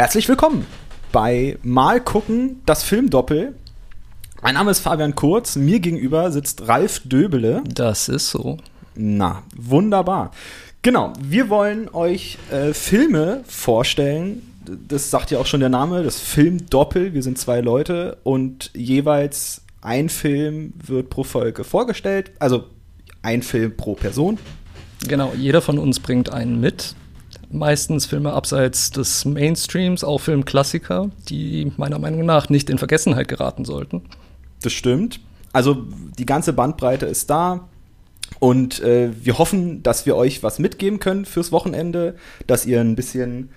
Herzlich 0.00 0.30
willkommen 0.30 0.66
bei 1.12 1.58
Mal 1.62 2.00
gucken, 2.00 2.62
das 2.64 2.82
Filmdoppel. 2.82 3.54
Mein 4.40 4.54
Name 4.54 4.70
ist 4.70 4.80
Fabian 4.80 5.14
Kurz, 5.14 5.56
mir 5.56 5.78
gegenüber 5.78 6.32
sitzt 6.32 6.66
Ralf 6.66 7.02
Döbele. 7.04 7.62
Das 7.68 8.08
ist 8.08 8.30
so. 8.30 8.56
Na, 8.94 9.42
wunderbar. 9.54 10.30
Genau, 10.80 11.12
wir 11.20 11.50
wollen 11.50 11.90
euch 11.92 12.38
äh, 12.50 12.72
Filme 12.72 13.42
vorstellen. 13.46 14.40
Das 14.88 15.10
sagt 15.10 15.32
ja 15.32 15.38
auch 15.38 15.44
schon 15.44 15.60
der 15.60 15.68
Name, 15.68 16.02
das 16.02 16.18
Filmdoppel. 16.18 17.12
Wir 17.12 17.22
sind 17.22 17.36
zwei 17.36 17.60
Leute 17.60 18.16
und 18.22 18.70
jeweils 18.74 19.60
ein 19.82 20.08
Film 20.08 20.72
wird 20.82 21.10
pro 21.10 21.24
Folge 21.24 21.62
vorgestellt. 21.62 22.30
Also 22.38 22.64
ein 23.20 23.42
Film 23.42 23.76
pro 23.76 23.96
Person. 23.96 24.38
Genau, 25.06 25.34
jeder 25.36 25.60
von 25.60 25.76
uns 25.76 26.00
bringt 26.00 26.32
einen 26.32 26.58
mit. 26.58 26.94
Meistens 27.52 28.06
Filme 28.06 28.32
abseits 28.32 28.90
des 28.90 29.24
Mainstreams, 29.24 30.04
auch 30.04 30.18
Filmklassiker, 30.18 31.10
die 31.28 31.72
meiner 31.76 31.98
Meinung 31.98 32.24
nach 32.24 32.48
nicht 32.48 32.70
in 32.70 32.78
Vergessenheit 32.78 33.26
geraten 33.28 33.64
sollten. 33.64 34.02
Das 34.62 34.72
stimmt. 34.72 35.20
Also 35.52 35.84
die 36.18 36.26
ganze 36.26 36.52
Bandbreite 36.52 37.06
ist 37.06 37.28
da. 37.28 37.68
Und 38.38 38.80
äh, 38.82 39.10
wir 39.24 39.38
hoffen, 39.38 39.82
dass 39.82 40.06
wir 40.06 40.14
euch 40.14 40.44
was 40.44 40.60
mitgeben 40.60 41.00
können 41.00 41.24
fürs 41.24 41.50
Wochenende, 41.50 42.14
dass 42.46 42.64
ihr 42.64 42.80
ein 42.80 42.94
bisschen 42.94 43.50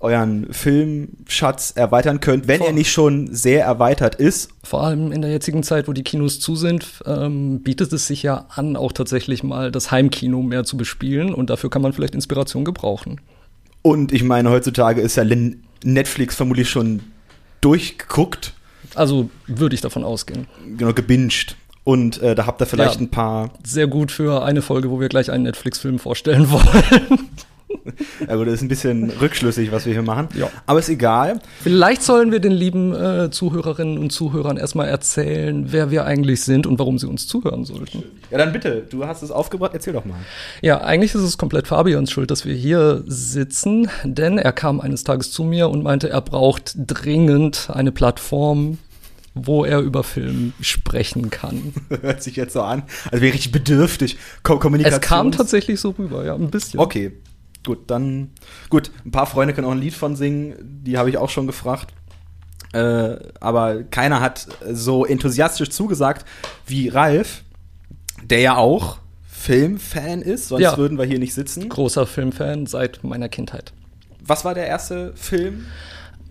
euren 0.00 0.52
Filmschatz 0.52 1.72
erweitern 1.76 2.20
könnt, 2.20 2.48
wenn 2.48 2.58
Vor- 2.58 2.68
er 2.68 2.72
nicht 2.72 2.90
schon 2.90 3.34
sehr 3.34 3.64
erweitert 3.64 4.14
ist. 4.16 4.50
Vor 4.62 4.82
allem 4.82 5.12
in 5.12 5.22
der 5.22 5.30
jetzigen 5.30 5.62
Zeit, 5.62 5.86
wo 5.88 5.92
die 5.92 6.02
Kinos 6.02 6.40
zu 6.40 6.56
sind, 6.56 7.02
ähm, 7.06 7.62
bietet 7.62 7.92
es 7.92 8.06
sich 8.06 8.22
ja 8.22 8.46
an, 8.50 8.76
auch 8.76 8.92
tatsächlich 8.92 9.42
mal 9.42 9.70
das 9.70 9.90
Heimkino 9.90 10.42
mehr 10.42 10.64
zu 10.64 10.76
bespielen 10.76 11.32
und 11.32 11.50
dafür 11.50 11.70
kann 11.70 11.82
man 11.82 11.92
vielleicht 11.92 12.14
Inspiration 12.14 12.64
gebrauchen. 12.64 13.20
Und 13.86 14.12
ich 14.12 14.22
meine, 14.24 14.48
heutzutage 14.48 15.02
ist 15.02 15.16
ja 15.16 15.24
Netflix 15.84 16.34
vermutlich 16.36 16.70
schon 16.70 17.02
durchgeguckt, 17.60 18.54
Also 18.94 19.28
würde 19.46 19.74
ich 19.74 19.82
davon 19.82 20.04
ausgehen. 20.04 20.46
genau, 20.78 20.92
gebinged. 20.94 21.54
Und 21.84 22.22
äh, 22.22 22.34
da 22.34 22.46
habt 22.46 22.62
ihr 22.62 22.66
vielleicht 22.66 22.94
Ja. 22.94 23.00
ein 23.02 23.10
paar, 23.10 23.50
Sehr 23.62 23.86
gut 23.86 24.10
für 24.10 24.42
eine 24.42 24.62
Folge, 24.62 24.90
wo 24.90 25.00
wir 25.00 25.10
gleich 25.10 25.30
einen 25.30 25.42
Netflix-Film 25.44 25.98
vorstellen 25.98 26.50
wollen. 26.50 27.28
also 28.26 28.44
das 28.44 28.54
ist 28.54 28.62
ein 28.62 28.68
bisschen 28.68 29.10
rückschlüssig, 29.10 29.72
was 29.72 29.86
wir 29.86 29.92
hier 29.92 30.02
machen. 30.02 30.28
Ja. 30.34 30.50
Aber 30.66 30.78
ist 30.78 30.88
egal. 30.88 31.40
Vielleicht 31.62 32.02
sollen 32.02 32.32
wir 32.32 32.40
den 32.40 32.52
lieben 32.52 32.94
äh, 32.94 33.30
Zuhörerinnen 33.30 33.98
und 33.98 34.10
Zuhörern 34.10 34.56
erstmal 34.56 34.88
erzählen, 34.88 35.72
wer 35.72 35.90
wir 35.90 36.04
eigentlich 36.04 36.42
sind 36.42 36.66
und 36.66 36.78
warum 36.78 36.98
sie 36.98 37.08
uns 37.08 37.26
zuhören 37.26 37.64
sollten. 37.64 38.04
Ja, 38.30 38.38
dann 38.38 38.52
bitte, 38.52 38.84
du 38.88 39.06
hast 39.06 39.22
es 39.22 39.30
aufgebracht, 39.30 39.72
erzähl 39.74 39.92
doch 39.92 40.04
mal. 40.04 40.18
Ja, 40.62 40.80
eigentlich 40.80 41.14
ist 41.14 41.22
es 41.22 41.38
komplett 41.38 41.66
Fabians 41.66 42.10
Schuld, 42.10 42.30
dass 42.30 42.44
wir 42.44 42.54
hier 42.54 43.02
sitzen, 43.06 43.88
denn 44.04 44.38
er 44.38 44.52
kam 44.52 44.80
eines 44.80 45.04
Tages 45.04 45.30
zu 45.30 45.44
mir 45.44 45.68
und 45.68 45.82
meinte, 45.82 46.08
er 46.08 46.20
braucht 46.20 46.74
dringend 46.76 47.68
eine 47.72 47.92
Plattform, 47.92 48.78
wo 49.34 49.64
er 49.64 49.80
über 49.80 50.04
Film 50.04 50.52
sprechen 50.60 51.30
kann. 51.30 51.74
Hört 52.00 52.22
sich 52.22 52.36
jetzt 52.36 52.52
so 52.52 52.62
an, 52.62 52.84
als 53.10 53.20
wäre 53.20 53.26
ich 53.26 53.34
richtig 53.34 53.52
bedürftig. 53.52 54.16
Ko 54.42 54.58
Kommunikation. 54.58 55.00
Es 55.00 55.06
kam 55.06 55.32
tatsächlich 55.32 55.80
so 55.80 55.90
rüber, 55.90 56.24
ja, 56.24 56.34
ein 56.34 56.50
bisschen. 56.50 56.80
Okay, 56.80 57.12
gut, 57.64 57.90
dann 57.90 58.30
gut. 58.70 58.90
Ein 59.04 59.10
paar 59.10 59.26
Freunde 59.26 59.54
können 59.54 59.66
auch 59.66 59.72
ein 59.72 59.80
Lied 59.80 59.94
von 59.94 60.16
singen, 60.16 60.54
die 60.84 60.98
habe 60.98 61.10
ich 61.10 61.16
auch 61.18 61.30
schon 61.30 61.46
gefragt. 61.46 61.92
Äh, 62.72 63.16
aber 63.40 63.84
keiner 63.84 64.20
hat 64.20 64.46
so 64.70 65.04
enthusiastisch 65.06 65.70
zugesagt 65.70 66.26
wie 66.66 66.88
Ralf, 66.88 67.44
der 68.24 68.40
ja 68.40 68.56
auch 68.56 68.98
Filmfan 69.28 70.22
ist, 70.22 70.48
sonst 70.48 70.62
Ja. 70.62 70.76
würden 70.76 70.98
wir 70.98 71.04
hier 71.04 71.18
nicht 71.18 71.34
sitzen. 71.34 71.68
Großer 71.68 72.06
Filmfan 72.06 72.66
seit 72.66 73.04
meiner 73.04 73.28
Kindheit. 73.28 73.72
Was 74.26 74.44
war 74.44 74.54
der 74.54 74.66
erste 74.66 75.12
Film? 75.14 75.66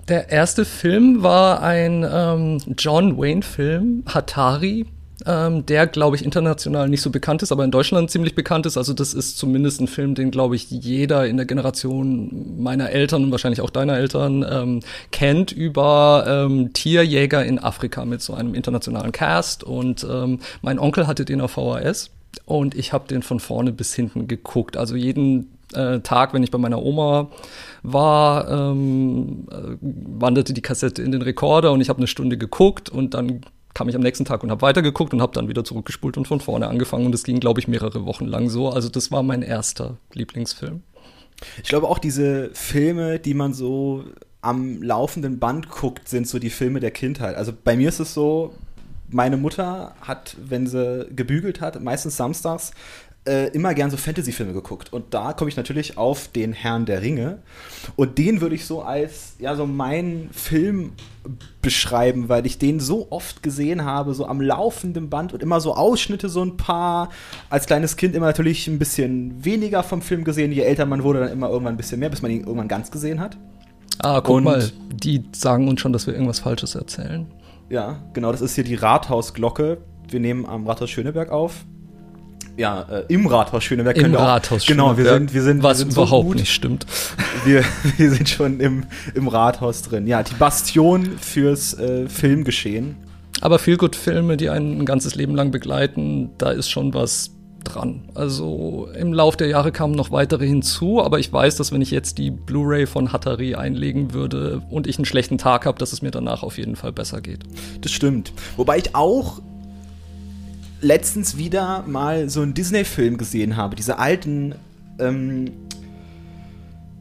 Der 0.08 0.30
erste 0.30 0.66
Film 0.66 1.24
war 1.24 1.62
ein 1.62 2.06
ähm, 2.10 2.58
John 2.78 3.18
Wayne-Film, 3.18 4.04
Hatari, 4.08 4.86
ähm, 5.26 5.66
der, 5.66 5.88
glaube 5.88 6.16
ich, 6.16 6.26
international 6.26 6.90
nicht 6.90 7.02
so 7.02 7.10
bekannt 7.10 7.44
ist, 7.44 7.52
aber 7.52 7.64
in 7.64 7.72
Deutschland 7.72 8.12
ziemlich 8.12 8.36
bekannt 8.36 8.66
ist. 8.66 8.78
Also 8.78 8.94
das 8.94 9.14
ist 9.14 9.38
zumindest 9.38 9.82
ein 9.82 9.88
Film, 9.88 10.16
den, 10.16 10.32
glaube 10.32 10.56
ich, 10.56 10.70
jeder 10.70 11.28
in 11.28 11.38
der 11.38 11.46
Generation 11.46 12.62
meiner 12.62 12.90
Eltern 12.90 13.24
und 13.24 13.32
wahrscheinlich 13.32 13.62
auch 13.62 13.70
deiner 13.70 13.98
Eltern 13.98 14.46
ähm, 14.50 14.80
kennt 15.12 15.52
über 15.52 16.26
ähm, 16.28 16.74
Tierjäger 16.74 17.46
in 17.46 17.60
Afrika 17.60 18.06
mit 18.06 18.22
so 18.22 18.34
einem 18.34 18.54
internationalen 18.56 19.12
Cast. 19.12 19.64
Und 19.64 20.06
ähm, 20.10 20.40
mein 20.62 20.80
Onkel 20.80 21.08
hatte 21.08 21.26
den 21.26 21.42
auf 21.42 21.52
VHS 21.52 22.10
und 22.46 22.76
ich 22.76 22.94
habe 22.94 23.08
den 23.08 23.24
von 23.24 23.40
vorne 23.40 23.72
bis 23.72 23.94
hinten 23.94 24.28
geguckt. 24.28 24.78
Also 24.78 24.96
jeden 24.96 25.50
äh, 25.74 26.00
Tag, 26.00 26.34
wenn 26.34 26.44
ich 26.44 26.52
bei 26.52 26.58
meiner 26.58 26.82
Oma 26.82 27.30
war, 27.82 28.50
ähm, 28.50 29.48
äh, 29.52 29.78
wanderte 29.82 30.54
die 30.54 30.62
Kassette 30.62 31.02
in 31.02 31.12
den 31.12 31.22
Rekorder 31.22 31.72
und 31.72 31.82
ich 31.82 31.90
habe 31.90 31.98
eine 31.98 32.08
Stunde 32.08 32.38
geguckt 32.38 32.90
und 32.90 33.14
dann 33.14 33.42
kam 33.74 33.90
ich 33.90 33.96
am 33.96 34.02
nächsten 34.02 34.26
Tag 34.26 34.44
und 34.44 34.52
habe 34.52 34.62
weitergeguckt 34.62 35.14
und 35.14 35.22
habe 35.22 35.34
dann 35.34 35.48
wieder 35.48 35.64
zurückgespult 35.64 36.18
und 36.18 36.28
von 36.28 36.40
vorne 36.40 36.68
angefangen 36.68 37.06
und 37.06 37.16
es 37.16 37.24
ging, 37.24 37.40
glaube 37.40 37.60
ich, 37.60 37.68
mehrere 37.68 38.06
Wochen 38.06 38.26
lang 38.26 38.50
so. 38.50 38.70
Also 38.70 38.90
das 38.90 39.12
war 39.12 39.24
mein 39.24 39.42
erster 39.42 39.98
Lieblingsfilm. 40.14 40.84
Ich 41.62 41.70
glaube 41.70 41.88
auch 41.88 42.00
diese 42.00 42.52
Filme, 42.54 43.20
die 43.20 43.34
man 43.34 43.54
so 43.54 44.06
am 44.42 44.82
laufenden 44.82 45.40
Band 45.40 45.70
guckt, 45.70 46.08
sind 46.08 46.28
so 46.28 46.38
die 46.38 46.50
Filme 46.50 46.80
der 46.80 46.92
Kindheit. 46.92 47.36
Also 47.36 47.54
bei 47.64 47.76
mir 47.76 47.90
ist 47.90 48.00
es 48.00 48.14
so, 48.14 48.54
meine 49.10 49.38
Mutter 49.38 49.96
hat, 50.02 50.36
wenn 50.44 50.68
sie 50.68 51.08
gebügelt 51.16 51.62
hat, 51.62 51.82
meistens 51.82 52.18
samstags, 52.18 52.72
äh, 53.26 53.48
immer 53.52 53.74
gern 53.74 53.90
so 53.90 53.96
Fantasy-Filme 53.98 54.52
geguckt. 54.54 54.92
Und 54.92 55.14
da 55.14 55.34
komme 55.34 55.50
ich 55.50 55.56
natürlich 55.56 55.98
auf 55.98 56.28
den 56.28 56.52
Herrn 56.54 56.86
der 56.86 57.02
Ringe. 57.02 57.40
Und 57.96 58.18
den 58.18 58.42
würde 58.42 58.56
ich 58.56 58.66
so 58.66 58.82
als, 58.82 59.36
ja, 59.40 59.56
so 59.56 59.66
meinen 59.66 60.30
Film 60.34 60.92
beschreiben, 61.62 62.28
weil 62.28 62.46
ich 62.46 62.58
den 62.58 62.80
so 62.82 63.08
oft 63.12 63.42
gesehen 63.42 63.86
habe, 63.86 64.14
so 64.14 64.26
am 64.28 64.42
laufenden 64.42 65.10
Band 65.10 65.34
und 65.34 65.42
immer 65.42 65.62
so 65.62 65.74
Ausschnitte, 65.76 66.28
so 66.28 66.44
ein 66.44 66.58
paar. 66.58 67.10
Als 67.50 67.66
kleines 67.66 67.96
Kind 67.96 68.14
immer 68.16 68.26
natürlich 68.26 68.68
ein 68.68 68.78
bisschen 68.80 69.44
weniger 69.44 69.84
vom 69.84 70.02
Film 70.02 70.24
gesehen. 70.26 70.52
Je 70.52 70.62
älter 70.62 70.86
man 70.86 71.04
wurde, 71.04 71.22
dann 71.22 71.32
immer 71.32 71.50
irgendwann 71.50 71.76
ein 71.76 71.78
bisschen 71.78 72.00
mehr, 72.00 72.10
bis 72.10 72.22
man 72.22 72.32
ihn 72.32 72.42
irgendwann 72.42 72.68
ganz 72.68 72.92
gesehen 72.92 73.20
hat. 73.22 73.38
Ah, 74.00 74.20
guck 74.22 74.38
Und- 74.38 74.44
mal, 74.44 74.70
die 74.92 75.24
sagen 75.34 75.68
uns 75.70 75.80
schon, 75.80 75.94
dass 75.94 76.08
wir 76.08 76.14
irgendwas 76.14 76.40
Falsches 76.40 76.76
erzählen. 76.76 77.26
Ja, 77.70 78.04
genau, 78.14 78.32
das 78.34 78.42
ist 78.42 78.56
hier 78.56 78.66
die 78.66 78.76
Rathausglocke. 78.76 79.78
Wir 80.10 80.20
nehmen 80.20 80.46
am 80.46 80.68
Rathaus 80.68 80.90
Schöneberg 80.90 81.32
auf. 81.32 81.64
Ja, 82.58 82.84
äh, 82.84 83.04
im 83.08 83.26
Rathaus 83.26 83.64
Schöneberg 83.64 83.98
Im 83.98 84.12
wir 84.12 84.20
auch- 84.20 84.24
Rathaus 84.24 84.66
Genau, 84.66 84.96
wir 84.98 85.06
sind, 85.06 85.34
wir 85.34 85.42
sind, 85.42 85.64
was 85.64 85.80
wir 85.80 85.86
sind 85.86 85.92
überhaupt 85.94 86.24
so 86.24 86.28
gut. 86.30 86.36
nicht 86.38 86.52
stimmt. 86.54 86.86
Wir, 87.46 87.62
wir 87.98 88.10
sind 88.12 88.30
schon 88.30 88.62
im, 88.62 88.86
im 89.16 89.28
Rathaus 89.28 89.82
drin. 89.82 90.08
Ja, 90.08 90.24
die 90.24 90.34
Bastion 90.36 91.18
fürs 91.20 91.74
äh, 91.78 92.08
Filmgeschehen. 92.08 92.96
Aber 93.42 93.60
Feelgood-Filme, 93.60 94.38
die 94.38 94.50
einen 94.50 94.80
ein 94.80 94.86
ganzes 94.86 95.16
Leben 95.16 95.36
lang 95.36 95.52
begleiten, 95.52 96.30
da 96.38 96.52
ist 96.52 96.70
schon 96.70 96.94
was 96.94 97.32
dran. 97.66 98.04
Also 98.16 98.88
im 98.98 99.12
Lauf 99.12 99.36
der 99.36 99.48
Jahre 99.48 99.74
kamen 99.74 99.94
noch 99.94 100.12
weitere 100.12 100.46
hinzu, 100.48 101.02
aber 101.04 101.20
ich 101.20 101.34
weiß, 101.34 101.58
dass 101.58 101.74
wenn 101.74 101.82
ich 101.82 101.92
jetzt 101.92 102.18
die 102.18 102.32
Blu-ray 102.32 102.86
von 102.86 103.12
Hatari 103.12 103.56
einlegen 103.56 104.14
würde 104.14 104.62
und 104.70 104.88
ich 104.88 104.98
einen 104.98 105.06
schlechten 105.06 105.38
Tag 105.38 105.66
habe, 105.66 105.78
dass 105.80 105.92
es 105.92 106.02
mir 106.02 106.12
danach 106.12 106.44
auf 106.44 106.58
jeden 106.58 106.78
Fall 106.78 106.94
besser 106.94 107.20
geht. 107.20 107.40
Das 107.82 107.92
stimmt. 107.92 108.32
Wobei 108.56 108.78
ich 108.78 108.96
auch 108.96 109.42
letztens 110.84 111.38
wieder 111.38 111.84
mal 111.88 112.30
so 112.30 112.42
einen 112.42 112.54
Disney-Film 112.54 113.18
gesehen 113.18 113.58
habe. 113.58 113.76
Diese 113.76 113.98
alten 114.00 114.56
ähm, 115.00 115.52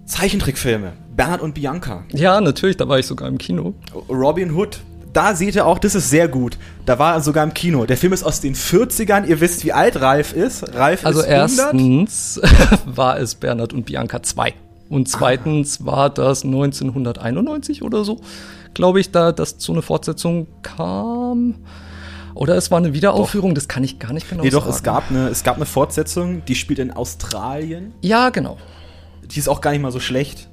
Zeichentrickfilme. 0.07 0.93
Bernhard 1.17 1.43
und 1.43 1.55
Bianca. 1.55 2.05
Ja, 2.13 2.41
natürlich, 2.41 2.77
da 2.77 2.89
war 2.89 2.99
ich 2.99 3.07
sogar 3.07 3.29
im 3.29 3.39
Kino. 3.39 3.75
Robin 4.09 4.55
Hood. 4.55 4.81
Da 5.13 5.35
seht 5.35 5.55
ihr 5.55 5.67
auch, 5.67 5.79
das 5.79 5.95
ist 5.95 6.09
sehr 6.09 6.27
gut. 6.27 6.57
Da 6.87 6.99
war 6.99 7.15
er 7.15 7.21
sogar 7.21 7.45
im 7.45 7.53
Kino. 7.53 7.85
Der 7.85 7.99
Film 7.99 8.15
ist 8.15 8.23
aus 8.25 8.41
den 8.41 8.55
40ern. 8.55 9.27
Ihr 9.27 9.41
wisst, 9.41 9.63
wie 9.65 9.73
alt 9.73 10.01
Ralf 10.01 10.33
ist. 10.33 10.75
Ralf 10.75 11.05
Also 11.05 11.21
ist 11.21 11.27
100. 11.27 11.59
erstens 11.59 12.41
war 12.87 13.19
es 13.19 13.35
Bernhard 13.35 13.75
und 13.75 13.85
Bianca 13.85 14.23
2. 14.23 14.55
Und 14.89 15.09
zweitens 15.09 15.85
war 15.85 16.09
das 16.09 16.45
1991 16.45 17.83
oder 17.83 18.05
so, 18.05 18.21
glaube 18.75 19.01
ich, 19.01 19.11
da 19.11 19.33
dass 19.33 19.57
so 19.59 19.73
eine 19.73 19.83
Fortsetzung 19.83 20.47
kam. 20.63 21.57
Oder 22.35 22.57
es 22.57 22.71
war 22.71 22.79
eine 22.79 22.93
Wiederaufführung, 22.95 23.55
das 23.55 23.69
kann 23.69 23.85
ich 23.85 23.99
gar 23.99 24.13
nicht 24.13 24.29
genau 24.29 24.43
Nee, 24.43 24.51
doch, 24.51 24.63
sagen. 24.65 24.75
es 24.75 24.83
gab, 24.83 25.11
eine, 25.11 25.29
es 25.29 25.43
gab 25.45 25.57
eine 25.57 25.67
Fortsetzung, 25.67 26.45
die 26.47 26.55
spielt 26.55 26.79
in 26.79 26.91
Australien. 26.91 27.95
Ja, 28.01 28.31
genau. 28.31 28.59
Die 29.25 29.39
ist 29.39 29.49
auch 29.49 29.61
gar 29.61 29.73
nicht 29.73 29.81
mal 29.81 29.93
so 29.93 30.01
schlecht. 30.01 30.49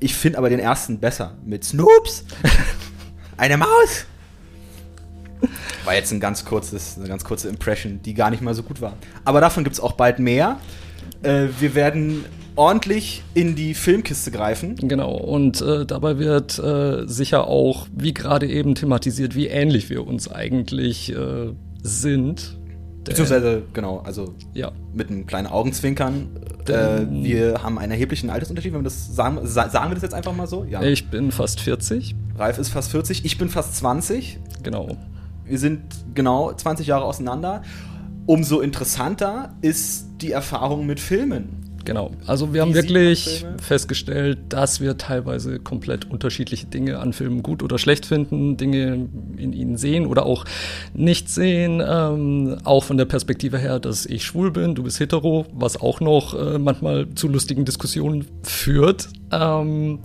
Ich 0.00 0.14
finde 0.14 0.38
aber 0.38 0.48
den 0.48 0.58
ersten 0.58 0.98
besser. 0.98 1.36
Mit 1.44 1.64
Snoops. 1.64 2.24
Eine 3.36 3.56
Maus. 3.56 4.04
War 5.84 5.94
jetzt 5.94 6.12
ein 6.12 6.20
ganz 6.20 6.44
kurzes, 6.44 6.96
eine 6.98 7.08
ganz 7.08 7.24
kurze 7.24 7.48
Impression, 7.48 8.00
die 8.02 8.14
gar 8.14 8.30
nicht 8.30 8.42
mal 8.42 8.54
so 8.54 8.62
gut 8.62 8.80
war. 8.80 8.96
Aber 9.24 9.40
davon 9.40 9.64
gibt 9.64 9.74
es 9.74 9.80
auch 9.80 9.92
bald 9.92 10.18
mehr. 10.20 10.58
Äh, 11.22 11.48
wir 11.58 11.74
werden 11.74 12.24
ordentlich 12.56 13.22
in 13.34 13.54
die 13.54 13.74
Filmkiste 13.74 14.30
greifen. 14.30 14.76
Genau, 14.76 15.14
und 15.16 15.60
äh, 15.60 15.86
dabei 15.86 16.18
wird 16.18 16.58
äh, 16.58 17.06
sicher 17.06 17.46
auch, 17.46 17.86
wie 17.94 18.14
gerade 18.14 18.46
eben 18.46 18.74
thematisiert, 18.74 19.34
wie 19.34 19.46
ähnlich 19.46 19.90
wir 19.90 20.06
uns 20.06 20.30
eigentlich 20.30 21.14
äh, 21.14 21.52
sind. 21.82 22.58
Beziehungsweise, 23.04 23.62
genau, 23.72 23.98
also 24.04 24.34
ja. 24.54 24.70
mit 24.94 25.10
einem 25.10 25.26
kleinen 25.26 25.48
Augenzwinkern. 25.48 26.28
Äh, 26.68 27.06
wir 27.10 27.62
haben 27.62 27.78
einen 27.78 27.90
erheblichen 27.90 28.30
Altersunterschied, 28.30 28.72
wenn 28.72 28.80
wir 28.80 28.84
das 28.84 29.14
sagen, 29.14 29.40
sagen 29.44 29.90
wir 29.90 29.94
das 29.94 30.02
jetzt 30.02 30.14
einfach 30.14 30.34
mal 30.34 30.46
so? 30.46 30.64
Ja. 30.64 30.82
Ich 30.82 31.10
bin 31.10 31.32
fast 31.32 31.60
40. 31.60 32.14
Ralf 32.36 32.58
ist 32.58 32.68
fast 32.68 32.92
40, 32.92 33.24
ich 33.24 33.38
bin 33.38 33.48
fast 33.48 33.76
20. 33.76 34.38
Genau. 34.62 34.96
Wir 35.44 35.58
sind 35.58 35.82
genau 36.14 36.52
20 36.52 36.86
Jahre 36.86 37.04
auseinander. 37.04 37.62
Umso 38.26 38.60
interessanter 38.60 39.52
ist 39.60 40.06
die 40.20 40.30
Erfahrung 40.30 40.86
mit 40.86 41.00
Filmen. 41.00 41.71
Genau. 41.84 42.12
Also 42.26 42.54
wir 42.54 42.62
haben 42.62 42.74
wirklich 42.74 43.44
festgestellt, 43.60 44.38
dass 44.48 44.80
wir 44.80 44.98
teilweise 44.98 45.58
komplett 45.58 46.10
unterschiedliche 46.10 46.66
Dinge 46.66 46.98
an 46.98 47.12
Filmen 47.12 47.42
gut 47.42 47.62
oder 47.62 47.78
schlecht 47.78 48.06
finden, 48.06 48.56
Dinge 48.56 49.08
in 49.36 49.52
ihnen 49.52 49.76
sehen 49.76 50.06
oder 50.06 50.26
auch 50.26 50.44
nicht 50.94 51.28
sehen. 51.28 51.82
Ähm, 51.84 52.58
auch 52.64 52.84
von 52.84 52.96
der 52.96 53.06
Perspektive 53.06 53.58
her, 53.58 53.80
dass 53.80 54.06
ich 54.06 54.24
schwul 54.24 54.50
bin, 54.50 54.74
du 54.74 54.84
bist 54.84 55.00
hetero, 55.00 55.46
was 55.52 55.80
auch 55.80 56.00
noch 56.00 56.34
äh, 56.34 56.58
manchmal 56.58 57.08
zu 57.14 57.28
lustigen 57.28 57.64
Diskussionen 57.64 58.26
führt. 58.42 59.08
Ähm, 59.32 60.00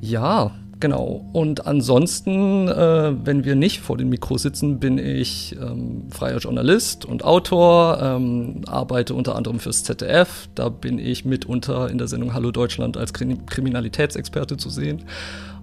ja, 0.00 0.52
Genau. 0.78 1.24
Und 1.32 1.66
ansonsten, 1.66 2.68
äh, 2.68 3.12
wenn 3.24 3.44
wir 3.44 3.54
nicht 3.54 3.80
vor 3.80 3.96
dem 3.96 4.10
Mikro 4.10 4.36
sitzen, 4.36 4.78
bin 4.78 4.98
ich 4.98 5.56
ähm, 5.60 6.10
freier 6.10 6.38
Journalist 6.38 7.06
und 7.06 7.24
Autor, 7.24 7.98
ähm, 8.02 8.60
arbeite 8.66 9.14
unter 9.14 9.36
anderem 9.36 9.58
fürs 9.58 9.84
ZDF. 9.84 10.48
Da 10.54 10.68
bin 10.68 10.98
ich 10.98 11.24
mitunter 11.24 11.88
in 11.88 11.96
der 11.96 12.08
Sendung 12.08 12.34
Hallo 12.34 12.50
Deutschland 12.50 12.98
als 12.98 13.14
Krim 13.14 13.46
Kriminalitätsexperte 13.46 14.58
zu 14.58 14.68
sehen 14.68 15.04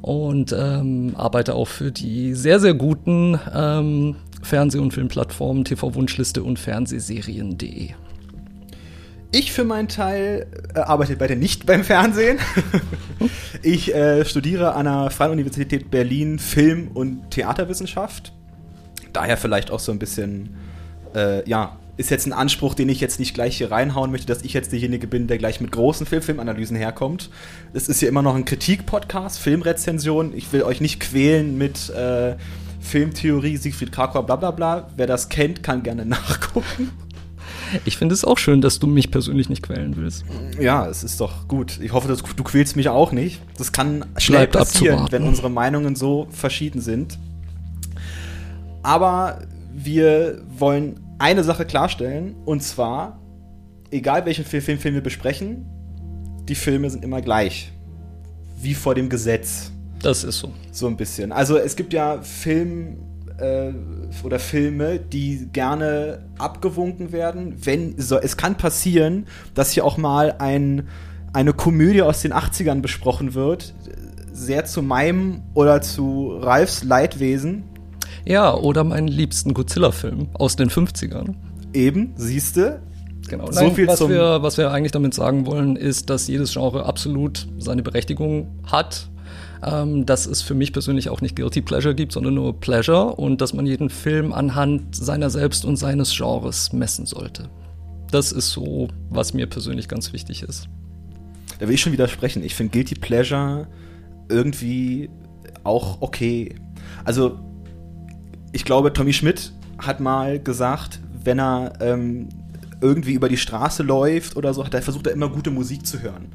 und 0.01 0.53
ähm, 0.57 1.13
arbeite 1.15 1.53
auch 1.53 1.67
für 1.67 1.91
die 1.91 2.33
sehr, 2.33 2.59
sehr 2.59 2.73
guten 2.73 3.39
ähm, 3.53 4.15
Fernseh- 4.41 4.79
und 4.79 4.93
Filmplattformen 4.93 5.63
TV 5.63 5.93
Wunschliste 5.93 6.43
und 6.43 6.57
Fernsehserien.de. 6.57 7.91
Ich 9.35 9.51
für 9.51 9.63
meinen 9.63 9.87
Teil 9.87 10.45
äh, 10.75 10.79
arbeite 10.79 11.15
beide 11.15 11.35
nicht 11.35 11.65
beim 11.65 11.83
Fernsehen. 11.83 12.37
ich 13.63 13.93
äh, 13.93 14.25
studiere 14.25 14.75
an 14.75 14.85
der 14.85 15.09
Freien 15.09 15.31
Universität 15.31 15.89
Berlin 15.89 16.37
Film- 16.37 16.89
und 16.93 17.31
Theaterwissenschaft. 17.31 18.31
Daher 19.11 19.35
vielleicht 19.37 19.71
auch 19.71 19.79
so 19.79 19.91
ein 19.91 19.97
bisschen, 19.97 20.55
äh, 21.15 21.49
ja, 21.49 21.79
ist 21.97 22.11
jetzt 22.11 22.27
ein 22.27 22.33
Anspruch, 22.33 22.75
den 22.75 22.89
ich 22.89 23.01
jetzt 23.01 23.19
nicht 23.19 23.33
gleich 23.33 23.57
hier 23.57 23.71
reinhauen 23.71 24.11
möchte, 24.11 24.27
dass 24.27 24.43
ich 24.43 24.53
jetzt 24.53 24.71
derjenige 24.71 25.07
bin, 25.07 25.25
der 25.25 25.39
gleich 25.39 25.59
mit 25.59 25.71
großen 25.71 26.05
Film 26.05 26.21
Filmanalysen 26.21 26.77
herkommt. 26.77 27.31
Es 27.73 27.89
ist 27.89 28.01
hier 28.01 28.09
immer 28.09 28.21
noch 28.21 28.35
ein 28.35 28.45
Kritik-Podcast, 28.45 29.39
Filmrezension. 29.39 30.37
Ich 30.37 30.53
will 30.53 30.61
euch 30.61 30.79
nicht 30.79 30.99
quälen 30.99 31.57
mit 31.57 31.89
äh, 31.89 32.35
Filmtheorie, 32.81 33.57
Siegfried 33.57 33.91
Krakauer, 33.91 34.27
bla 34.27 34.35
bla 34.35 34.51
bla. 34.51 34.91
Wer 34.95 35.07
das 35.07 35.29
kennt, 35.29 35.63
kann 35.63 35.81
gerne 35.81 36.05
nachgucken. 36.05 36.91
Ich 37.85 37.97
finde 37.97 38.13
es 38.13 38.23
auch 38.25 38.37
schön, 38.37 38.61
dass 38.61 38.79
du 38.79 38.87
mich 38.87 39.11
persönlich 39.11 39.49
nicht 39.49 39.63
quälen 39.63 39.95
willst. 39.95 40.25
Ja, 40.59 40.87
es 40.87 41.03
ist 41.03 41.19
doch 41.19 41.47
gut. 41.47 41.79
Ich 41.81 41.93
hoffe, 41.93 42.07
dass 42.07 42.21
du 42.21 42.43
quälst 42.43 42.75
mich 42.75 42.89
auch 42.89 43.11
nicht. 43.11 43.41
Das 43.57 43.71
kann 43.71 44.05
schnell 44.17 44.47
Bleibt 44.47 44.53
passieren, 44.53 44.99
abzuwarten. 44.99 45.11
wenn 45.11 45.27
unsere 45.27 45.49
Meinungen 45.49 45.95
so 45.95 46.27
verschieden 46.31 46.81
sind. 46.81 47.17
Aber 48.81 49.41
wir 49.73 50.41
wollen 50.57 50.99
eine 51.19 51.43
Sache 51.43 51.65
klarstellen, 51.65 52.35
und 52.45 52.61
zwar, 52.61 53.19
egal 53.91 54.25
welchen 54.25 54.45
Film, 54.45 54.77
Film 54.77 54.93
wir 54.93 55.01
besprechen, 55.01 55.65
die 56.47 56.55
Filme 56.55 56.89
sind 56.89 57.03
immer 57.03 57.21
gleich. 57.21 57.71
Wie 58.59 58.73
vor 58.73 58.95
dem 58.95 59.09
Gesetz. 59.09 59.71
Das 60.01 60.23
ist 60.23 60.39
so. 60.39 60.51
So 60.71 60.87
ein 60.87 60.97
bisschen. 60.97 61.31
Also 61.31 61.57
es 61.57 61.75
gibt 61.75 61.93
ja 61.93 62.21
Film 62.21 62.97
äh, 63.43 63.73
oder 64.23 64.39
Filme, 64.39 64.99
die 64.99 65.49
gerne 65.51 66.25
abgewunken 66.37 67.11
werden. 67.11 67.55
Wenn 67.63 67.99
so, 67.99 68.17
es 68.17 68.37
kann 68.37 68.55
passieren, 68.55 69.27
dass 69.53 69.71
hier 69.71 69.85
auch 69.85 69.97
mal 69.97 70.35
ein, 70.39 70.87
eine 71.33 71.53
Komödie 71.53 72.01
aus 72.01 72.21
den 72.21 72.33
80ern 72.33 72.81
besprochen 72.81 73.33
wird, 73.33 73.73
sehr 74.31 74.65
zu 74.65 74.81
meinem 74.81 75.41
oder 75.53 75.81
zu 75.81 76.37
Ralfs 76.39 76.83
Leidwesen. 76.83 77.63
Ja, 78.25 78.53
oder 78.53 78.83
meinen 78.83 79.07
liebsten 79.07 79.53
Godzilla-Film 79.53 80.29
aus 80.33 80.55
den 80.55 80.69
50ern. 80.69 81.35
Eben, 81.73 82.13
siehste. 82.15 82.81
Genau. 83.27 83.51
So 83.51 83.61
Nein, 83.61 83.75
viel 83.75 83.87
was, 83.87 84.07
wir, 84.07 84.41
was 84.41 84.57
wir 84.57 84.71
eigentlich 84.71 84.91
damit 84.91 85.13
sagen 85.13 85.45
wollen, 85.45 85.75
ist, 85.75 86.09
dass 86.09 86.27
jedes 86.27 86.53
Genre 86.53 86.85
absolut 86.85 87.47
seine 87.57 87.83
Berechtigung 87.83 88.47
hat 88.65 89.09
ähm, 89.65 90.05
dass 90.05 90.25
es 90.25 90.41
für 90.41 90.53
mich 90.53 90.73
persönlich 90.73 91.09
auch 91.09 91.21
nicht 91.21 91.35
Guilty 91.35 91.61
Pleasure 91.61 91.95
gibt, 91.95 92.11
sondern 92.11 92.33
nur 92.33 92.59
Pleasure 92.59 93.15
und 93.15 93.41
dass 93.41 93.53
man 93.53 93.65
jeden 93.65 93.89
Film 93.89 94.33
anhand 94.33 94.95
seiner 94.95 95.29
selbst 95.29 95.65
und 95.65 95.77
seines 95.77 96.15
Genres 96.15 96.73
messen 96.73 97.05
sollte. 97.05 97.49
Das 98.11 98.31
ist 98.31 98.51
so, 98.51 98.89
was 99.09 99.33
mir 99.33 99.47
persönlich 99.47 99.87
ganz 99.87 100.13
wichtig 100.13 100.43
ist. 100.43 100.67
Da 101.59 101.67
will 101.67 101.75
ich 101.75 101.81
schon 101.81 101.93
widersprechen. 101.93 102.43
Ich 102.43 102.55
finde 102.55 102.71
Guilty 102.71 102.95
Pleasure 102.95 103.67
irgendwie 104.29 105.09
auch 105.63 106.01
okay. 106.01 106.55
Also, 107.03 107.39
ich 108.51 108.65
glaube, 108.65 108.93
Tommy 108.93 109.13
Schmidt 109.13 109.53
hat 109.77 109.99
mal 109.99 110.39
gesagt, 110.39 110.99
wenn 111.23 111.39
er 111.39 111.73
ähm, 111.79 112.29
irgendwie 112.81 113.13
über 113.13 113.29
die 113.29 113.37
Straße 113.37 113.81
läuft 113.81 114.35
oder 114.35 114.53
so, 114.53 114.65
hat 114.65 114.73
er 114.73 114.81
versucht, 114.81 115.07
er 115.07 115.13
immer 115.13 115.29
gute 115.29 115.51
Musik 115.51 115.85
zu 115.87 116.01
hören. 116.01 116.33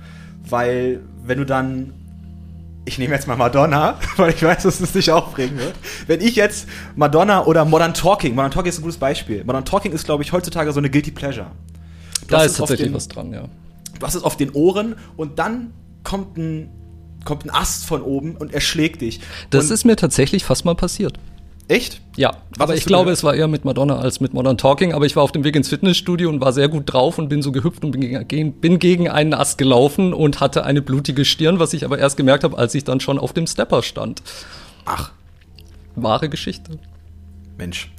Weil, 0.49 1.01
wenn 1.25 1.39
du 1.39 1.45
dann 1.45 1.93
ich 2.88 2.99
nehme 2.99 3.14
jetzt 3.14 3.29
mal 3.29 3.37
Madonna, 3.37 3.99
weil 4.17 4.31
ich 4.31 4.43
weiß, 4.43 4.64
dass 4.64 4.81
es 4.81 4.93
dich 4.93 5.11
aufregen 5.11 5.58
wird. 5.58 5.75
Wenn 6.06 6.20
ich 6.20 6.35
jetzt 6.35 6.67
Madonna 6.96 7.44
oder 7.44 7.64
Modern 7.64 7.94
Talking, 7.94 8.35
Modern 8.35 8.50
Talking 8.50 8.70
ist 8.70 8.79
ein 8.79 8.82
gutes 8.82 8.99
Beispiel. 8.99 9.44
Modern 9.44 9.64
Talking 9.64 9.93
ist, 9.93 10.05
glaube 10.05 10.23
ich, 10.23 10.32
heutzutage 10.32 10.73
so 10.73 10.79
eine 10.79 10.90
Guilty 10.90 11.11
Pleasure. 11.11 11.50
Du 12.23 12.26
da 12.29 12.43
ist 12.43 12.56
tatsächlich 12.56 12.88
den, 12.88 12.94
was 12.94 13.06
dran, 13.08 13.32
ja. 13.32 13.44
Du 13.99 14.06
hast 14.06 14.14
es 14.14 14.23
auf 14.23 14.37
den 14.37 14.50
Ohren 14.50 14.96
und 15.17 15.38
dann 15.38 15.73
kommt 16.02 16.37
ein, 16.38 16.70
kommt 17.25 17.44
ein 17.44 17.50
Ast 17.50 17.85
von 17.85 18.02
oben 18.02 18.37
und 18.37 18.52
erschlägt 18.52 19.03
dich. 19.03 19.20
Das 19.51 19.67
und 19.67 19.74
ist 19.74 19.84
mir 19.84 19.96
tatsächlich 19.96 20.44
fast 20.44 20.65
mal 20.65 20.74
passiert. 20.74 21.19
Echt? 21.69 22.01
Ja, 22.17 22.32
Was 22.56 22.60
aber 22.60 22.75
ich 22.75 22.87
glaube, 22.87 23.10
es 23.10 23.22
war 23.22 23.34
eher 23.34 23.46
mit 23.46 23.67
Madonna 23.67 23.98
als 23.98 24.20
mit 24.20 24.32
Modern 24.32 24.56
Talking, 24.56 24.94
aber 24.94 25.05
ich 25.05 25.15
war 25.17 25.22
auf 25.22 25.32
dem 25.32 25.44
Weg 25.44 25.55
ins 25.55 25.69
Fitnessstudio 25.69 26.31
und 26.31 26.41
war 26.41 26.55
sehr 26.55 26.69
gut 26.69 26.84
drauf 26.93 27.19
und 27.19 27.29
bin 27.29 27.43
so 27.43 27.53
gehüpft 27.53 27.84
und 27.84 27.91
bin 27.91 28.27
gegen, 28.27 28.53
bin 28.55 28.79
gegen 28.79 29.10
einen 29.10 29.34
Ast 29.34 29.58
gelaufen 29.58 30.15
und 30.15 30.41
hatte 30.41 30.65
eine 30.65 30.81
blutige 30.81 31.27
Stirn, 31.27 31.58
was 31.58 31.75
ich 31.75 31.84
aber 31.84 31.98
erst 31.98 32.17
gemerkt 32.17 32.43
habe, 32.43 32.56
als 32.56 32.75
ich 32.75 32.84
dann 32.84 33.01
schon 33.01 33.19
auf 33.19 33.34
dem 33.34 33.46
Stepper 33.46 33.82
stand. 33.82 34.22
Ach. 34.87 35.13
Wahre 35.94 36.31
Geschichte. 36.31 36.79
Mensch. 37.58 37.93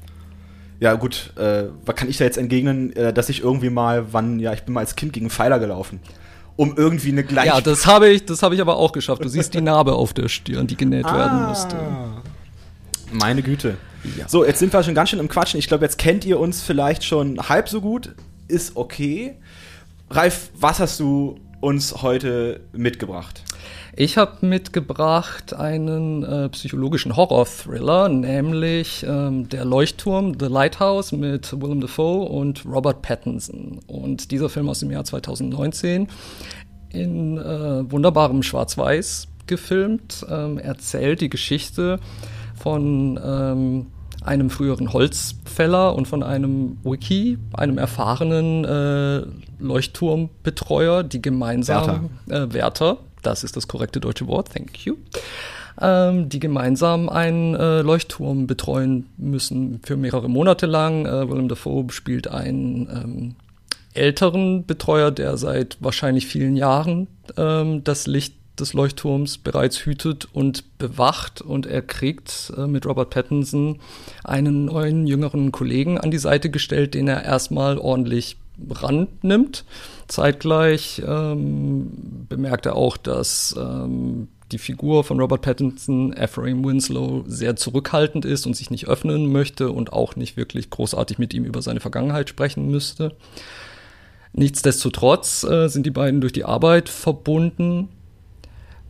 Ja, 0.79 0.95
gut, 0.95 1.33
äh, 1.37 1.65
was 1.85 1.95
kann 1.95 2.09
ich 2.09 2.17
da 2.17 2.23
jetzt 2.23 2.37
entgegnen, 2.37 2.95
äh, 2.95 3.13
dass 3.13 3.29
ich 3.29 3.43
irgendwie 3.43 3.69
mal, 3.69 4.13
wann, 4.13 4.39
ja, 4.39 4.53
ich 4.53 4.63
bin 4.63 4.73
mal 4.73 4.79
als 4.79 4.95
Kind 4.95 5.13
gegen 5.13 5.29
Pfeiler 5.29 5.59
gelaufen. 5.59 5.99
Um 6.55 6.75
irgendwie 6.75 7.11
eine 7.11 7.23
gleiche. 7.23 7.49
Ja, 7.49 7.61
das 7.61 7.85
habe 7.85 8.09
ich, 8.09 8.25
das 8.25 8.41
habe 8.41 8.55
ich 8.55 8.61
aber 8.61 8.77
auch 8.77 8.93
geschafft. 8.93 9.23
Du 9.23 9.29
siehst 9.29 9.53
die 9.53 9.61
Narbe 9.61 9.93
auf 9.93 10.13
der 10.13 10.27
Stirn, 10.27 10.67
die 10.67 10.75
genäht 10.75 11.05
ah. 11.05 11.15
werden 11.15 11.47
musste. 11.47 11.77
Meine 13.11 13.41
Güte. 13.41 13.77
Ja. 14.17 14.27
So, 14.27 14.45
jetzt 14.45 14.59
sind 14.59 14.71
wir 14.71 14.83
schon 14.83 14.93
ganz 14.93 15.09
schön 15.09 15.19
im 15.19 15.27
Quatschen. 15.27 15.59
Ich 15.59 15.67
glaube, 15.67 15.83
jetzt 15.83 15.97
kennt 15.97 16.25
ihr 16.25 16.39
uns 16.39 16.61
vielleicht 16.61 17.03
schon 17.03 17.49
halb 17.49 17.69
so 17.69 17.81
gut. 17.81 18.15
Ist 18.47 18.75
okay. 18.75 19.35
Ralf, 20.09 20.49
was 20.55 20.79
hast 20.79 20.99
du 20.99 21.39
uns 21.61 22.01
heute 22.01 22.61
mitgebracht? 22.71 23.43
Ich 23.95 24.17
habe 24.17 24.45
mitgebracht 24.45 25.53
einen 25.53 26.23
äh, 26.23 26.49
psychologischen 26.49 27.15
Horror-Thriller, 27.15 28.07
nämlich 28.07 29.05
ähm, 29.07 29.49
Der 29.49 29.65
Leuchtturm, 29.65 30.37
The 30.39 30.45
Lighthouse 30.45 31.11
mit 31.11 31.51
Willem 31.59 31.81
Dafoe 31.81 32.29
und 32.29 32.65
Robert 32.65 33.01
Pattinson. 33.01 33.79
Und 33.87 34.31
dieser 34.31 34.49
Film 34.49 34.69
aus 34.69 34.79
dem 34.79 34.91
Jahr 34.91 35.03
2019 35.03 36.07
in 36.91 37.37
äh, 37.37 37.91
wunderbarem 37.91 38.41
Schwarz-Weiß 38.41 39.27
gefilmt, 39.47 40.25
ähm, 40.29 40.59
erzählt 40.59 41.21
die 41.21 41.29
Geschichte 41.29 41.99
von 42.59 43.19
ähm, 43.23 43.87
einem 44.23 44.49
früheren 44.49 44.91
Holzfäller 44.93 45.95
und 45.95 46.07
von 46.07 46.23
einem 46.23 46.77
Wiki, 46.83 47.37
einem 47.53 47.77
erfahrenen 47.77 48.65
äh, 48.65 49.23
Leuchtturmbetreuer, 49.59 51.03
die 51.03 51.21
gemeinsam 51.21 52.09
Wärter. 52.27 52.45
Äh, 52.45 52.53
Wärter, 52.53 52.97
das 53.21 53.43
ist 53.43 53.55
das 53.55 53.67
korrekte 53.67 53.99
deutsche 53.99 54.27
Wort, 54.27 54.53
thank 54.53 54.85
you, 54.85 54.95
ähm, 55.81 56.29
die 56.29 56.39
gemeinsam 56.39 57.09
einen 57.09 57.55
äh, 57.55 57.81
Leuchtturm 57.81 58.47
betreuen 58.47 59.07
müssen 59.17 59.79
für 59.83 59.95
mehrere 59.95 60.29
Monate 60.29 60.65
lang. 60.65 61.05
Äh, 61.05 61.29
Willem 61.29 61.47
Dafoe 61.47 61.85
spielt 61.91 62.27
einen 62.27 62.89
ähm, 62.89 63.35
älteren 63.93 64.65
Betreuer, 64.65 65.11
der 65.11 65.37
seit 65.37 65.77
wahrscheinlich 65.79 66.27
vielen 66.27 66.55
Jahren 66.55 67.07
ähm, 67.37 67.83
das 67.83 68.07
Licht 68.07 68.35
des 68.59 68.73
Leuchtturms 68.73 69.37
bereits 69.37 69.85
hütet 69.85 70.27
und 70.33 70.77
bewacht 70.77 71.41
und 71.41 71.65
er 71.65 71.81
kriegt 71.81 72.51
äh, 72.57 72.67
mit 72.67 72.85
Robert 72.85 73.09
Pattinson 73.09 73.79
einen 74.23 74.65
neuen 74.65 75.07
jüngeren 75.07 75.51
Kollegen 75.51 75.97
an 75.97 76.11
die 76.11 76.17
Seite 76.17 76.49
gestellt, 76.49 76.93
den 76.93 77.07
er 77.07 77.23
erstmal 77.23 77.77
ordentlich 77.77 78.37
rannimmt. 78.69 79.65
Zeitgleich 80.07 81.01
ähm, 81.05 81.91
bemerkt 82.27 82.65
er 82.65 82.75
auch, 82.75 82.97
dass 82.97 83.55
ähm, 83.57 84.27
die 84.51 84.57
Figur 84.57 85.03
von 85.03 85.19
Robert 85.19 85.41
Pattinson, 85.41 86.13
Ephraim 86.13 86.65
Winslow, 86.65 87.23
sehr 87.27 87.55
zurückhaltend 87.55 88.25
ist 88.25 88.45
und 88.45 88.55
sich 88.55 88.71
nicht 88.71 88.87
öffnen 88.87 89.31
möchte 89.31 89.71
und 89.71 89.93
auch 89.93 90.15
nicht 90.15 90.37
wirklich 90.37 90.69
großartig 90.69 91.19
mit 91.19 91.33
ihm 91.33 91.45
über 91.45 91.61
seine 91.61 91.79
Vergangenheit 91.79 92.29
sprechen 92.29 92.69
müsste. 92.69 93.15
Nichtsdestotrotz 94.33 95.43
äh, 95.43 95.67
sind 95.67 95.85
die 95.85 95.91
beiden 95.91 96.21
durch 96.21 96.33
die 96.33 96.45
Arbeit 96.45 96.89
verbunden. 96.89 97.89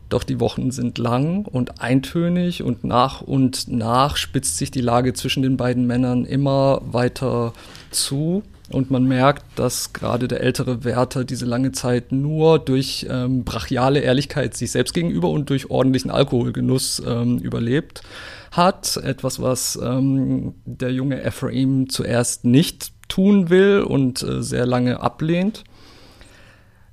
Doch 0.09 0.23
die 0.23 0.39
Wochen 0.39 0.71
sind 0.71 0.97
lang 0.97 1.45
und 1.45 1.81
eintönig 1.81 2.63
und 2.63 2.83
nach 2.83 3.21
und 3.21 3.67
nach 3.67 4.17
spitzt 4.17 4.57
sich 4.57 4.71
die 4.71 4.81
Lage 4.81 5.13
zwischen 5.13 5.43
den 5.43 5.55
beiden 5.55 5.85
Männern 5.85 6.25
immer 6.25 6.81
weiter 6.83 7.53
zu. 7.91 8.43
Und 8.71 8.91
man 8.91 9.05
merkt, 9.05 9.43
dass 9.57 9.93
gerade 9.93 10.27
der 10.27 10.41
ältere 10.41 10.83
Wärter 10.83 11.23
diese 11.23 11.45
lange 11.45 11.71
Zeit 11.71 12.11
nur 12.11 12.59
durch 12.59 13.07
ähm, 13.09 13.43
brachiale 13.43 13.99
Ehrlichkeit 13.99 14.55
sich 14.55 14.71
selbst 14.71 14.93
gegenüber 14.93 15.29
und 15.29 15.49
durch 15.49 15.71
ordentlichen 15.71 16.11
Alkoholgenuss 16.11 17.01
ähm, 17.05 17.39
überlebt 17.39 18.03
hat. 18.51 18.97
Etwas, 18.97 19.41
was 19.41 19.79
ähm, 19.81 20.53
der 20.65 20.91
junge 20.91 21.23
Ephraim 21.23 21.89
zuerst 21.89 22.45
nicht 22.45 22.91
tun 23.07 23.49
will 23.49 23.81
und 23.81 24.21
äh, 24.21 24.43
sehr 24.43 24.67
lange 24.67 24.99
ablehnt. 24.99 25.63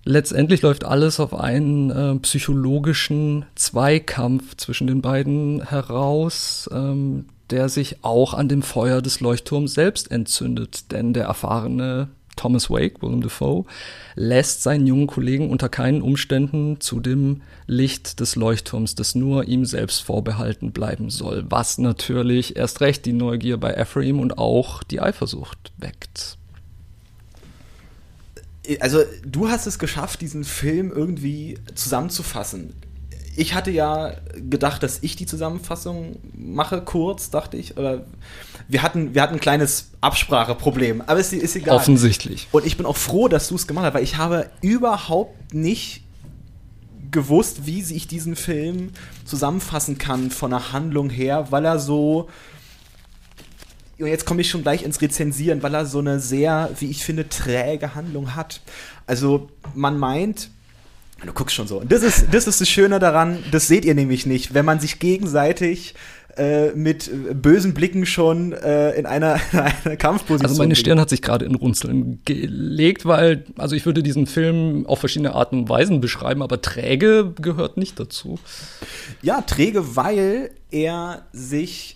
Letztendlich 0.08 0.62
läuft 0.62 0.84
alles 0.84 1.18
auf 1.18 1.34
einen 1.34 1.90
äh, 1.90 2.14
psychologischen 2.20 3.44
Zweikampf 3.56 4.56
zwischen 4.56 4.86
den 4.86 5.02
beiden 5.02 5.66
heraus, 5.66 6.70
ähm, 6.72 7.26
der 7.50 7.68
sich 7.68 8.04
auch 8.04 8.32
an 8.32 8.48
dem 8.48 8.62
Feuer 8.62 9.02
des 9.02 9.18
Leuchtturms 9.18 9.74
selbst 9.74 10.12
entzündet. 10.12 10.92
Denn 10.92 11.12
der 11.12 11.24
erfahrene 11.24 12.06
Thomas 12.36 12.70
Wake, 12.70 13.02
Willem 13.02 13.20
Dafoe, 13.20 13.64
lässt 14.14 14.62
seinen 14.62 14.86
jungen 14.86 15.08
Kollegen 15.08 15.50
unter 15.50 15.68
keinen 15.68 16.02
Umständen 16.02 16.80
zu 16.80 17.00
dem 17.00 17.42
Licht 17.66 18.20
des 18.20 18.36
Leuchtturms, 18.36 18.94
das 18.94 19.16
nur 19.16 19.48
ihm 19.48 19.64
selbst 19.64 20.04
vorbehalten 20.04 20.70
bleiben 20.70 21.10
soll, 21.10 21.46
was 21.48 21.78
natürlich 21.78 22.54
erst 22.54 22.80
recht 22.80 23.06
die 23.06 23.12
Neugier 23.12 23.56
bei 23.56 23.74
Ephraim 23.74 24.20
und 24.20 24.38
auch 24.38 24.84
die 24.84 25.00
Eifersucht 25.00 25.72
weckt. 25.78 26.35
Also 28.80 29.02
du 29.24 29.48
hast 29.48 29.66
es 29.66 29.78
geschafft, 29.78 30.20
diesen 30.20 30.44
Film 30.44 30.92
irgendwie 30.92 31.58
zusammenzufassen 31.74 32.74
ich 33.36 33.54
hatte 33.54 33.70
ja 33.70 34.14
gedacht, 34.34 34.82
dass 34.82 34.98
ich 35.02 35.14
die 35.14 35.26
Zusammenfassung 35.26 36.16
mache, 36.34 36.80
kurz, 36.80 37.30
dachte 37.30 37.56
ich. 37.56 37.76
Oder 37.76 38.06
wir 38.66 38.82
hatten, 38.82 39.14
wir 39.14 39.22
hatten 39.22 39.34
ein 39.34 39.40
kleines 39.40 39.90
Abspracheproblem, 40.00 41.02
aber 41.06 41.20
es 41.20 41.32
ist 41.32 41.54
egal. 41.54 41.76
Offensichtlich. 41.76 42.48
Und 42.50 42.66
ich 42.66 42.76
bin 42.76 42.86
auch 42.86 42.96
froh, 42.96 43.28
dass 43.28 43.48
du 43.48 43.54
es 43.54 43.66
gemacht 43.66 43.84
hast, 43.86 43.94
weil 43.94 44.02
ich 44.02 44.16
habe 44.16 44.50
überhaupt 44.62 45.54
nicht 45.54 46.02
gewusst, 47.10 47.66
wie 47.66 47.80
ich 47.80 48.08
diesen 48.08 48.36
Film 48.36 48.90
zusammenfassen 49.24 49.98
kann 49.98 50.30
von 50.30 50.50
der 50.50 50.72
Handlung 50.72 51.10
her, 51.10 51.48
weil 51.50 51.64
er 51.64 51.78
so. 51.78 52.28
Und 53.98 54.08
jetzt 54.08 54.26
komme 54.26 54.42
ich 54.42 54.50
schon 54.50 54.62
gleich 54.62 54.82
ins 54.82 55.00
Rezensieren, 55.00 55.62
weil 55.62 55.74
er 55.74 55.86
so 55.86 56.00
eine 56.00 56.20
sehr, 56.20 56.70
wie 56.78 56.90
ich 56.90 57.04
finde, 57.04 57.28
träge 57.28 57.94
Handlung 57.94 58.34
hat. 58.34 58.60
Also 59.06 59.48
man 59.74 59.98
meint, 59.98 60.50
Du 61.24 61.32
guckst 61.32 61.56
schon 61.56 61.66
so. 61.66 61.80
Und 61.80 61.90
das 61.90 62.02
ist, 62.02 62.26
das 62.30 62.46
ist 62.46 62.60
das 62.60 62.68
Schöne 62.68 62.98
daran, 62.98 63.38
das 63.50 63.66
seht 63.66 63.86
ihr 63.86 63.94
nämlich 63.94 64.26
nicht, 64.26 64.52
wenn 64.52 64.66
man 64.66 64.80
sich 64.80 64.98
gegenseitig 64.98 65.94
äh, 66.36 66.72
mit 66.72 67.10
bösen 67.40 67.72
Blicken 67.72 68.04
schon 68.04 68.52
äh, 68.52 68.92
in 68.92 69.06
einer, 69.06 69.40
in 69.52 69.58
einer 69.58 69.96
Kampfposition. 69.96 70.50
Also 70.50 70.62
meine 70.62 70.76
Stirn 70.76 71.00
hat 71.00 71.08
sich 71.08 71.22
gerade 71.22 71.46
in 71.46 71.54
Runzeln 71.54 72.20
gelegt, 72.26 73.06
weil, 73.06 73.44
also 73.56 73.74
ich 73.74 73.86
würde 73.86 74.02
diesen 74.02 74.26
Film 74.26 74.84
auf 74.86 75.00
verschiedene 75.00 75.34
Arten 75.34 75.60
und 75.60 75.68
Weisen 75.70 76.02
beschreiben, 76.02 76.42
aber 76.42 76.60
träge 76.60 77.32
gehört 77.40 77.78
nicht 77.78 77.98
dazu. 77.98 78.38
Ja, 79.22 79.40
träge, 79.40 79.96
weil 79.96 80.50
er 80.70 81.22
sich 81.32 81.95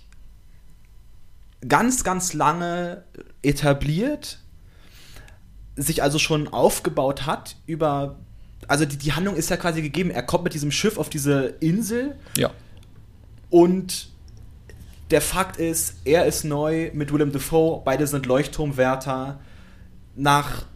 ganz, 1.67 2.05
ganz 2.05 2.33
lange 2.33 3.05
etabliert, 3.43 4.39
sich 5.77 6.03
also 6.03 6.19
schon 6.19 6.49
aufgebaut 6.49 7.27
hat 7.27 7.57
über 7.67 8.17
also 8.69 8.85
die, 8.85 8.97
die 8.97 9.13
Handlung 9.13 9.37
ist 9.37 9.51
ja 9.51 9.57
quasi 9.57 9.83
gegeben. 9.83 10.11
Er 10.11 10.23
kommt 10.23 10.45
mit 10.45 10.55
diesem 10.55 10.71
Schiff 10.71 10.99
auf 10.99 11.11
diese 11.11 11.55
Insel. 11.61 12.17
Ja. 12.37 12.51
Und 13.49 14.11
der 15.11 15.21
Fakt 15.21 15.57
ist, 15.57 15.95
er 16.05 16.27
ist 16.27 16.45
neu 16.45 16.91
mit 16.95 17.13
Willem 17.13 17.33
Dafoe, 17.33 17.83
beide 17.85 18.07
sind 18.07 18.27
Leuchtturmwärter. 18.27 19.41
Nach, 20.15 20.67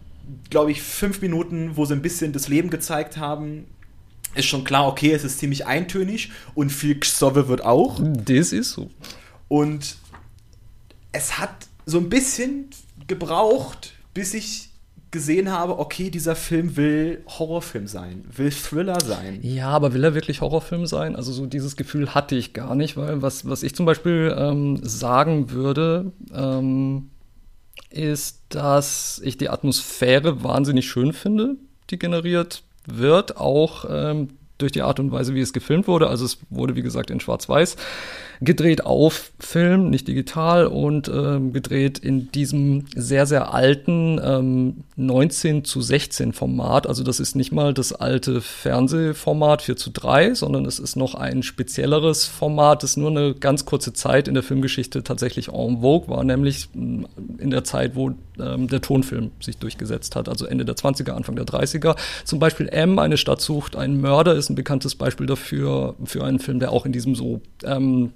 glaube 0.51 0.73
ich, 0.73 0.83
fünf 0.83 1.21
Minuten, 1.21 1.77
wo 1.77 1.85
sie 1.85 1.95
ein 1.95 2.03
bisschen 2.03 2.33
das 2.33 2.49
Leben 2.49 2.71
gezeigt 2.71 3.17
haben, 3.17 3.67
ist 4.35 4.47
schon 4.47 4.65
klar, 4.65 4.89
okay, 4.89 5.13
es 5.13 5.23
ist 5.23 5.39
ziemlich 5.39 5.67
eintönig 5.67 6.33
und 6.57 6.71
viel 6.71 6.99
Xove 6.99 7.47
wird 7.47 7.65
auch. 7.65 8.01
Das 8.03 8.53
ist 8.53 8.73
so. 8.73 8.91
Und 9.47 9.99
es 11.15 11.39
hat 11.39 11.69
so 11.87 11.99
ein 11.99 12.09
bisschen 12.09 12.69
gebraucht, 13.07 13.95
bis 14.13 14.35
ich 14.35 14.71
gesehen 15.11 15.51
habe, 15.53 15.79
okay, 15.79 16.11
dieser 16.11 16.35
Film 16.35 16.77
will 16.77 17.23
Horrorfilm 17.29 17.87
sein, 17.87 18.25
will 18.37 18.51
Thriller 18.51 19.01
sein. 19.01 19.39
Ja, 19.43 19.69
aber 19.69 19.95
will 19.95 20.03
er 20.03 20.15
wirklich 20.15 20.41
Horrorfilm 20.41 20.87
sein? 20.87 21.15
Also 21.15 21.33
so 21.33 21.47
dieses 21.47 21.77
Gefühl 21.77 22.15
hatte 22.17 22.35
ich 22.35 22.53
gar 22.53 22.75
nicht, 22.75 22.97
weil 22.97 23.23
was, 23.23 23.49
was 23.49 23.63
ich 23.63 23.77
zum 23.77 23.87
Beispiel 23.87 24.35
ähm, 24.37 24.81
sagen 24.83 25.51
würde, 25.53 26.13
ähm, 26.35 27.11
ist, 27.91 28.41
dass 28.49 29.21
ich 29.23 29.39
die 29.39 29.49
Atmosphäre 29.49 30.43
wahnsinnig 30.43 30.89
schön 30.89 31.13
finde, 31.13 31.57
die 31.91 31.99
generiert 31.99 32.65
wird, 32.87 33.37
auch 33.37 33.85
ähm, 33.89 34.31
durch 34.59 34.73
die 34.73 34.83
Art 34.83 34.99
und 34.99 35.13
Weise, 35.13 35.35
wie 35.35 35.41
es 35.41 35.53
gefilmt 35.53 35.87
wurde. 35.87 36.09
Also 36.09 36.25
es 36.25 36.39
wurde, 36.51 36.75
wie 36.75 36.83
gesagt, 36.83 37.11
in 37.11 37.21
Schwarz-Weiß 37.21 37.77
gedreht 38.41 38.85
auf 38.85 39.33
Film, 39.39 39.91
nicht 39.91 40.09
digital 40.09 40.67
und 40.67 41.09
ähm, 41.09 41.53
gedreht 41.53 41.99
in 41.99 42.31
diesem 42.33 42.87
sehr, 42.95 43.27
sehr 43.27 43.53
alten 43.53 44.21
ähm, 44.23 44.85
19 44.97 45.65
zu 45.65 45.81
16 45.81 46.33
Format. 46.33 46.87
Also 46.87 47.03
das 47.03 47.21
ist 47.21 47.35
nicht 47.37 47.53
mal 47.53 47.75
das 47.75 47.93
alte 47.93 48.41
Fernsehformat 48.41 49.63
4 49.63 49.77
zu 49.77 49.91
3, 49.91 50.35
sondern 50.35 50.67
es 50.67 50.79
ist 50.79 50.97
noch 50.97 51.15
ein 51.15 51.43
spezielleres 51.43 52.27
Format, 52.27 52.83
das 52.83 52.97
nur 52.97 53.11
eine 53.11 53.35
ganz 53.35 53.65
kurze 53.65 53.93
Zeit 53.93 54.29
in 54.29 54.35
der 54.35 54.43
Filmgeschichte 54.43 55.03
tatsächlich 55.03 55.49
en 55.49 55.81
vogue 55.81 56.09
war, 56.09 56.25
nämlich 56.25 56.69
mm, 56.75 57.05
in 57.39 57.51
der 57.51 57.65
Zeit, 57.65 57.97
wo 57.97 58.13
ähm, 58.39 58.69
der 58.69 58.81
Tonfilm 58.81 59.31
sich 59.41 59.59
durchgesetzt 59.59 60.17
hat, 60.17 60.29
also 60.29 60.47
Ende 60.47 60.65
der 60.65 60.77
20er, 60.77 61.13
Anfang 61.13 61.37
der 61.37 61.47
30er. 61.47 61.97
Zum 62.25 62.39
Beispiel 62.39 62.69
M, 62.69 62.99
eine 62.99 63.17
Stadt 63.17 63.41
sucht 63.41 63.77
einen 63.77 64.01
Mörder, 64.01 64.35
ist 64.35 64.51
ein 64.51 64.55
bekanntes 64.55 64.95
Beispiel 64.95 65.27
dafür, 65.27 65.95
für 66.05 66.25
einen 66.25 66.39
Film, 66.39 66.61
der 66.61 66.73
auch 66.73 66.87
in 66.87 66.93
diesem 66.93 67.15
so, 67.15 67.41
ähm, 67.65 68.13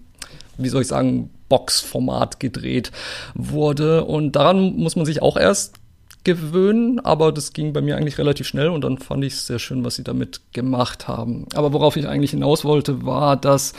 wie 0.59 0.69
soll 0.69 0.83
ich 0.83 0.89
sagen, 0.89 1.31
Boxformat 1.49 2.41
gedreht 2.41 2.93
wurde. 3.35 4.05
Und 4.05 4.33
daran 4.33 4.77
muss 4.77 4.97
man 4.97 5.07
sich 5.07 5.23
auch 5.23 5.37
erst 5.37 5.77
gewöhnen, 6.25 7.01
aber 7.01 7.33
das 7.33 7.53
ging 7.53 7.73
bei 7.73 7.81
mir 7.81 7.97
eigentlich 7.97 8.19
relativ 8.19 8.47
schnell 8.47 8.69
und 8.69 8.83
dann 8.83 8.99
fand 8.99 9.25
ich 9.25 9.35
es 9.35 9.47
sehr 9.47 9.59
schön, 9.59 9.85
was 9.85 9.95
sie 9.95 10.05
damit 10.05 10.41
gemacht 10.53 11.09
haben. 11.09 11.47
Aber 11.55 11.73
worauf 11.73 11.97
ich 11.97 12.07
eigentlich 12.07 12.33
hinaus 12.33 12.65
wollte, 12.65 13.07
war, 13.07 13.37
dass 13.37 13.73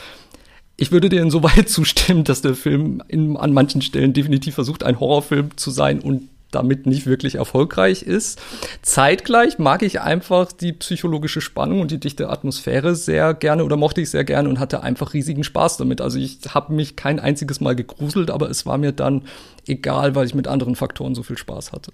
ich 0.76 0.90
würde 0.90 1.10
dir 1.10 1.22
insoweit 1.22 1.68
zustimmen, 1.68 2.24
dass 2.24 2.42
der 2.42 2.54
Film 2.54 3.02
in, 3.06 3.36
an 3.36 3.52
manchen 3.52 3.82
Stellen 3.82 4.14
definitiv 4.14 4.54
versucht, 4.54 4.82
ein 4.82 4.98
Horrorfilm 4.98 5.56
zu 5.56 5.70
sein 5.70 6.00
und 6.00 6.28
damit 6.50 6.86
nicht 6.86 7.06
wirklich 7.06 7.36
erfolgreich 7.36 8.02
ist. 8.02 8.40
Zeitgleich 8.82 9.58
mag 9.58 9.82
ich 9.82 10.00
einfach 10.00 10.52
die 10.52 10.72
psychologische 10.72 11.40
Spannung 11.40 11.80
und 11.80 11.90
die 11.90 12.00
dichte 12.00 12.28
Atmosphäre 12.28 12.94
sehr 12.94 13.34
gerne 13.34 13.64
oder 13.64 13.76
mochte 13.76 14.00
ich 14.00 14.10
sehr 14.10 14.24
gerne 14.24 14.48
und 14.48 14.58
hatte 14.58 14.82
einfach 14.82 15.14
riesigen 15.14 15.44
Spaß 15.44 15.76
damit. 15.76 16.00
Also 16.00 16.18
ich 16.18 16.38
habe 16.48 16.72
mich 16.72 16.96
kein 16.96 17.20
einziges 17.20 17.60
Mal 17.60 17.76
gegruselt, 17.76 18.30
aber 18.30 18.50
es 18.50 18.66
war 18.66 18.78
mir 18.78 18.92
dann 18.92 19.22
egal, 19.66 20.14
weil 20.14 20.26
ich 20.26 20.34
mit 20.34 20.48
anderen 20.48 20.76
Faktoren 20.76 21.14
so 21.14 21.22
viel 21.22 21.38
Spaß 21.38 21.72
hatte. 21.72 21.92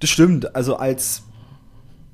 Das 0.00 0.10
stimmt. 0.10 0.54
Also 0.54 0.76
als 0.76 1.22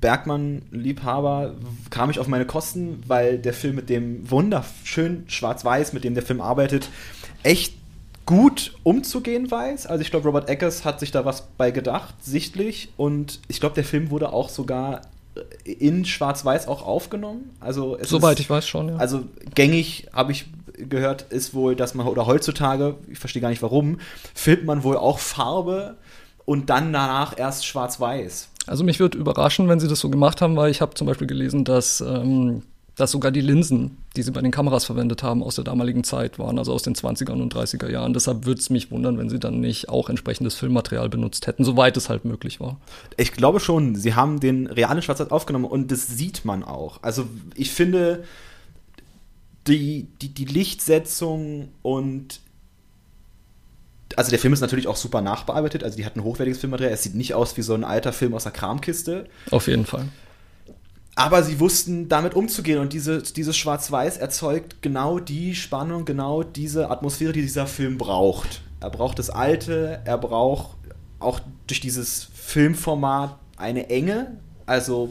Bergmann-Liebhaber 0.03 1.55
kam 1.89 2.09
ich 2.09 2.19
auf 2.19 2.27
meine 2.27 2.45
Kosten, 2.45 3.01
weil 3.07 3.39
der 3.39 3.53
Film 3.53 3.75
mit 3.75 3.89
dem 3.89 4.29
wunderschön 4.29 5.23
schwarz-weiß, 5.27 5.93
mit 5.93 6.03
dem 6.03 6.13
der 6.13 6.23
Film 6.23 6.41
arbeitet, 6.41 6.89
echt 7.41 7.75
gut 8.25 8.75
umzugehen 8.83 9.49
weiß. 9.49 9.87
Also 9.87 10.01
ich 10.01 10.11
glaube, 10.11 10.25
Robert 10.27 10.49
Eggers 10.49 10.85
hat 10.85 10.99
sich 10.99 11.11
da 11.11 11.25
was 11.25 11.47
bei 11.57 11.71
gedacht, 11.71 12.15
sichtlich. 12.21 12.89
Und 12.97 13.39
ich 13.47 13.59
glaube, 13.59 13.75
der 13.75 13.83
Film 13.83 14.09
wurde 14.09 14.31
auch 14.31 14.49
sogar 14.49 15.01
in 15.63 16.05
Schwarz-Weiß 16.05 16.67
auch 16.67 16.85
aufgenommen. 16.85 17.51
Also 17.59 17.97
Soweit 18.01 18.39
ist, 18.39 18.41
ich 18.41 18.49
weiß 18.49 18.67
schon, 18.67 18.89
ja. 18.89 18.95
Also 18.97 19.23
gängig, 19.55 20.07
habe 20.13 20.31
ich 20.31 20.45
gehört, 20.77 21.23
ist 21.23 21.53
wohl, 21.53 21.75
dass 21.75 21.95
man, 21.95 22.07
oder 22.07 22.25
heutzutage, 22.25 22.95
ich 23.07 23.19
verstehe 23.19 23.41
gar 23.41 23.49
nicht 23.49 23.61
warum, 23.61 23.99
filmt 24.33 24.65
man 24.65 24.83
wohl 24.83 24.97
auch 24.97 25.19
Farbe 25.19 25.97
und 26.45 26.69
dann 26.69 26.93
danach 26.93 27.37
erst 27.37 27.65
Schwarz-Weiß. 27.65 28.49
Also 28.65 28.83
mich 28.83 28.99
würde 28.99 29.17
überraschen, 29.17 29.67
wenn 29.67 29.79
sie 29.79 29.87
das 29.87 29.99
so 29.99 30.09
gemacht 30.09 30.41
haben, 30.41 30.55
weil 30.55 30.71
ich 30.71 30.81
habe 30.81 30.93
zum 30.93 31.07
Beispiel 31.07 31.27
gelesen, 31.27 31.65
dass 31.65 32.01
ähm, 32.01 32.63
dass 32.95 33.11
sogar 33.11 33.31
die 33.31 33.41
Linsen, 33.41 33.97
die 34.15 34.21
sie 34.21 34.31
bei 34.31 34.41
den 34.41 34.51
Kameras 34.51 34.85
verwendet 34.85 35.23
haben, 35.23 35.41
aus 35.41 35.55
der 35.55 35.63
damaligen 35.63 36.03
Zeit 36.03 36.37
waren, 36.37 36.59
also 36.59 36.73
aus 36.73 36.83
den 36.83 36.93
20er 36.93 37.31
und 37.31 37.53
30er 37.53 37.89
Jahren. 37.89 38.13
Deshalb 38.13 38.45
würde 38.45 38.61
es 38.61 38.69
mich 38.69 38.91
wundern, 38.91 39.17
wenn 39.17 39.29
sie 39.29 39.39
dann 39.39 39.59
nicht 39.59 39.89
auch 39.89 40.09
entsprechendes 40.09 40.55
Filmmaterial 40.55 41.09
benutzt 41.09 41.47
hätten, 41.47 41.63
soweit 41.63 41.97
es 41.97 42.09
halt 42.09 42.23
möglich 42.23 42.59
war. 42.59 42.79
Ich 43.17 43.31
glaube 43.31 43.59
schon, 43.59 43.95
sie 43.95 44.13
haben 44.13 44.39
den 44.39 44.67
realen 44.67 45.01
Schwarzwald 45.01 45.31
aufgenommen 45.31 45.65
und 45.65 45.91
das 45.91 46.07
sieht 46.07 46.45
man 46.45 46.63
auch. 46.63 47.01
Also 47.01 47.25
ich 47.55 47.71
finde, 47.71 48.25
die, 49.67 50.07
die, 50.21 50.29
die 50.29 50.45
Lichtsetzung 50.45 51.69
und 51.81 52.41
also 54.15 54.29
der 54.29 54.37
Film 54.37 54.53
ist 54.53 54.61
natürlich 54.61 54.87
auch 54.87 54.95
super 54.95 55.21
nachbearbeitet, 55.21 55.83
also 55.83 55.97
die 55.97 56.05
hat 56.05 56.15
ein 56.15 56.23
hochwertiges 56.23 56.59
Filmmaterial. 56.59 56.93
Es 56.93 57.01
sieht 57.01 57.15
nicht 57.15 57.33
aus 57.33 57.57
wie 57.57 57.63
so 57.63 57.73
ein 57.73 57.83
alter 57.83 58.13
Film 58.13 58.35
aus 58.35 58.43
der 58.43 58.51
Kramkiste. 58.51 59.27
Auf 59.49 59.67
jeden 59.67 59.87
Fall. 59.87 60.05
Aber 61.15 61.43
sie 61.43 61.59
wussten 61.59 62.09
damit 62.09 62.33
umzugehen 62.33 62.79
und 62.79 62.93
diese, 62.93 63.21
dieses 63.21 63.55
Schwarz-Weiß 63.55 64.17
erzeugt 64.17 64.81
genau 64.81 65.19
die 65.19 65.53
Spannung, 65.53 66.05
genau 66.05 66.41
diese 66.43 66.89
Atmosphäre, 66.89 67.33
die 67.33 67.41
dieser 67.41 67.67
Film 67.67 67.97
braucht. 67.97 68.61
Er 68.79 68.89
braucht 68.89 69.19
das 69.19 69.29
Alte, 69.29 70.01
er 70.05 70.17
braucht 70.17 70.75
auch 71.19 71.39
durch 71.67 71.79
dieses 71.79 72.27
Filmformat 72.33 73.37
eine 73.57 73.89
Enge, 73.89 74.37
also 74.65 75.09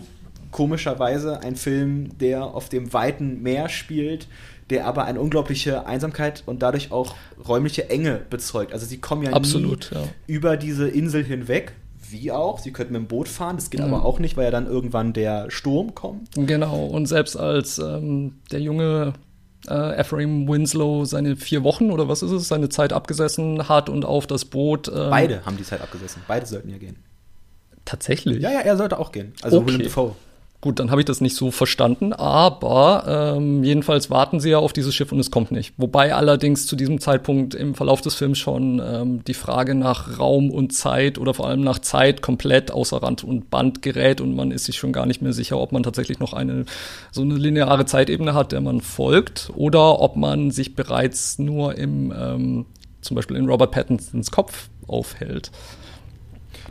komischerweise 0.50 1.40
ein 1.40 1.56
Film, 1.56 2.18
der 2.18 2.44
auf 2.44 2.68
dem 2.68 2.92
weiten 2.92 3.42
Meer 3.42 3.68
spielt, 3.68 4.28
der 4.71 4.87
aber 4.87 5.04
eine 5.04 5.21
unglaubliche 5.21 5.87
Einsamkeit 5.87 6.42
und 6.47 6.62
dadurch 6.62 6.92
auch 6.92 7.14
räumliche 7.49 7.90
Enge 7.90 8.21
bezeugt. 8.28 8.73
Also 8.73 8.87
sie 8.87 8.99
kommen 8.99 9.23
ja 9.23 9.32
Absolut, 9.32 9.90
nie 9.92 9.99
ja. 9.99 10.04
über 10.26 10.56
diese 10.56 10.88
Insel 10.88 11.25
hinweg, 11.25 11.73
wie 12.12 12.31
auch. 12.31 12.59
Sie 12.59 12.73
könnten 12.73 12.92
mit 12.92 13.02
dem 13.02 13.09
Boot 13.09 13.28
fahren, 13.28 13.57
das 13.57 13.71
geht 13.71 13.81
Ja. 13.81 13.87
aber 13.87 14.04
auch 14.04 14.19
nicht, 14.19 14.37
weil 14.37 14.45
ja 14.45 14.50
dann 14.50 14.66
irgendwann 14.66 15.12
der 15.12 15.50
Sturm 15.50 15.95
kommt. 15.95 16.28
Genau, 16.35 16.87
und 16.87 17.07
selbst 17.07 17.37
als 17.37 17.78
ähm, 17.78 18.37
der 18.50 18.61
junge 18.61 19.14
äh, 19.69 19.97
Ephraim 19.97 20.49
Winslow 20.49 21.04
seine 21.04 21.37
vier 21.37 21.62
Wochen 21.64 21.90
oder 21.90 22.09
was 22.09 22.23
ist 22.23 22.31
es, 22.33 22.49
seine 22.49 22.69
Zeit 22.69 22.92
abgesessen 22.92 23.69
hat 23.69 23.88
und 23.88 24.04
auf 24.04 24.26
das 24.26 24.45
Boot. 24.45 24.88
Ähm, 24.88 25.11
Beide 25.11 25.47
haben 25.47 25.57
die 25.57 25.62
Zeit 25.64 25.81
abgesessen. 25.81 26.23
Beide 26.28 26.47
sollten 26.47 26.69
ja 26.71 26.78
gehen. 26.78 26.97
Tatsächlich? 27.85 28.40
Ja, 28.42 28.50
ja, 28.52 28.61
er 28.61 28.76
sollte 28.76 28.99
auch 28.99 29.11
gehen. 29.12 29.33
Also 29.42 29.59
Okay. 29.59 29.66
Willem 29.69 29.83
Dafoe. 29.83 30.14
Gut, 30.62 30.78
dann 30.78 30.92
habe 30.92 31.00
ich 31.00 31.04
das 31.04 31.21
nicht 31.21 31.35
so 31.35 31.50
verstanden, 31.50 32.12
aber 32.12 33.35
ähm, 33.37 33.64
jedenfalls 33.64 34.11
warten 34.11 34.38
sie 34.38 34.50
ja 34.50 34.59
auf 34.59 34.73
dieses 34.73 34.95
Schiff 34.95 35.11
und 35.11 35.19
es 35.19 35.33
kommt 35.33 35.50
nicht. 35.50 35.75
Wobei 35.76 36.14
allerdings 36.14 36.69
zu 36.69 36.76
diesem 36.76 37.00
Zeitpunkt 37.00 37.57
im 37.57 37.75
Verlauf 37.75 38.00
des 38.00 38.14
Films 38.14 38.38
schon 38.38 38.81
ähm, 38.81 39.25
die 39.25 39.35
Frage 39.35 39.75
nach 39.75 40.21
Raum 40.21 40.52
und 40.52 40.73
Zeit 40.73 41.19
oder 41.19 41.35
vor 41.35 41.49
allem 41.49 41.62
nach 41.62 41.81
Zeit 41.81 42.23
komplett 42.23 42.71
außer 42.71 43.02
Rand 43.02 43.25
und 43.25 43.50
Band 43.50 43.83
gerät 43.83 44.21
und 44.21 44.37
man 44.37 44.52
ist 44.52 44.66
sich 44.66 44.76
schon 44.76 44.92
gar 44.92 45.04
nicht 45.04 45.21
mehr 45.21 45.33
sicher, 45.33 45.59
ob 45.59 45.73
man 45.73 45.83
tatsächlich 45.83 46.21
noch 46.21 46.33
eine 46.33 46.64
so 47.11 47.23
eine 47.23 47.35
lineare 47.35 47.85
Zeitebene 47.85 48.33
hat, 48.35 48.52
der 48.52 48.61
man 48.61 48.83
folgt, 48.83 49.50
oder 49.57 49.99
ob 49.99 50.14
man 50.14 50.52
sich 50.52 50.76
bereits 50.76 51.40
nur 51.40 51.76
im 51.76 52.14
ähm, 52.16 52.66
zum 53.00 53.16
Beispiel 53.16 53.37
in 53.37 53.49
Robert 53.49 53.73
Pattinsons 53.73 54.31
Kopf 54.31 54.69
aufhält. 54.87 55.50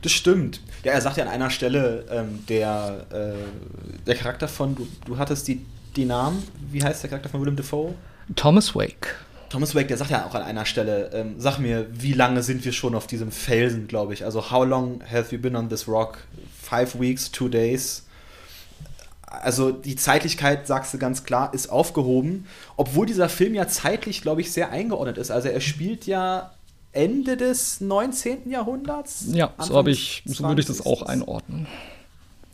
Das 0.01 0.13
stimmt. 0.13 0.61
Ja, 0.83 0.93
er 0.93 1.01
sagt 1.01 1.17
ja 1.17 1.23
an 1.23 1.29
einer 1.29 1.49
Stelle, 1.49 2.05
ähm, 2.09 2.43
der, 2.47 3.05
äh, 3.11 4.05
der 4.05 4.15
Charakter 4.15 4.47
von, 4.47 4.75
du, 4.75 4.87
du 5.05 5.17
hattest 5.17 5.47
die, 5.47 5.65
die 5.95 6.05
Namen, 6.05 6.41
wie 6.71 6.83
heißt 6.83 7.03
der 7.03 7.09
Charakter 7.09 7.29
von 7.29 7.41
Willem 7.41 7.55
Dafoe? 7.55 7.93
Thomas 8.35 8.75
Wake. 8.75 9.15
Thomas 9.49 9.75
Wake, 9.75 9.89
der 9.89 9.97
sagt 9.97 10.09
ja 10.09 10.25
auch 10.25 10.33
an 10.33 10.43
einer 10.43 10.65
Stelle, 10.65 11.11
ähm, 11.13 11.35
sag 11.37 11.59
mir, 11.59 11.85
wie 11.91 12.13
lange 12.13 12.41
sind 12.41 12.63
wir 12.63 12.71
schon 12.71 12.95
auf 12.95 13.05
diesem 13.05 13.31
Felsen, 13.31 13.87
glaube 13.87 14.13
ich. 14.13 14.23
Also, 14.23 14.49
how 14.49 14.65
long 14.65 15.01
have 15.11 15.35
you 15.35 15.41
been 15.41 15.55
on 15.55 15.69
this 15.69 15.87
rock? 15.87 16.19
Five 16.59 16.99
weeks, 16.99 17.29
two 17.31 17.49
days. 17.49 18.05
Also 19.23 19.71
die 19.71 19.95
Zeitlichkeit, 19.95 20.67
sagst 20.67 20.93
du 20.93 20.97
ganz 20.97 21.23
klar, 21.23 21.53
ist 21.53 21.69
aufgehoben, 21.69 22.47
obwohl 22.75 23.05
dieser 23.05 23.29
Film 23.29 23.53
ja 23.53 23.67
zeitlich, 23.67 24.21
glaube 24.21 24.41
ich, 24.41 24.51
sehr 24.51 24.71
eingeordnet 24.71 25.17
ist. 25.17 25.31
Also 25.31 25.47
er 25.47 25.61
spielt 25.61 26.05
ja 26.05 26.51
Ende 26.93 27.37
des 27.37 27.81
19. 27.81 28.49
Jahrhunderts. 28.49 29.25
Ja, 29.29 29.53
so 29.59 29.75
habe 29.77 29.91
ich, 29.91 30.23
so 30.25 30.43
würde 30.43 30.61
ich 30.61 30.67
das 30.67 30.77
20.. 30.77 30.91
auch 30.91 31.01
einordnen. 31.03 31.67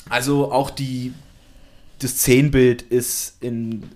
Also 0.09 0.51
auch 0.51 0.69
die, 0.69 1.13
das 1.99 2.11
Szenenbild 2.11 2.81
ist 2.83 3.37
in 3.41 3.89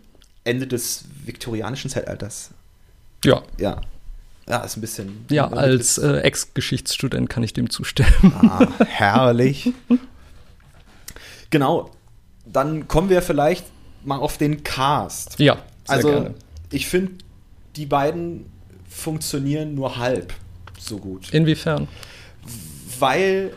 Ende 0.44 0.68
des 0.68 1.06
viktorianischen 1.26 1.90
Zeitalters. 1.90 2.52
Ja, 3.24 3.44
Ja. 3.58 3.82
Ja, 4.50 4.58
ist 4.58 4.76
ein 4.76 4.82
bisschen. 4.82 5.26
ja, 5.30 5.48
als 5.48 5.98
äh, 5.98 6.18
Ex-Geschichtsstudent 6.22 7.30
kann 7.30 7.44
ich 7.44 7.54
dem 7.54 7.70
zustimmen. 7.70 8.34
Ah, 8.42 8.68
herrlich. 8.86 9.72
genau. 11.50 11.92
Dann 12.46 12.88
kommen 12.88 13.10
wir 13.10 13.22
vielleicht 13.22 13.66
mal 14.04 14.18
auf 14.18 14.38
den 14.38 14.64
Cast. 14.64 15.40
Ja, 15.40 15.56
sehr 15.86 15.96
also, 15.96 16.10
gerne. 16.10 16.34
ich 16.72 16.88
finde, 16.88 17.14
die 17.76 17.86
beiden 17.86 18.52
funktionieren 18.92 19.74
nur 19.74 19.98
halb 19.98 20.34
so 20.78 20.98
gut. 20.98 21.34
Inwiefern? 21.34 21.88
weil 23.02 23.54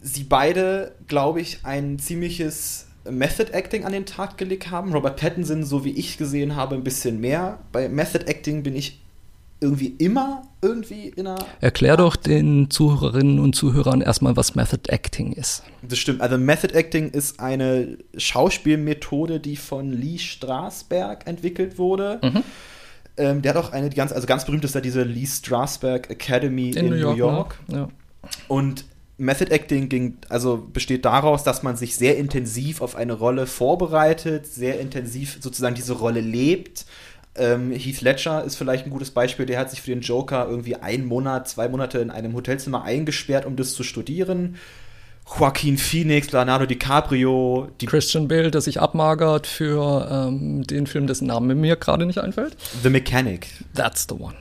sie 0.00 0.24
beide, 0.24 0.94
glaube 1.08 1.40
ich, 1.40 1.58
ein 1.64 1.98
ziemliches 1.98 2.86
Method 3.10 3.52
Acting 3.52 3.84
an 3.84 3.92
den 3.92 4.06
Tag 4.06 4.38
gelegt 4.38 4.70
haben. 4.70 4.92
Robert 4.92 5.20
Pattinson, 5.20 5.64
so 5.64 5.84
wie 5.84 5.90
ich 5.90 6.16
gesehen 6.16 6.56
habe, 6.56 6.74
ein 6.74 6.84
bisschen 6.84 7.20
mehr. 7.20 7.58
Bei 7.72 7.88
Method 7.88 8.24
Acting 8.26 8.62
bin 8.62 8.76
ich 8.76 9.00
irgendwie 9.60 9.94
immer 9.98 10.42
irgendwie 10.62 11.08
in 11.08 11.26
einer. 11.26 11.44
Erklär 11.60 11.96
doch 11.96 12.16
den 12.16 12.70
Zuhörerinnen 12.70 13.38
und 13.38 13.54
Zuhörern 13.54 14.00
erstmal, 14.00 14.36
was 14.36 14.54
Method 14.54 14.90
Acting 14.90 15.32
ist. 15.32 15.62
Das 15.82 15.98
stimmt. 15.98 16.20
Also 16.20 16.38
Method 16.38 16.74
Acting 16.74 17.10
ist 17.10 17.40
eine 17.40 17.98
Schauspielmethode, 18.16 19.40
die 19.40 19.56
von 19.56 19.90
Lee 19.90 20.18
Strasberg 20.18 21.26
entwickelt 21.26 21.78
wurde. 21.78 22.20
Mhm. 22.22 22.42
Ähm, 23.16 23.42
der 23.42 23.54
hat 23.54 23.62
auch 23.62 23.72
eine, 23.72 23.90
die 23.90 23.96
ganz, 23.96 24.12
also 24.12 24.26
ganz 24.26 24.44
berühmt 24.44 24.64
ist 24.64 24.74
da 24.74 24.80
diese 24.80 25.02
Lee 25.02 25.26
Strasberg 25.26 26.10
Academy 26.10 26.70
in, 26.70 26.86
In, 26.86 26.90
New 26.90 26.96
York. 26.96 27.16
York. 27.16 27.58
Ne? 27.68 27.76
Ja. 27.76 27.88
Und 28.48 28.84
Method 29.16 29.52
Acting 29.52 29.88
ging, 29.88 30.18
also 30.28 30.68
besteht 30.72 31.04
daraus, 31.04 31.44
dass 31.44 31.62
man 31.62 31.76
sich 31.76 31.94
sehr 31.96 32.16
intensiv 32.16 32.80
auf 32.80 32.96
eine 32.96 33.12
Rolle 33.12 33.46
vorbereitet, 33.46 34.46
sehr 34.46 34.80
intensiv 34.80 35.38
sozusagen 35.40 35.76
diese 35.76 35.92
Rolle 35.92 36.20
lebt. 36.20 36.86
Ähm, 37.36 37.72
Heath 37.72 38.00
Ledger 38.00 38.44
ist 38.44 38.56
vielleicht 38.56 38.86
ein 38.86 38.90
gutes 38.90 39.10
Beispiel, 39.10 39.46
der 39.46 39.58
hat 39.58 39.70
sich 39.70 39.82
für 39.82 39.90
den 39.90 40.00
Joker 40.00 40.48
irgendwie 40.48 40.76
einen 40.76 41.04
Monat, 41.04 41.48
zwei 41.48 41.68
Monate 41.68 41.98
in 41.98 42.10
einem 42.10 42.34
Hotelzimmer 42.34 42.82
eingesperrt, 42.82 43.46
um 43.46 43.56
das 43.56 43.74
zu 43.74 43.82
studieren. 43.84 44.56
Joaquin 45.26 45.78
Phoenix, 45.78 46.30
Leonardo 46.32 46.66
DiCaprio, 46.66 47.68
die 47.80 47.86
Christian 47.86 48.28
Bale, 48.28 48.50
der 48.50 48.60
sich 48.60 48.80
abmagert 48.80 49.46
für 49.46 50.06
ähm, 50.10 50.64
den 50.66 50.86
Film, 50.86 51.06
dessen 51.06 51.26
Name 51.26 51.54
mir 51.54 51.76
gerade 51.76 52.04
nicht 52.06 52.18
einfällt. 52.18 52.56
The 52.82 52.90
Mechanic. 52.90 53.48
That's 53.74 54.06
the 54.08 54.14
one. 54.14 54.34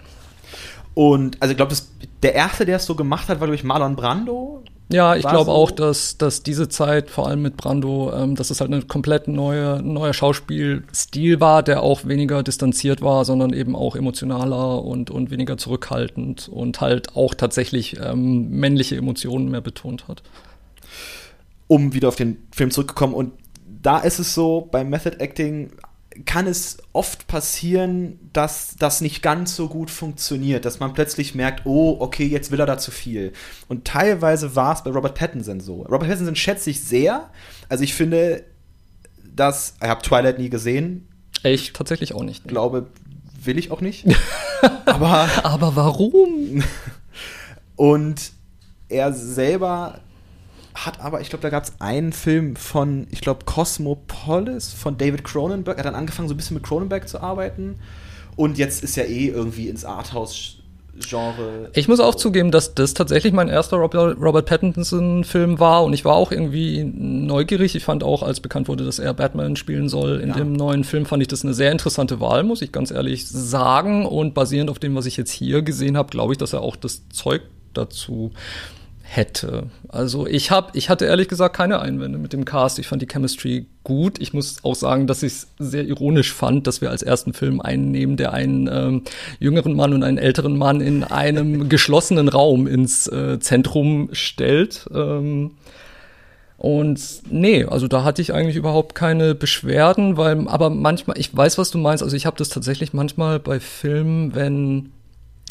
Und 0.93 1.41
also 1.41 1.52
ich 1.52 1.58
glaube, 1.58 1.76
der 2.22 2.36
erste, 2.36 2.65
der 2.65 2.78
es 2.78 2.86
so 2.86 2.96
gemacht 2.96 3.30
hat, 3.30 3.39
war 3.39 3.48
glaube 3.48 3.56
ich 3.56 3.63
Marlon 3.63 3.96
Brando. 3.96 4.63
Ja, 4.89 5.15
ich 5.15 5.24
glaube 5.24 5.46
so- 5.46 5.52
auch, 5.52 5.72
dass, 5.72 6.17
dass 6.17 6.43
diese 6.43 6.67
Zeit, 6.69 7.10
vor 7.10 7.28
allem 7.28 7.41
mit 7.41 7.58
Brando, 7.58 8.13
ähm, 8.13 8.36
dass 8.36 8.52
es 8.52 8.60
halt 8.62 8.72
eine 8.72 8.84
komplett 8.84 9.28
neue, 9.28 9.82
neuer 9.82 10.13
Schauspielstil 10.13 11.39
war, 11.39 11.63
der 11.63 11.82
auch 11.82 12.06
weniger 12.06 12.43
distanziert 12.43 13.02
war, 13.02 13.26
sondern 13.26 13.54
eben 13.54 13.76
auch 13.76 13.96
emotionaler 13.96 14.84
und, 14.84 15.10
und 15.10 15.32
weniger 15.32 15.58
zurückhaltend 15.58 16.50
und 16.50 16.82
halt 16.82 17.15
auch 17.15 17.34
tatsächlich 17.34 17.98
ähm, 18.00 18.50
männliche 18.52 18.98
Emotionen 18.98 19.50
mehr 19.50 19.62
betont 19.62 20.08
hat. 20.08 20.22
Um 21.74 21.94
wieder 21.94 22.08
auf 22.08 22.16
den 22.16 22.38
Film 22.52 22.70
zurückzukommen. 22.70 23.16
Und 23.16 23.34
da 23.82 23.98
ist 23.98 24.20
es 24.20 24.36
so, 24.36 24.70
beim 24.72 24.90
Method 24.92 25.18
Acting 25.20 25.72
kann 26.26 26.46
es 26.46 26.78
oft 26.94 27.26
passieren, 27.26 28.20
dass 28.32 28.76
das 28.78 29.02
nicht 29.02 29.24
ganz 29.24 29.56
so 29.56 29.68
gut 29.68 29.90
funktioniert, 29.90 30.66
dass 30.66 30.80
man 30.80 30.94
plötzlich 30.94 31.34
merkt, 31.34 31.66
oh, 31.66 31.98
okay, 32.00 32.26
jetzt 32.28 32.52
will 32.52 32.60
er 32.60 32.68
da 32.68 32.78
zu 32.78 32.92
viel. 32.92 33.34
Und 33.68 33.86
teilweise 33.86 34.56
war 34.56 34.76
es 34.76 34.84
bei 34.84 34.92
Robert 34.92 35.16
Pattinson 35.16 35.60
so. 35.62 35.82
Robert 35.82 36.08
Pattinson 36.08 36.36
schätze 36.36 36.70
ich 36.70 36.82
sehr. 36.82 37.32
Also 37.70 37.84
ich 37.84 37.96
finde, 37.96 38.44
dass, 39.36 39.74
ich 39.82 39.88
habe 39.90 40.04
Twilight 40.04 40.38
nie 40.38 40.52
gesehen, 40.52 41.08
Ich 41.42 41.74
tatsächlich 41.74 42.14
auch 42.14 42.24
nicht. 42.24 42.48
glaube, 42.48 42.92
will 43.44 43.58
ich 43.58 43.72
auch 43.72 43.82
nicht. 43.82 44.06
Aber 44.86 45.28
Aber 45.44 45.76
warum? 45.76 46.64
Und 47.76 48.32
er 48.90 49.12
selber 49.14 50.00
hat 50.76 51.00
aber, 51.00 51.22
ich 51.22 51.30
glaube, 51.30 51.42
da 51.44 51.50
gab 51.50 51.64
es 51.64 51.74
einen 51.80 52.14
Film 52.14 52.56
von, 52.56 53.08
ich 53.12 53.22
glaube, 53.22 53.46
Cosmopolis 53.46 54.74
von 54.74 54.98
David 54.98 55.24
Cronenberg. 55.24 55.78
Er 55.78 55.84
hat 55.84 55.86
dann 55.86 55.96
angefangen, 56.00 56.28
so 56.28 56.34
ein 56.34 56.38
bisschen 56.38 56.56
mit 56.56 56.64
Cronenberg 56.64 57.08
zu 57.08 57.22
arbeiten. 57.22 57.76
Und 58.36 58.58
jetzt 58.58 58.84
ist 58.84 58.98
er 58.98 59.08
eh 59.08 59.28
irgendwie 59.28 59.70
ins 59.70 59.86
Arthouse-Genre. 59.86 61.70
Ich 61.74 61.88
muss 61.88 62.00
auch 62.00 62.16
zugeben, 62.16 62.50
dass 62.52 62.74
das 62.74 62.94
tatsächlich 62.96 63.34
mein 63.34 63.48
erster 63.50 63.78
Robert, 63.78 64.18
Robert 64.20 64.48
Pattinson-Film 64.48 65.60
war 65.60 65.84
und 65.84 65.94
ich 65.94 66.06
war 66.06 66.16
auch 66.16 66.32
irgendwie 66.32 66.84
neugierig. 66.84 67.76
Ich 67.76 67.84
fand 67.84 68.04
auch, 68.04 68.24
als 68.24 68.40
bekannt 68.40 68.68
wurde, 68.68 68.86
dass 68.86 69.00
er 69.00 69.14
Batman 69.14 69.56
spielen 69.56 69.90
soll 69.90 70.20
in 70.22 70.30
Ja. 70.30 70.36
dem 70.36 70.54
neuen 70.54 70.84
Film, 70.84 71.06
fand 71.06 71.22
ich 71.22 71.28
das 71.28 71.44
eine 71.44 71.54
sehr 71.54 71.72
interessante 71.72 72.20
Wahl, 72.20 72.44
muss 72.44 72.62
ich 72.64 72.72
ganz 72.72 72.90
ehrlich 72.92 73.28
sagen. 73.28 74.06
Und 74.06 74.34
basierend 74.34 74.70
auf 74.72 74.80
dem, 74.80 74.96
was 74.96 75.06
ich 75.06 75.18
jetzt 75.18 75.32
hier 75.32 75.62
gesehen 75.62 75.98
habe, 75.98 76.10
glaube 76.10 76.34
ich, 76.34 76.38
dass 76.40 76.54
er 76.54 76.62
auch 76.62 76.76
das 76.76 77.08
Zeug 77.10 77.42
dazu 77.74 78.32
hätte. 79.15 79.69
Also 79.89 80.26
ich 80.28 80.52
habe, 80.52 80.71
ich 80.73 80.89
hatte 80.89 81.06
ehrlich 81.06 81.28
gesagt 81.28 81.56
keine 81.56 81.80
Einwände 81.80 82.17
mit 82.17 82.34
dem 82.34 82.45
Cast. 82.45 82.80
Ich 82.80 82.88
fand 82.88 83.02
die 83.02 83.08
Chemistry 83.08 83.67
gut. 83.84 84.19
Ich 84.19 84.34
muss 84.34 84.63
auch 84.63 84.76
sagen, 84.76 85.08
dass 85.08 85.23
ich 85.23 85.34
es 85.34 85.47
sehr 85.60 85.86
ironisch 85.86 86.34
fand, 86.34 86.67
dass 86.67 86.82
wir 86.82 86.89
als 86.89 87.04
ersten 87.04 87.34
Film 87.34 87.62
einen 87.62 87.91
nehmen, 87.91 88.17
der 88.17 88.34
einen 88.34 88.67
ähm, 88.71 89.04
jüngeren 89.39 89.76
Mann 89.76 89.93
und 89.93 90.04
einen 90.04 90.17
älteren 90.17 90.58
Mann 90.58 90.82
in 90.82 91.04
einem 91.04 91.69
geschlossenen 91.76 92.28
Raum 92.28 92.67
ins 92.67 93.08
äh, 93.08 93.39
Zentrum 93.39 94.10
stellt. 94.13 94.89
Ähm, 94.93 95.52
Und 96.58 96.99
nee, 97.30 97.65
also 97.65 97.88
da 97.88 98.04
hatte 98.04 98.21
ich 98.21 98.34
eigentlich 98.34 98.56
überhaupt 98.56 98.95
keine 98.95 99.36
Beschwerden, 99.36 100.15
weil, 100.17 100.47
aber 100.47 100.69
manchmal, 100.69 101.17
ich 101.17 101.36
weiß, 101.36 101.58
was 101.58 101.71
du 101.71 101.78
meinst, 101.78 102.04
also 102.04 102.15
ich 102.15 102.26
habe 102.26 102.38
das 102.38 102.49
tatsächlich 102.49 102.93
manchmal 102.93 103.39
bei 103.39 103.60
Filmen, 103.60 104.34
wenn 104.34 104.91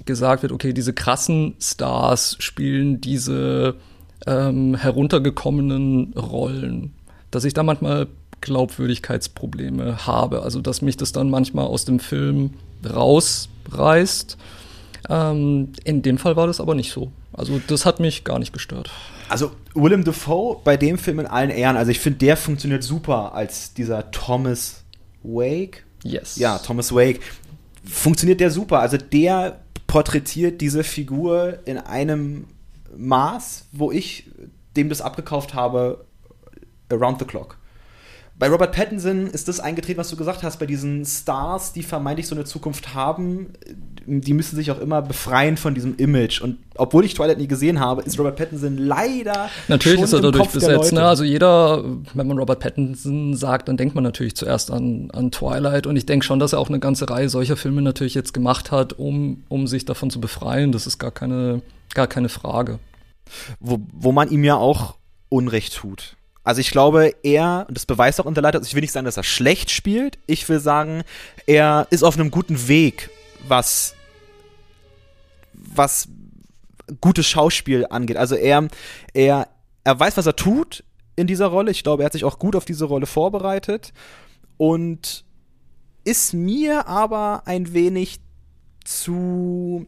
gesagt 0.05 0.43
wird, 0.43 0.53
okay, 0.53 0.73
diese 0.73 0.93
krassen 0.93 1.55
Stars 1.61 2.37
spielen 2.38 3.01
diese 3.01 3.77
ähm, 4.27 4.75
heruntergekommenen 4.75 6.15
Rollen, 6.15 6.93
dass 7.31 7.45
ich 7.45 7.55
da 7.55 7.62
manchmal 7.62 8.09
Glaubwürdigkeitsprobleme 8.41 10.07
habe. 10.07 10.43
Also 10.43 10.61
dass 10.61 10.83
mich 10.83 10.97
das 10.97 11.12
dann 11.12 11.31
manchmal 11.31 11.67
aus 11.67 11.85
dem 11.85 12.01
Film 12.01 12.55
rausreißt. 12.88 14.37
Ähm, 15.09 15.73
in 15.85 16.03
dem 16.03 16.19
Fall 16.19 16.37
war 16.37 16.47
das 16.47 16.61
aber 16.61 16.75
nicht 16.75 16.93
so. 16.93 17.11
Also 17.33 17.61
das 17.67 17.87
hat 17.87 18.01
mich 18.01 18.25
gar 18.25 18.38
nicht 18.38 18.53
gestört. 18.53 18.91
Also 19.29 19.53
Willem 19.75 20.05
Dafoe 20.05 20.61
bei 20.62 20.77
dem 20.77 20.99
Film 20.99 21.21
in 21.21 21.27
allen 21.27 21.51
Ehren, 21.51 21.77
also 21.77 21.91
ich 21.91 22.01
finde, 22.01 22.19
der 22.19 22.37
funktioniert 22.37 22.83
super 22.83 23.35
als 23.35 23.73
dieser 23.73 24.11
Thomas 24.11 24.85
Wake. 25.23 25.85
Yes. 26.05 26.37
Ja, 26.37 26.59
Thomas 26.59 26.95
Wake. 26.95 27.21
Funktioniert 27.85 28.41
der 28.41 28.51
super. 28.51 28.81
Also 28.81 28.99
der 28.99 29.62
porträtiert 29.92 30.62
diese 30.62 30.85
Figur 30.85 31.59
in 31.66 31.76
einem 31.76 32.46
Maß, 32.96 33.66
wo 33.72 33.92
ich 33.92 34.31
dem 34.74 34.88
das 34.88 35.02
abgekauft 35.02 35.52
habe, 35.52 36.07
around 36.88 37.18
the 37.18 37.26
clock. 37.26 37.59
Bei 38.38 38.49
Robert 38.49 38.75
Pattinson 38.75 39.29
ist 39.29 39.47
das 39.47 39.61
eingetreten, 39.61 39.99
was 39.99 40.11
du 40.11 40.16
gesagt 40.16 40.42
hast, 40.42 40.59
bei 40.59 40.66
diesen 40.66 41.05
Stars, 41.05 41.73
die 41.73 41.83
vermeintlich 41.83 42.27
so 42.27 42.35
eine 42.35 42.45
Zukunft 42.45 42.95
haben, 42.95 43.49
die 44.07 44.33
müssen 44.33 44.57
sich 44.57 44.71
auch 44.71 44.81
immer 44.81 45.03
befreien 45.03 45.57
von 45.57 45.75
diesem 45.75 45.97
Image. 45.97 46.40
Und 46.40 46.59
obwohl 46.77 47.05
ich 47.05 47.14
Twilight 47.14 47.38
nie 47.38 47.47
gesehen 47.47 47.79
habe, 47.79 48.03
ist 48.03 48.18
Robert 48.18 48.37
Pattinson 48.37 48.79
leider. 48.79 49.49
Natürlich 49.68 50.01
ist 50.01 50.12
er 50.12 50.21
dadurch 50.21 50.49
besetzt. 50.49 50.92
Ne? 50.92 51.03
Also 51.03 51.25
jeder, 51.25 51.85
wenn 52.14 52.27
man 52.27 52.38
Robert 52.38 52.59
Pattinson 52.59 53.37
sagt, 53.37 53.68
dann 53.68 53.77
denkt 53.77 53.95
man 53.95 54.03
natürlich 54.03 54.35
zuerst 54.35 54.71
an, 54.71 55.11
an 55.12 55.31
Twilight. 55.31 55.87
Und 55.87 55.97
ich 55.97 56.07
denke 56.07 56.25
schon, 56.25 56.38
dass 56.40 56.53
er 56.53 56.59
auch 56.59 56.68
eine 56.68 56.81
ganze 56.81 57.09
Reihe 57.09 57.29
solcher 57.29 57.57
Filme 57.57 57.83
natürlich 57.83 58.14
jetzt 58.14 58.35
gemacht 58.35 58.73
hat, 58.73 58.95
um, 58.95 59.45
um 59.49 59.66
sich 59.66 59.85
davon 59.85 60.11
zu 60.11 60.21
befreien. 60.21 60.73
Das 60.73 60.87
ist 60.87 60.99
gar 60.99 61.12
keine, 61.12 61.62
gar 61.95 62.07
keine 62.07 62.29
Frage. 62.29 62.79
Wo, 63.61 63.79
wo 63.92 64.11
man 64.11 64.31
ihm 64.31 64.42
ja 64.42 64.57
auch 64.57 64.97
Unrecht 65.29 65.77
tut. 65.77 66.16
Also 66.44 66.61
ich 66.61 66.70
glaube, 66.70 67.14
er, 67.22 67.66
und 67.68 67.76
das 67.76 67.87
beweist 67.87 68.20
auch 68.20 68.24
Unterleiter, 68.24 68.59
also 68.59 68.66
ich 68.66 68.74
will 68.74 68.81
nicht 68.81 68.92
sagen, 68.92 69.05
dass 69.05 69.16
er 69.16 69.22
schlecht 69.22 69.70
spielt, 69.70 70.18
ich 70.26 70.48
will 70.48 70.59
sagen, 70.59 71.05
er 71.46 71.87
ist 71.90 72.02
auf 72.02 72.18
einem 72.18 72.31
guten 72.31 72.66
Weg, 72.66 73.11
was, 73.46 73.94
was 75.52 76.09
gutes 77.00 77.26
Schauspiel 77.26 77.87
angeht. 77.88 78.16
Also 78.16 78.35
er, 78.35 78.68
er, 79.14 79.48
er 79.85 80.00
weiß, 80.00 80.16
was 80.16 80.26
er 80.26 80.37
tut 80.37 80.85
in 81.14 81.26
dieser 81.26 81.46
Rolle. 81.46 81.70
Ich 81.70 81.85
glaube, 81.85 82.02
er 82.02 82.07
hat 82.07 82.12
sich 82.12 82.24
auch 82.24 82.38
gut 82.38 82.57
auf 82.57 82.64
diese 82.64 82.87
Rolle 82.87 83.07
vorbereitet 83.07 83.92
und 84.57 85.24
ist 86.05 86.35
mir 86.35 86.88
aber 86.88 87.42
ein 87.46 87.72
wenig 87.72 88.20
zu 88.85 89.87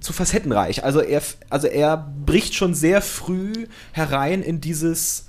zu 0.00 0.12
facettenreich. 0.12 0.84
Also 0.84 1.00
er, 1.00 1.22
also 1.50 1.66
er 1.66 1.96
bricht 2.24 2.54
schon 2.54 2.74
sehr 2.74 3.02
früh 3.02 3.66
herein 3.92 4.42
in 4.42 4.60
dieses, 4.60 5.28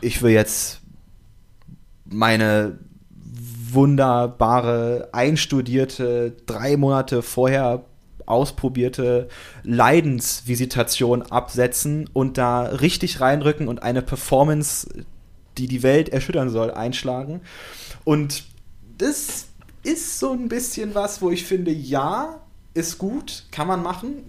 ich 0.00 0.22
will 0.22 0.32
jetzt 0.32 0.80
meine 2.04 2.78
wunderbare, 3.72 5.08
einstudierte, 5.12 6.36
drei 6.46 6.76
Monate 6.76 7.22
vorher 7.22 7.84
ausprobierte 8.26 9.28
Leidensvisitation 9.64 11.22
absetzen 11.22 12.08
und 12.12 12.38
da 12.38 12.62
richtig 12.62 13.20
reinrücken 13.20 13.68
und 13.68 13.82
eine 13.82 14.02
Performance, 14.02 14.88
die 15.58 15.66
die 15.66 15.82
Welt 15.82 16.08
erschüttern 16.08 16.50
soll, 16.50 16.70
einschlagen. 16.70 17.40
Und 18.04 18.44
das 18.98 19.46
ist 19.82 20.18
so 20.18 20.32
ein 20.32 20.48
bisschen 20.48 20.94
was, 20.94 21.20
wo 21.22 21.30
ich 21.30 21.44
finde, 21.44 21.72
ja, 21.72 22.41
ist 22.74 22.98
gut, 22.98 23.44
kann 23.50 23.66
man 23.66 23.82
machen, 23.82 24.24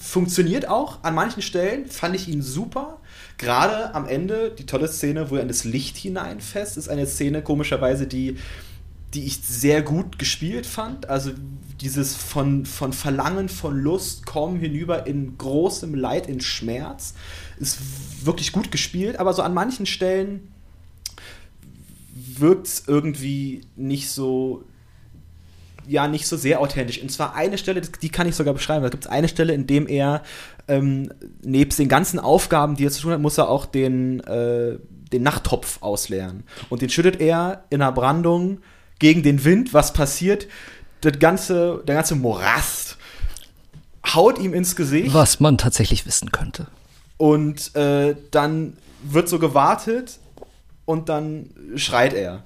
funktioniert 0.00 0.68
auch 0.68 1.02
an 1.04 1.14
manchen 1.14 1.42
Stellen, 1.42 1.86
fand 1.86 2.16
ich 2.16 2.28
ihn 2.28 2.42
super. 2.42 2.98
Gerade 3.36 3.94
am 3.94 4.06
Ende, 4.06 4.50
die 4.50 4.66
tolle 4.66 4.88
Szene, 4.88 5.30
wo 5.30 5.36
er 5.36 5.42
in 5.42 5.48
das 5.48 5.64
Licht 5.64 5.96
hineinfasst, 5.96 6.76
ist 6.76 6.88
eine 6.88 7.06
Szene, 7.06 7.42
komischerweise, 7.42 8.06
die, 8.06 8.38
die 9.14 9.24
ich 9.24 9.40
sehr 9.42 9.82
gut 9.82 10.18
gespielt 10.18 10.66
fand. 10.66 11.08
Also 11.08 11.32
dieses 11.80 12.16
von, 12.16 12.66
von 12.66 12.92
Verlangen, 12.92 13.48
von 13.48 13.78
Lust 13.78 14.26
kommen 14.26 14.58
hinüber 14.58 15.06
in 15.06 15.36
großem 15.38 15.94
Leid, 15.94 16.26
in 16.26 16.40
Schmerz, 16.40 17.14
ist 17.58 17.78
wirklich 18.24 18.52
gut 18.52 18.72
gespielt, 18.72 19.18
aber 19.18 19.34
so 19.34 19.42
an 19.42 19.54
manchen 19.54 19.86
Stellen 19.86 20.48
wirkt 22.14 22.66
es 22.66 22.84
irgendwie 22.86 23.60
nicht 23.76 24.10
so 24.10 24.64
ja 25.88 26.06
nicht 26.08 26.26
so 26.26 26.36
sehr 26.36 26.60
authentisch. 26.60 27.00
Und 27.00 27.10
zwar 27.10 27.34
eine 27.34 27.58
Stelle, 27.58 27.80
die 27.80 28.08
kann 28.08 28.28
ich 28.28 28.36
sogar 28.36 28.54
beschreiben. 28.54 28.82
Da 28.82 28.90
gibt 28.90 29.04
es 29.04 29.10
eine 29.10 29.28
Stelle, 29.28 29.54
in 29.54 29.66
dem 29.66 29.88
er 29.88 30.22
ähm, 30.68 31.10
nebst 31.42 31.78
den 31.78 31.88
ganzen 31.88 32.18
Aufgaben, 32.18 32.76
die 32.76 32.86
er 32.86 32.90
zu 32.90 33.02
tun 33.02 33.12
hat, 33.12 33.20
muss 33.20 33.38
er 33.38 33.48
auch 33.48 33.66
den, 33.66 34.20
äh, 34.20 34.78
den 35.12 35.22
Nachttopf 35.22 35.82
ausleeren. 35.82 36.44
Und 36.68 36.82
den 36.82 36.90
schüttet 36.90 37.20
er 37.20 37.64
in 37.70 37.82
einer 37.82 37.92
Brandung 37.92 38.58
gegen 38.98 39.22
den 39.22 39.44
Wind. 39.44 39.72
Was 39.72 39.92
passiert? 39.92 40.46
Das 41.00 41.18
ganze, 41.18 41.82
der 41.86 41.94
ganze 41.94 42.16
Morast 42.16 42.98
haut 44.06 44.38
ihm 44.38 44.54
ins 44.54 44.76
Gesicht. 44.76 45.14
Was 45.14 45.40
man 45.40 45.58
tatsächlich 45.58 46.06
wissen 46.06 46.32
könnte. 46.32 46.66
Und 47.16 47.74
äh, 47.74 48.14
dann 48.30 48.76
wird 49.02 49.28
so 49.28 49.38
gewartet 49.38 50.18
und 50.84 51.08
dann 51.08 51.50
schreit 51.76 52.14
er. 52.14 52.44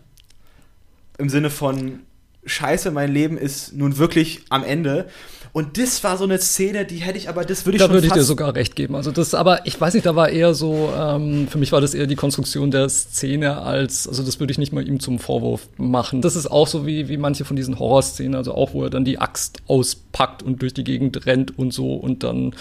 Im 1.19 1.29
Sinne 1.29 1.51
von, 1.51 2.01
scheiße, 2.45 2.91
mein 2.91 3.13
Leben 3.13 3.39
ist 3.39 3.75
nun 3.75 3.99
wirklich 3.99 4.43
am 4.49 4.65
Ende. 4.65 5.07
Und 5.55 5.77
das 5.77 6.03
war 6.03 6.17
so 6.17 6.25
eine 6.25 6.39
Szene, 6.39 6.87
die 6.87 6.97
hätte 6.97 7.19
ich 7.19 7.29
aber, 7.29 7.45
das 7.45 7.67
würde 7.67 7.77
ich 7.77 7.81
da 7.81 7.85
schon 7.85 7.95
würde 7.95 8.07
ich 8.07 8.13
dir 8.15 8.23
sogar 8.23 8.55
recht 8.55 8.75
geben. 8.75 8.97
Also 8.97 9.11
das, 9.11 9.35
aber 9.35 9.67
ich 9.67 9.79
weiß 9.79 9.93
nicht, 9.93 10.07
da 10.07 10.17
war 10.17 10.31
eher 10.31 10.55
so, 10.55 10.91
ähm, 10.99 11.47
für 11.47 11.59
mich 11.59 11.73
war 11.73 11.83
das 11.83 11.93
eher 11.93 12.07
die 12.07 12.17
Konstruktion 12.17 12.71
der 12.71 12.89
Szene 12.89 13.61
als, 13.61 14.09
also 14.09 14.23
das 14.23 14.41
würde 14.41 14.51
ich 14.51 14.59
nicht 14.59 14.73
mal 14.73 14.87
ihm 14.87 14.99
zum 14.99 15.19
Vorwurf 15.19 15.69
machen. 15.77 16.23
Das 16.23 16.37
ist 16.37 16.51
auch 16.51 16.67
so 16.67 16.87
wie, 16.87 17.09
wie 17.09 17.19
manche 17.19 17.45
von 17.45 17.55
diesen 17.55 17.79
Horrorszenen, 17.79 18.35
also 18.35 18.55
auch, 18.55 18.73
wo 18.73 18.85
er 18.85 18.91
dann 18.91 19.05
die 19.05 19.19
Axt 19.19 19.59
auspackt 19.67 20.43
und 20.43 20.63
durch 20.63 20.73
die 20.73 20.85
Gegend 20.85 21.27
rennt 21.27 21.59
und 21.59 21.75
so 21.75 21.95
und 21.95 22.23
dann, 22.23 22.55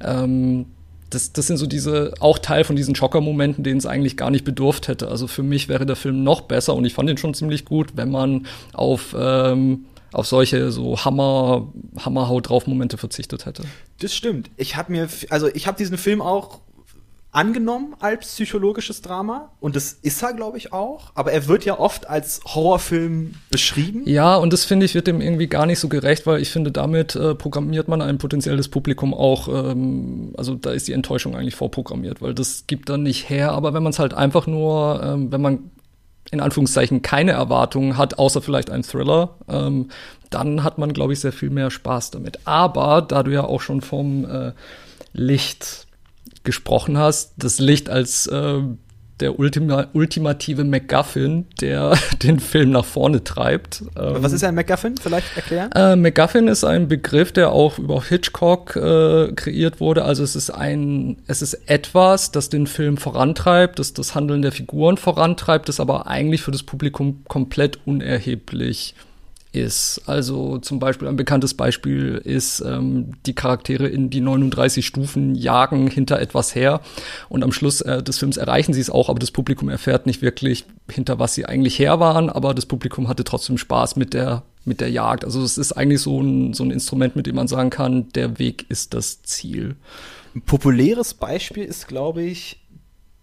ähm, 0.00 0.66
das, 1.14 1.32
das 1.32 1.46
sind 1.46 1.58
so 1.58 1.66
diese, 1.66 2.14
auch 2.20 2.38
Teil 2.38 2.64
von 2.64 2.76
diesen 2.76 2.94
Schocker-Momenten, 2.94 3.62
denen 3.62 3.78
es 3.78 3.86
eigentlich 3.86 4.16
gar 4.16 4.30
nicht 4.30 4.44
bedurft 4.44 4.88
hätte. 4.88 5.08
Also 5.08 5.26
für 5.26 5.42
mich 5.42 5.68
wäre 5.68 5.86
der 5.86 5.96
Film 5.96 6.22
noch 6.24 6.42
besser 6.42 6.74
und 6.74 6.84
ich 6.84 6.94
fand 6.94 7.10
ihn 7.10 7.18
schon 7.18 7.34
ziemlich 7.34 7.64
gut, 7.64 7.96
wenn 7.96 8.10
man 8.10 8.46
auf, 8.72 9.14
ähm, 9.18 9.84
auf 10.12 10.26
solche 10.26 10.72
so 10.72 11.04
Hammer, 11.04 11.68
Hammerhaut 11.98 12.48
drauf 12.48 12.66
Momente 12.66 12.96
verzichtet 12.96 13.46
hätte. 13.46 13.64
Das 14.00 14.14
stimmt. 14.14 14.50
Ich 14.56 14.76
habe 14.76 14.92
mir, 14.92 15.08
also 15.28 15.48
ich 15.48 15.66
habe 15.66 15.76
diesen 15.76 15.98
Film 15.98 16.22
auch 16.22 16.60
angenommen 17.32 17.96
als 17.98 18.26
psychologisches 18.26 19.00
Drama 19.00 19.50
und 19.58 19.74
das 19.74 19.94
ist 19.94 20.22
er, 20.22 20.34
glaube 20.34 20.58
ich, 20.58 20.72
auch. 20.72 21.12
Aber 21.14 21.32
er 21.32 21.48
wird 21.48 21.64
ja 21.64 21.78
oft 21.78 22.08
als 22.08 22.42
Horrorfilm 22.44 23.34
beschrieben. 23.50 24.02
Ja, 24.04 24.36
und 24.36 24.52
das 24.52 24.66
finde 24.66 24.84
ich 24.84 24.94
wird 24.94 25.06
dem 25.06 25.22
irgendwie 25.22 25.46
gar 25.46 25.64
nicht 25.64 25.78
so 25.78 25.88
gerecht, 25.88 26.26
weil 26.26 26.42
ich 26.42 26.50
finde, 26.50 26.70
damit 26.70 27.16
äh, 27.16 27.34
programmiert 27.34 27.88
man 27.88 28.02
ein 28.02 28.18
potenzielles 28.18 28.68
Publikum 28.68 29.14
auch, 29.14 29.48
ähm, 29.48 30.34
also 30.36 30.54
da 30.54 30.72
ist 30.72 30.88
die 30.88 30.92
Enttäuschung 30.92 31.34
eigentlich 31.34 31.54
vorprogrammiert, 31.54 32.20
weil 32.20 32.34
das 32.34 32.66
gibt 32.66 32.90
dann 32.90 33.02
nicht 33.02 33.30
her. 33.30 33.52
Aber 33.52 33.72
wenn 33.72 33.82
man 33.82 33.92
es 33.92 33.98
halt 33.98 34.12
einfach 34.12 34.46
nur, 34.46 35.02
ähm, 35.02 35.32
wenn 35.32 35.40
man 35.40 35.70
in 36.30 36.40
Anführungszeichen 36.40 37.00
keine 37.00 37.32
Erwartungen 37.32 37.96
hat, 37.96 38.18
außer 38.18 38.42
vielleicht 38.42 38.70
ein 38.70 38.82
Thriller, 38.82 39.36
ähm, 39.48 39.88
dann 40.28 40.64
hat 40.64 40.76
man, 40.76 40.92
glaube 40.92 41.14
ich, 41.14 41.20
sehr 41.20 41.32
viel 41.32 41.50
mehr 41.50 41.70
Spaß 41.70 42.10
damit. 42.10 42.40
Aber 42.46 43.00
da 43.02 43.22
du 43.22 43.32
ja 43.32 43.44
auch 43.44 43.60
schon 43.62 43.80
vom 43.80 44.24
äh, 44.24 44.52
Licht 45.12 45.86
gesprochen 46.44 46.98
hast, 46.98 47.32
das 47.36 47.58
Licht 47.58 47.88
als 47.88 48.26
äh, 48.26 48.60
der 49.20 49.38
Ultima 49.38 49.86
ultimative 49.92 50.64
MacGuffin, 50.64 51.46
der 51.60 51.96
den 52.22 52.40
Film 52.40 52.70
nach 52.70 52.84
vorne 52.84 53.22
treibt. 53.22 53.84
Ähm, 53.96 54.16
Was 54.18 54.32
ist 54.32 54.42
ein 54.42 54.54
MacGuffin? 54.54 54.96
Vielleicht 54.96 55.36
erklären? 55.36 55.70
Äh, 55.72 55.96
MacGuffin 55.96 56.48
ist 56.48 56.64
ein 56.64 56.88
Begriff, 56.88 57.32
der 57.32 57.52
auch 57.52 57.78
über 57.78 58.02
Hitchcock 58.02 58.74
äh, 58.74 59.32
kreiert 59.32 59.80
wurde. 59.80 60.04
Also 60.04 60.24
es 60.24 60.34
ist 60.34 60.50
ein, 60.50 61.18
es 61.28 61.40
ist 61.40 61.54
etwas, 61.66 62.32
das 62.32 62.48
den 62.50 62.66
Film 62.66 62.96
vorantreibt, 62.96 63.78
das 63.78 63.94
das 63.94 64.14
Handeln 64.14 64.42
der 64.42 64.52
Figuren 64.52 64.96
vorantreibt, 64.96 65.68
das 65.68 65.78
aber 65.78 66.08
eigentlich 66.08 66.42
für 66.42 66.50
das 66.50 66.64
Publikum 66.64 67.22
komplett 67.28 67.78
unerheblich 67.86 68.94
ist 68.98 69.11
ist. 69.52 70.02
Also 70.06 70.58
zum 70.58 70.78
Beispiel 70.78 71.08
ein 71.08 71.16
bekanntes 71.16 71.54
Beispiel 71.54 72.20
ist, 72.24 72.60
ähm, 72.60 73.12
die 73.26 73.34
Charaktere 73.34 73.86
in 73.86 74.10
die 74.10 74.20
39 74.20 74.86
Stufen 74.86 75.34
jagen 75.34 75.88
hinter 75.88 76.20
etwas 76.20 76.54
her 76.54 76.80
und 77.28 77.44
am 77.44 77.52
Schluss 77.52 77.80
äh, 77.82 78.02
des 78.02 78.18
Films 78.18 78.36
erreichen 78.36 78.72
sie 78.72 78.80
es 78.80 78.90
auch, 78.90 79.08
aber 79.08 79.18
das 79.18 79.30
Publikum 79.30 79.68
erfährt 79.68 80.06
nicht 80.06 80.22
wirklich, 80.22 80.64
hinter 80.90 81.18
was 81.18 81.34
sie 81.34 81.46
eigentlich 81.46 81.78
her 81.78 82.00
waren, 82.00 82.30
aber 82.30 82.54
das 82.54 82.66
Publikum 82.66 83.08
hatte 83.08 83.24
trotzdem 83.24 83.58
Spaß 83.58 83.96
mit 83.96 84.14
der 84.14 84.42
mit 84.64 84.80
der 84.80 84.90
Jagd. 84.90 85.24
Also 85.24 85.42
es 85.42 85.58
ist 85.58 85.72
eigentlich 85.72 86.00
so 86.00 86.20
ein, 86.20 86.54
so 86.54 86.62
ein 86.62 86.70
Instrument, 86.70 87.16
mit 87.16 87.26
dem 87.26 87.34
man 87.34 87.48
sagen 87.48 87.70
kann, 87.70 88.10
der 88.10 88.38
Weg 88.38 88.66
ist 88.68 88.94
das 88.94 89.22
Ziel. 89.22 89.74
Ein 90.36 90.42
populäres 90.42 91.14
Beispiel 91.14 91.64
ist, 91.64 91.88
glaube 91.88 92.22
ich, 92.22 92.60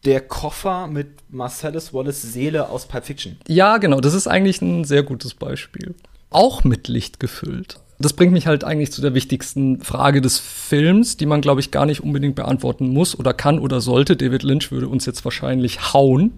der 0.06 0.22
Koffer 0.22 0.88
mit 0.88 1.08
Marcellus 1.30 1.94
Wallace 1.94 2.22
Seele 2.22 2.70
aus 2.70 2.88
Pulp 2.88 3.06
Fiction. 3.06 3.38
Ja, 3.48 3.78
genau, 3.78 4.00
das 4.00 4.14
ist 4.14 4.28
eigentlich 4.28 4.62
ein 4.62 4.84
sehr 4.86 5.04
gutes 5.04 5.34
Beispiel. 5.34 5.96
Auch 6.30 6.64
mit 6.64 6.88
Licht 6.88 7.20
gefüllt. 7.20 7.80
Das 8.02 8.14
bringt 8.14 8.32
mich 8.32 8.48
halt 8.48 8.64
eigentlich 8.64 8.94
zu 8.94 9.02
der 9.02 9.14
wichtigsten 9.14 9.82
Frage 9.82 10.22
des 10.22 10.40
Films, 10.40 11.18
die 11.18 11.26
man, 11.26 11.42
glaube 11.42 11.60
ich, 11.60 11.70
gar 11.70 11.86
nicht 11.86 12.02
unbedingt 12.02 12.36
beantworten 12.36 12.88
muss 12.88 13.18
oder 13.18 13.34
kann 13.34 13.60
oder 13.60 13.82
sollte. 13.82 14.16
David 14.16 14.44
Lynch 14.44 14.72
würde 14.72 14.88
uns 14.88 15.06
jetzt 15.06 15.26
wahrscheinlich 15.26 15.94
hauen, 15.94 16.32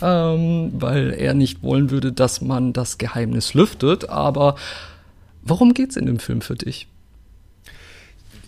ähm, 0.00 0.72
weil 0.72 1.12
er 1.12 1.34
nicht 1.34 1.62
wollen 1.62 1.90
würde, 1.90 2.10
dass 2.10 2.40
man 2.40 2.72
das 2.72 2.96
Geheimnis 2.96 3.52
lüftet. 3.52 4.08
Aber 4.08 4.54
worum 5.42 5.74
geht's 5.74 5.96
in 5.96 6.06
dem 6.06 6.18
Film 6.18 6.40
für 6.40 6.54
dich? 6.54 6.88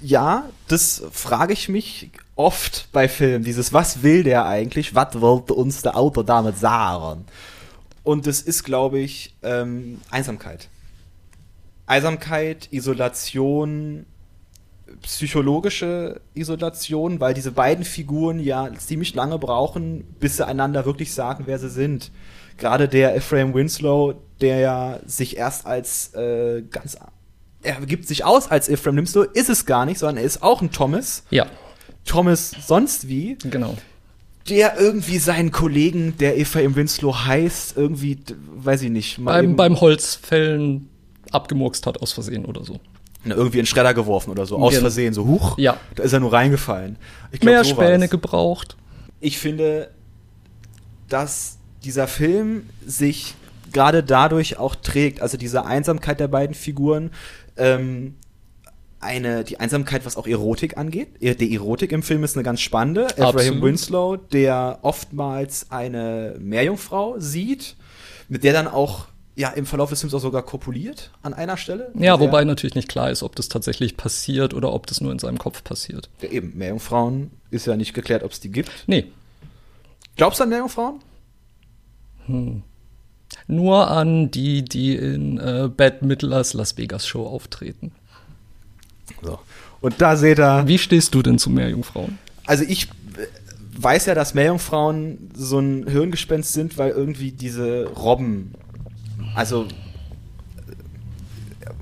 Ja, 0.00 0.48
das 0.68 1.02
frage 1.12 1.52
ich 1.52 1.68
mich 1.68 2.10
oft 2.36 2.88
bei 2.92 3.06
Filmen. 3.06 3.44
Dieses, 3.44 3.74
was 3.74 4.02
will 4.02 4.22
der 4.22 4.46
eigentlich? 4.46 4.94
Was 4.94 5.20
wollte 5.20 5.52
uns 5.52 5.82
der 5.82 5.96
Autor 5.96 6.24
damit 6.24 6.58
sagen? 6.58 7.26
Und 8.02 8.26
es 8.26 8.40
ist, 8.40 8.62
glaube 8.62 8.98
ich, 8.98 9.34
ähm, 9.42 10.00
Einsamkeit. 10.10 10.68
Einsamkeit, 11.86 12.68
Isolation, 12.72 14.06
psychologische 15.02 16.20
Isolation, 16.34 17.20
weil 17.20 17.34
diese 17.34 17.52
beiden 17.52 17.84
Figuren 17.84 18.40
ja 18.40 18.70
ziemlich 18.78 19.14
lange 19.14 19.38
brauchen, 19.38 20.04
bis 20.20 20.36
sie 20.36 20.46
einander 20.46 20.84
wirklich 20.84 21.12
sagen, 21.12 21.44
wer 21.46 21.58
sie 21.58 21.70
sind. 21.70 22.10
Gerade 22.58 22.88
der 22.88 23.14
Ephraim 23.14 23.54
Winslow, 23.54 24.14
der 24.40 24.58
ja 24.58 25.00
sich 25.06 25.36
erst 25.36 25.66
als 25.66 26.14
äh, 26.14 26.62
ganz 26.70 26.96
er 27.62 27.80
gibt 27.84 28.06
sich 28.06 28.24
aus 28.24 28.48
als 28.48 28.68
Ephraim 28.68 28.96
Winslow, 28.96 29.22
ist 29.22 29.50
es 29.50 29.66
gar 29.66 29.86
nicht, 29.86 29.98
sondern 29.98 30.18
er 30.18 30.24
ist 30.24 30.42
auch 30.42 30.62
ein 30.62 30.70
Thomas. 30.70 31.24
Ja. 31.30 31.46
Thomas 32.04 32.52
sonst 32.66 33.08
wie. 33.08 33.36
Genau. 33.50 33.76
Der 34.48 34.78
irgendwie 34.78 35.18
seinen 35.18 35.50
Kollegen, 35.50 36.16
der 36.18 36.38
Ephraim 36.38 36.76
Winslow 36.76 37.24
heißt, 37.24 37.76
irgendwie, 37.76 38.18
weiß 38.54 38.82
ich 38.82 38.90
nicht. 38.90 39.24
Beim, 39.24 39.56
beim 39.56 39.80
Holzfällen 39.80 40.88
abgemurkst 41.32 41.86
hat 41.86 42.00
aus 42.02 42.12
Versehen 42.12 42.44
oder 42.44 42.64
so. 42.64 42.78
Irgendwie 43.24 43.58
in 43.58 43.66
Schredder 43.66 43.92
geworfen 43.92 44.30
oder 44.30 44.46
so, 44.46 44.56
aus 44.56 44.70
Genau. 44.70 44.82
Versehen, 44.82 45.12
so 45.12 45.26
huch, 45.26 45.58
Ja. 45.58 45.78
da 45.96 46.04
ist 46.04 46.12
er 46.12 46.20
nur 46.20 46.32
reingefallen. 46.32 46.96
Ich 47.32 47.40
glaub, 47.40 47.52
Mehr 47.54 47.64
so 47.64 47.70
Späne 47.70 48.08
gebraucht. 48.08 48.76
Ich 49.20 49.38
finde, 49.38 49.90
dass 51.08 51.58
dieser 51.82 52.06
Film 52.08 52.68
sich 52.84 53.34
gerade 53.72 54.02
dadurch 54.02 54.58
auch 54.58 54.74
trägt, 54.76 55.20
also 55.22 55.36
diese 55.36 55.66
Einsamkeit 55.66 56.20
der 56.20 56.28
beiden 56.28 56.54
Figuren, 56.54 57.10
ähm, 57.56 58.14
eine, 59.00 59.44
die 59.44 59.60
Einsamkeit, 59.60 60.06
was 60.06 60.16
auch 60.16 60.26
Erotik 60.26 60.78
angeht. 60.78 61.08
Die 61.20 61.54
Erotik 61.54 61.92
im 61.92 62.02
Film 62.02 62.24
ist 62.24 62.36
eine 62.36 62.42
ganz 62.44 62.60
spannende. 62.60 63.06
Absolut. 63.18 63.62
Winslow, 63.62 64.16
der 64.16 64.78
oftmals 64.82 65.70
eine 65.70 66.36
Meerjungfrau 66.40 67.16
sieht, 67.18 67.76
mit 68.28 68.42
der 68.42 68.52
dann 68.52 68.66
auch 68.68 69.06
ja 69.36 69.50
im 69.50 69.66
Verlauf 69.66 69.90
des 69.90 70.00
Films 70.00 70.14
auch 70.14 70.20
sogar 70.20 70.42
kopuliert 70.42 71.10
an 71.22 71.34
einer 71.34 71.56
Stelle. 71.56 71.92
Ja, 71.94 72.18
wobei 72.20 72.42
natürlich 72.44 72.74
nicht 72.74 72.88
klar 72.88 73.10
ist, 73.10 73.22
ob 73.22 73.36
das 73.36 73.48
tatsächlich 73.48 73.96
passiert 73.96 74.54
oder 74.54 74.72
ob 74.72 74.86
das 74.86 75.00
nur 75.00 75.12
in 75.12 75.18
seinem 75.18 75.38
Kopf 75.38 75.62
passiert. 75.62 76.08
Ja, 76.22 76.30
eben, 76.30 76.56
Meerjungfrauen 76.56 77.30
ist 77.50 77.66
ja 77.66 77.76
nicht 77.76 77.92
geklärt, 77.94 78.22
ob 78.22 78.32
es 78.32 78.40
die 78.40 78.50
gibt. 78.50 78.70
Nee, 78.86 79.06
Glaubst 80.16 80.40
du 80.40 80.44
an 80.44 80.48
Meerjungfrauen? 80.48 81.00
nur 83.46 83.88
an 83.90 84.30
die, 84.30 84.64
die 84.64 84.96
in 84.96 85.38
äh, 85.38 85.68
Bad 85.74 86.02
Midlers 86.02 86.54
Las 86.54 86.76
Vegas 86.76 87.06
Show 87.06 87.26
auftreten. 87.26 87.92
So. 89.22 89.38
Und 89.80 90.00
da 90.00 90.16
seht 90.16 90.38
ihr, 90.40 90.66
Wie 90.66 90.78
stehst 90.78 91.14
du 91.14 91.22
denn 91.22 91.38
zu 91.38 91.50
Meerjungfrauen? 91.50 92.18
also 92.46 92.64
ich 92.66 92.84
äh, 92.88 93.26
weiß 93.78 94.06
ja, 94.06 94.14
dass 94.14 94.34
Meerjungfrauen 94.34 95.30
so 95.36 95.58
ein 95.58 95.86
Hirngespenst 95.86 96.52
sind, 96.54 96.78
weil 96.78 96.90
irgendwie 96.92 97.30
diese 97.32 97.86
Robben, 97.88 98.54
also 99.34 99.64
äh, 99.64 99.66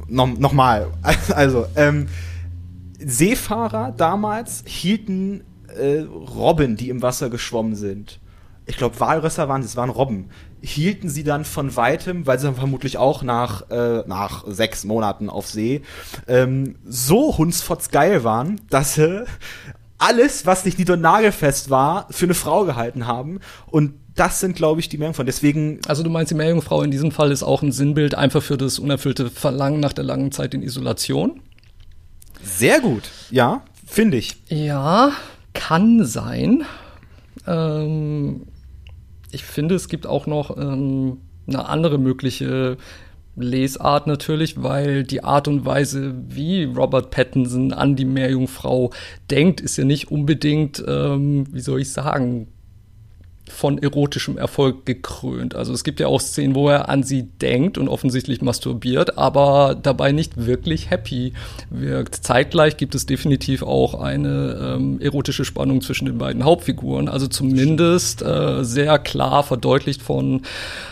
noch, 0.09 0.27
noch 0.39 0.53
mal, 0.53 0.89
also 1.35 1.67
ähm, 1.77 2.09
Seefahrer 2.99 3.93
damals 3.97 4.65
hielten 4.67 5.45
äh, 5.69 6.01
Robben, 6.01 6.77
die 6.77 6.89
im 6.89 7.03
Wasser 7.03 7.31
geschwommen 7.31 7.75
sind. 7.75 8.21
Ich 8.67 8.79
glaube, 8.79 8.99
Walrösser 8.99 9.49
waren 9.49 9.63
es, 9.63 9.77
waren 9.77 9.91
Robben. 9.91 10.31
Hielten 10.63 11.11
sie 11.11 11.23
dann 11.23 11.45
von 11.45 11.77
weitem, 11.77 12.27
weil 12.27 12.39
sie 12.39 12.47
dann 12.47 12.57
vermutlich 12.57 12.97
auch 12.97 13.23
nach, 13.23 13.71
äh, 13.71 14.05
nach 14.07 14.45
sechs 14.47 14.85
Monaten 14.85 15.29
auf 15.29 15.47
See 15.47 15.83
ähm, 16.27 16.77
so 16.87 17.37
hundsfotzgeil 17.37 18.25
waren, 18.25 18.61
dass 18.71 18.95
sie 18.95 19.27
alles, 19.99 20.47
was 20.47 20.65
nicht 20.65 20.79
nied- 20.79 20.91
und 20.91 21.03
nagelfest 21.03 21.69
war, 21.69 22.07
für 22.11 22.25
eine 22.25 22.35
Frau 22.35 22.65
gehalten 22.65 23.07
haben. 23.07 23.41
Und 23.67 23.95
das 24.15 24.41
sind, 24.41 24.57
glaube 24.57 24.81
ich, 24.81 24.89
die 24.89 24.99
Meerjungfrauen. 24.99 25.27
Deswegen 25.27 25.81
Also 25.89 26.03
du 26.03 26.11
meinst, 26.11 26.31
die 26.31 26.37
Meerjungfrau 26.37 26.83
in 26.83 26.91
diesem 26.91 27.11
Fall 27.11 27.33
ist 27.33 27.43
auch 27.43 27.63
ein 27.63 27.73
Sinnbild 27.73 28.15
einfach 28.15 28.43
für 28.43 28.57
das 28.57 28.79
unerfüllte 28.79 29.31
Verlangen 29.31 29.81
nach 29.81 29.93
der 29.93 30.05
langen 30.05 30.33
Zeit 30.33 30.55
in 30.55 30.63
Isolation? 30.63 31.41
sehr 32.43 32.81
gut. 32.81 33.11
Ja, 33.31 33.63
finde 33.87 34.19
ich. 34.19 34.37
Ja, 34.49 35.13
kann 35.55 36.05
sein. 36.05 36.65
Ähm, 37.47 38.43
ich 39.33 39.45
finde, 39.45 39.75
es 39.75 39.89
gibt 39.89 40.07
auch 40.07 40.27
noch 40.27 40.57
ähm, 40.57 41.19
eine 41.47 41.69
andere 41.69 41.99
mögliche 41.99 42.77
Lesart 43.37 44.07
natürlich, 44.07 44.63
weil 44.63 45.03
die 45.05 45.25
Art 45.25 45.49
und 45.49 45.65
Weise, 45.65 46.15
wie 46.29 46.65
Robert 46.65 47.11
Pattinson 47.11 47.73
an 47.73 47.97
die 47.97 48.05
Meerjungfrau 48.05 48.91
denkt, 49.31 49.61
ist 49.61 49.77
ja 49.77 49.85
nicht 49.85 50.11
unbedingt, 50.11 50.85
ähm, 50.87 51.47
wie 51.53 51.61
soll 51.61 51.81
ich 51.81 51.91
sagen, 51.91 52.49
von 53.49 53.79
erotischem 53.79 54.39
Erfolg 54.39 54.87
gekrönt. 54.87 55.55
Also 55.55 55.73
es 55.73 55.85
gibt 55.85 56.01
ja 56.01 56.07
auch 56.07 56.21
Szenen, 56.21 56.55
wo 56.55 56.69
er 56.69 56.89
an 56.89 57.03
sie 57.03 57.25
denkt 57.25 57.77
und 57.77 57.89
offensichtlich 57.89 58.41
masturbiert, 58.41 59.19
aber 59.19 59.77
dabei 59.81 60.13
nicht 60.13 60.47
wirklich 60.47 60.91
happy 60.91 61.35
wirkt. 61.71 62.15
Zeitgleich 62.15 62.77
gibt 62.77 62.95
es 62.95 63.07
definitiv 63.07 63.63
auch 63.63 64.01
eine 64.01 64.77
ähm, 64.77 65.01
erotische 65.01 65.45
Spannung 65.45 65.83
zwischen 65.83 66.07
den 66.07 66.19
beiden 66.19 66.45
Hauptfiguren. 66.45 67.09
Also 67.09 67.27
zumindest 67.27 68.23
äh, 68.23 68.65
sehr 68.65 68.99
klar 68.99 69.43
verdeutlicht 69.43 70.03
von 70.03 70.43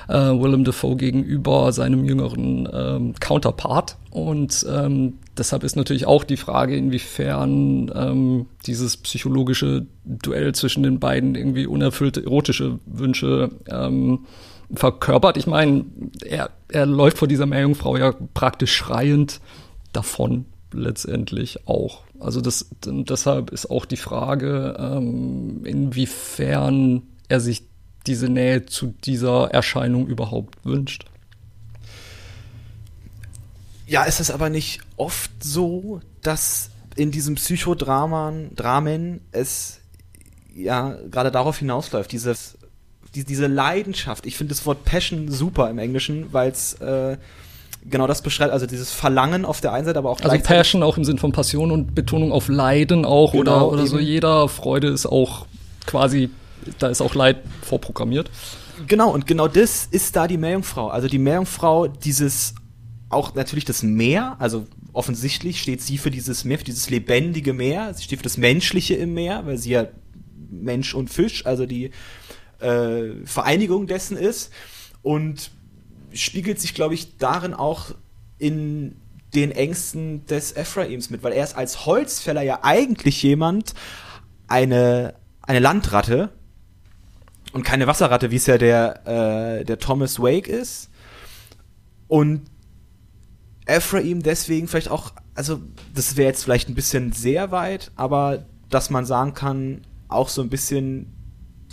äh, 0.09 0.15
Willem 0.15 0.65
Dafoe 0.65 0.97
gegenüber 0.97 1.73
seinem 1.73 2.05
jüngeren 2.05 2.69
ähm, 2.73 3.15
Counterpart. 3.19 3.97
Und 4.13 4.67
ähm, 4.69 5.15
deshalb 5.39 5.65
ist 5.65 5.75
natürlich 5.75 6.05
auch 6.05 6.25
die 6.25 6.37
Frage, 6.37 6.77
inwiefern 6.77 7.91
ähm, 7.95 8.47
dieses 8.67 8.99
psychologische 8.99 9.87
Duell 10.05 10.55
zwischen 10.55 10.83
den 10.83 11.01
beiden 11.01 11.35
irgendwie 11.35 11.67
unerfüllte 11.67 12.23
erotische 12.23 12.79
Wünsche 12.85 13.53
ähm, 13.71 14.27
verkörpert. 14.75 15.39
Ich 15.39 15.47
meine, 15.47 15.87
er, 16.27 16.51
er 16.69 16.85
läuft 16.85 17.17
vor 17.17 17.29
dieser 17.29 17.47
Meerjungfrau 17.47 17.97
ja 17.97 18.15
praktisch 18.35 18.75
schreiend 18.75 19.41
davon 19.95 20.45
letztendlich 20.75 21.67
auch. 21.67 22.03
Also 22.21 22.43
das, 22.43 22.69
deshalb 22.85 23.51
ist 23.51 23.71
auch 23.71 23.87
die 23.87 23.97
Frage, 23.97 24.77
ähm, 24.79 25.65
inwiefern 25.65 27.01
er 27.29 27.41
sich 27.41 27.63
diese 28.07 28.29
Nähe 28.29 28.67
zu 28.67 28.93
dieser 29.05 29.51
Erscheinung 29.53 30.07
überhaupt 30.07 30.67
wünscht. 30.67 31.07
Ja, 33.93 34.05
ist 34.05 34.21
es 34.21 34.31
aber 34.31 34.49
nicht 34.49 34.81
oft 34.97 35.31
so, 35.45 36.01
dass 36.23 36.71
in 36.97 37.11
diesem 37.11 37.35
Psychodramen, 37.35 38.57
Dramen 38.57 39.21
es 39.33 39.81
ja 40.57 40.97
gerade 41.11 41.31
darauf 41.31 41.59
hinausläuft, 41.59 42.11
dieses, 42.11 42.57
die, 43.15 43.25
diese 43.25 43.49
Leidenschaft. 43.49 44.25
Ich 44.25 44.39
finde 44.39 44.55
das 44.55 44.65
Wort 44.65 44.87
Passion 44.87 45.31
super 45.31 45.69
im 45.69 45.79
Englischen, 45.79 46.33
weil 46.33 46.51
es 46.51 46.73
äh, 46.81 47.19
genau 47.85 48.07
das 48.07 48.23
beschreibt, 48.23 48.51
also 48.51 48.65
dieses 48.65 48.91
Verlangen 48.93 49.45
auf 49.45 49.61
der 49.61 49.75
einen 49.75 49.85
Seite, 49.85 49.99
aber 49.99 50.09
auch 50.09 50.23
Also 50.23 50.39
Passion 50.39 50.83
auch 50.83 50.97
im 50.97 51.05
Sinn 51.05 51.19
von 51.19 51.33
Passion 51.33 51.71
und 51.71 51.95
Betonung 51.95 52.33
auf 52.33 52.49
Leiden 52.49 53.05
auch 53.05 53.33
Genau, 53.33 53.69
oder, 53.69 53.73
oder 53.73 53.87
so. 53.87 53.99
Jeder 53.99 54.49
Freude 54.49 54.89
ist 54.89 55.05
auch 55.05 55.45
quasi, 55.85 56.31
da 56.79 56.89
ist 56.89 57.03
auch 57.03 57.15
Leid 57.15 57.43
vorprogrammiert. 57.61 58.31
Genau, 58.87 59.11
und 59.11 59.27
genau 59.27 59.49
das 59.49 59.87
ist 59.91 60.17
da 60.17 60.27
die 60.27 60.39
Meerjungfrau. 60.39 60.89
Also 60.89 61.09
die 61.09 61.19
Meerjungfrau, 61.19 61.89
dieses, 61.89 62.55
auch 63.13 63.35
natürlich 63.35 63.65
das 63.65 63.83
Meer, 63.83 64.37
also 64.39 64.67
offensichtlich 64.93 65.61
steht 65.61 65.81
sie 65.81 65.99
für 65.99 66.11
dieses 66.11 66.45
Meer, 66.45 66.59
für 66.59 66.65
dieses 66.65 66.91
lebendige 66.91 67.53
Meer, 67.53 67.95
sie 67.95 68.05
steht 68.05 68.19
für 68.19 68.25
das 68.25 68.37
Menschliche 68.37 68.95
im 68.95 69.15
Meer, 69.15 69.47
weil 69.47 69.59
sie 69.59 69.71
ja 69.71 69.87
Mensch 70.51 70.95
und 70.95 71.11
Fisch, 71.11 71.47
also 71.47 71.67
die 71.67 71.91
äh, 72.61 73.11
Vereinigung 73.25 73.87
dessen 73.87 74.17
ist. 74.17 74.53
Und 75.03 75.51
spiegelt 76.13 76.61
sich, 76.61 76.75
glaube 76.75 76.95
ich, 76.95 77.17
darin 77.17 77.55
auch 77.55 77.95
in 78.39 78.97
den 79.35 79.51
Ängsten 79.51 80.27
des 80.27 80.53
Ephraims 80.53 81.11
mit, 81.11 81.23
weil 81.23 81.33
er 81.33 81.45
ist 81.45 81.57
als 81.57 81.87
Holzfäller 81.87 82.43
ja 82.43 82.61
eigentlich 82.63 83.23
jemand, 83.23 83.75
eine, 84.47 85.15
eine 85.41 85.59
Landratte, 85.59 86.31
und 87.53 87.65
keine 87.65 87.87
Wasserratte, 87.87 88.31
wie 88.31 88.37
es 88.37 88.47
ja 88.47 88.59
der, 88.59 89.61
äh, 89.61 89.65
der 89.65 89.79
Thomas 89.79 90.19
Wake 90.19 90.49
ist. 90.49 90.91
Und 92.09 92.43
Ephraim 93.67 94.23
deswegen 94.23 94.69
vielleicht 94.69 94.91
auch, 94.91 95.13
also 95.35 95.61
das 95.95 96.17
wäre 96.17 96.29
jetzt 96.29 96.45
vielleicht 96.45 96.69
ein 96.69 96.75
bisschen 96.75 97.13
sehr 97.13 97.51
weit, 97.51 97.93
aber 97.97 98.45
dass 98.71 98.91
man 98.91 99.07
sagen 99.07 99.35
kann, 99.35 99.83
auch 100.09 100.29
so 100.29 100.43
ein 100.43 100.49
bisschen 100.49 101.13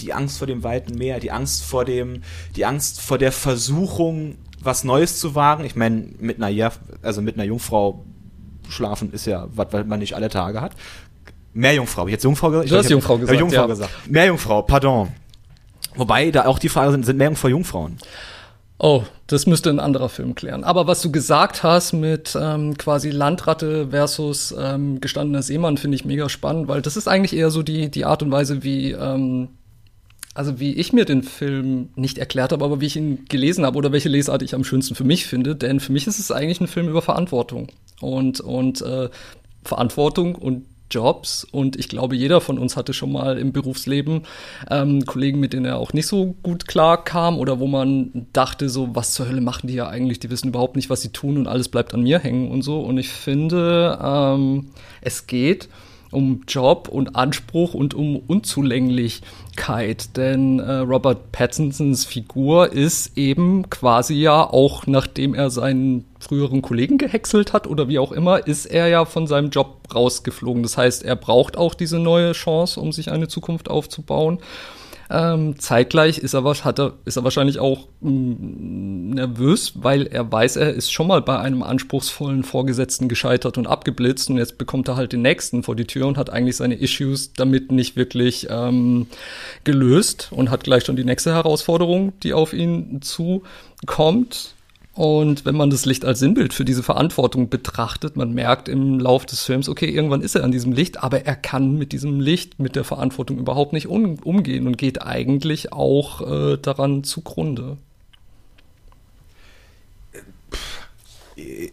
die 0.01 0.13
Angst 0.13 0.37
vor 0.37 0.47
dem 0.47 0.63
weiten 0.63 0.97
Meer, 0.97 1.19
die 1.19 1.31
Angst 1.31 1.63
vor 1.63 1.85
dem, 1.85 2.21
die 2.55 2.65
Angst 2.65 3.01
vor 3.01 3.17
der 3.17 3.31
Versuchung, 3.31 4.35
was 4.61 4.83
Neues 4.83 5.19
zu 5.19 5.35
wagen. 5.35 5.65
Ich 5.65 5.75
meine, 5.75 6.09
mit 6.19 6.37
einer, 6.37 6.49
ja, 6.49 6.71
also 7.01 7.21
mit 7.21 7.35
einer 7.35 7.45
Jungfrau 7.45 8.05
schlafen 8.69 9.11
ist 9.11 9.25
ja, 9.25 9.47
was 9.53 9.85
man 9.85 9.99
nicht 9.99 10.13
alle 10.13 10.29
Tage 10.29 10.61
hat. 10.61 10.73
Meerjungfrau. 11.53 12.07
Ich 12.07 12.13
jetzt 12.13 12.23
Jungfrau 12.23 12.51
gesagt? 12.51 12.71
Du 12.71 12.77
hast 12.77 12.89
Jungfrau 12.89 13.17
gesagt. 13.17 13.39
Jungfrau 13.39 13.61
ja. 13.61 13.67
gesagt. 13.67 13.91
Meerjungfrau, 14.07 14.61
pardon. 14.61 15.09
Wobei 15.95 16.31
da 16.31 16.45
auch 16.45 16.59
die 16.59 16.69
Frage 16.69 16.91
sind, 16.91 17.05
sind 17.05 17.17
Meerjungfrau 17.17 17.47
Jungfrauen? 17.47 17.97
Oh, 18.81 19.03
das 19.27 19.45
müsste 19.45 19.69
ein 19.69 19.81
anderer 19.81 20.07
Film 20.07 20.35
klären. 20.35 20.63
Aber 20.63 20.87
was 20.87 21.01
du 21.01 21.11
gesagt 21.11 21.63
hast 21.63 21.91
mit 21.91 22.37
ähm, 22.39 22.77
quasi 22.77 23.09
Landratte 23.09 23.89
versus 23.89 24.55
ähm, 24.57 25.01
gestandener 25.01 25.43
Seemann, 25.43 25.77
finde 25.77 25.95
ich 25.95 26.05
mega 26.05 26.29
spannend, 26.29 26.69
weil 26.69 26.81
das 26.81 26.95
ist 26.95 27.09
eigentlich 27.09 27.35
eher 27.35 27.51
so 27.51 27.61
die, 27.61 27.91
die 27.91 28.05
Art 28.05 28.23
und 28.23 28.31
Weise, 28.31 28.63
wie, 28.63 28.91
ähm, 28.91 29.49
also 30.33 30.61
wie 30.61 30.73
ich 30.75 30.93
mir 30.93 31.03
den 31.03 31.23
Film 31.23 31.89
nicht 31.95 32.17
erklärt 32.19 32.53
habe, 32.53 32.63
aber 32.63 32.79
wie 32.79 32.85
ich 32.85 32.95
ihn 32.95 33.25
gelesen 33.25 33.65
habe 33.65 33.77
oder 33.77 33.91
welche 33.91 34.07
Lesart 34.07 34.43
ich 34.43 34.55
am 34.55 34.63
schönsten 34.63 34.95
für 34.95 35.03
mich 35.03 35.25
finde. 35.25 35.57
Denn 35.57 35.81
für 35.81 35.91
mich 35.91 36.07
ist 36.07 36.17
es 36.17 36.31
eigentlich 36.31 36.61
ein 36.61 36.67
Film 36.67 36.87
über 36.87 37.01
Verantwortung. 37.01 37.67
Und, 37.99 38.39
und 38.39 38.81
äh, 38.81 39.09
Verantwortung 39.65 40.35
und 40.35 40.65
Jobs 40.91 41.43
und 41.43 41.75
ich 41.75 41.89
glaube, 41.89 42.15
jeder 42.15 42.41
von 42.41 42.57
uns 42.57 42.75
hatte 42.77 42.93
schon 42.93 43.11
mal 43.11 43.37
im 43.37 43.51
Berufsleben 43.51 44.23
ähm, 44.69 45.05
Kollegen, 45.05 45.39
mit 45.39 45.53
denen 45.53 45.65
er 45.65 45.77
auch 45.77 45.93
nicht 45.93 46.07
so 46.07 46.35
gut 46.43 46.67
klar 46.67 47.03
kam 47.03 47.37
oder 47.37 47.59
wo 47.59 47.67
man 47.67 48.27
dachte, 48.33 48.69
so, 48.69 48.95
was 48.95 49.13
zur 49.13 49.27
Hölle 49.27 49.41
machen 49.41 49.67
die 49.67 49.75
ja 49.75 49.87
eigentlich? 49.87 50.19
Die 50.19 50.29
wissen 50.29 50.49
überhaupt 50.49 50.75
nicht, 50.75 50.89
was 50.89 51.01
sie 51.01 51.09
tun 51.09 51.37
und 51.37 51.47
alles 51.47 51.69
bleibt 51.69 51.93
an 51.93 52.01
mir 52.01 52.19
hängen 52.19 52.49
und 52.49 52.61
so. 52.61 52.79
Und 52.81 52.97
ich 52.97 53.09
finde, 53.09 53.99
ähm, 54.01 54.67
es 55.01 55.27
geht 55.27 55.69
um 56.11 56.43
Job 56.47 56.87
und 56.87 57.15
Anspruch 57.15 57.73
und 57.73 57.93
um 57.93 58.15
Unzulänglichkeit. 58.15 60.15
Denn 60.17 60.59
äh, 60.59 60.77
Robert 60.77 61.31
Pattinsons 61.31 62.05
Figur 62.05 62.71
ist 62.71 63.17
eben 63.17 63.69
quasi 63.69 64.15
ja 64.15 64.43
auch, 64.43 64.87
nachdem 64.87 65.33
er 65.33 65.49
seinen 65.49 66.05
früheren 66.19 66.61
Kollegen 66.61 66.97
gehäckselt 66.97 67.53
hat 67.53 67.67
oder 67.67 67.87
wie 67.87 67.99
auch 67.99 68.11
immer, 68.11 68.45
ist 68.45 68.65
er 68.65 68.87
ja 68.87 69.05
von 69.05 69.27
seinem 69.27 69.49
Job 69.49 69.77
rausgeflogen. 69.93 70.63
Das 70.63 70.77
heißt, 70.77 71.03
er 71.03 71.15
braucht 71.15 71.57
auch 71.57 71.73
diese 71.73 71.99
neue 71.99 72.33
Chance, 72.33 72.79
um 72.79 72.91
sich 72.91 73.11
eine 73.11 73.27
Zukunft 73.27 73.69
aufzubauen. 73.69 74.39
Ähm, 75.11 75.57
zeitgleich 75.57 76.19
ist 76.19 76.35
er, 76.35 76.43
hat 76.43 76.79
er, 76.79 76.93
ist 77.05 77.17
er 77.17 77.23
wahrscheinlich 77.23 77.57
auch 77.57 77.87
mh, 78.01 78.11
mm, 78.11 79.09
nervös, 79.11 79.73
weil 79.75 80.05
er 80.05 80.31
weiß, 80.31 80.57
er 80.57 80.73
ist 80.73 80.91
schon 80.91 81.07
mal 81.07 81.21
bei 81.21 81.39
einem 81.39 81.63
anspruchsvollen 81.63 82.43
Vorgesetzten 82.43 83.09
gescheitert 83.09 83.57
und 83.57 83.65
abgeblitzt 83.65 84.29
und 84.29 84.37
jetzt 84.37 84.59
bekommt 84.59 84.87
er 84.87 84.97
halt 84.97 85.11
den 85.11 85.23
nächsten 85.23 85.63
vor 85.63 85.75
die 85.75 85.85
Tür 85.85 86.05
und 86.05 86.17
hat 86.17 86.29
eigentlich 86.29 86.57
seine 86.57 86.75
Issues 86.75 87.33
damit 87.33 87.71
nicht 87.71 87.95
wirklich 87.95 88.47
ähm, 88.51 89.07
gelöst 89.63 90.29
und 90.31 90.51
hat 90.51 90.63
gleich 90.63 90.85
schon 90.85 90.95
die 90.95 91.05
nächste 91.05 91.33
Herausforderung, 91.33 92.13
die 92.21 92.33
auf 92.33 92.53
ihn 92.53 93.01
zukommt. 93.01 94.53
Und 94.99 95.45
wenn 95.45 95.55
man 95.55 95.69
das 95.69 95.85
Licht 95.85 96.03
als 96.03 96.19
Sinnbild 96.19 96.53
für 96.53 96.65
diese 96.65 96.83
Verantwortung 96.83 97.47
betrachtet, 97.47 98.17
man 98.17 98.33
merkt 98.33 98.67
im 98.67 98.99
Lauf 98.99 99.25
des 99.25 99.45
Films, 99.45 99.69
okay, 99.69 99.89
irgendwann 99.89 100.19
ist 100.19 100.35
er 100.35 100.43
an 100.43 100.51
diesem 100.51 100.73
Licht, 100.73 101.01
aber 101.01 101.25
er 101.25 101.37
kann 101.37 101.77
mit 101.77 101.93
diesem 101.93 102.19
Licht, 102.19 102.59
mit 102.59 102.75
der 102.75 102.83
Verantwortung 102.83 103.37
überhaupt 103.37 103.71
nicht 103.71 103.87
um, 103.87 104.19
umgehen 104.19 104.67
und 104.67 104.77
geht 104.77 105.01
eigentlich 105.01 105.71
auch 105.71 106.29
äh, 106.29 106.57
daran 106.57 107.05
zugrunde. 107.05 107.77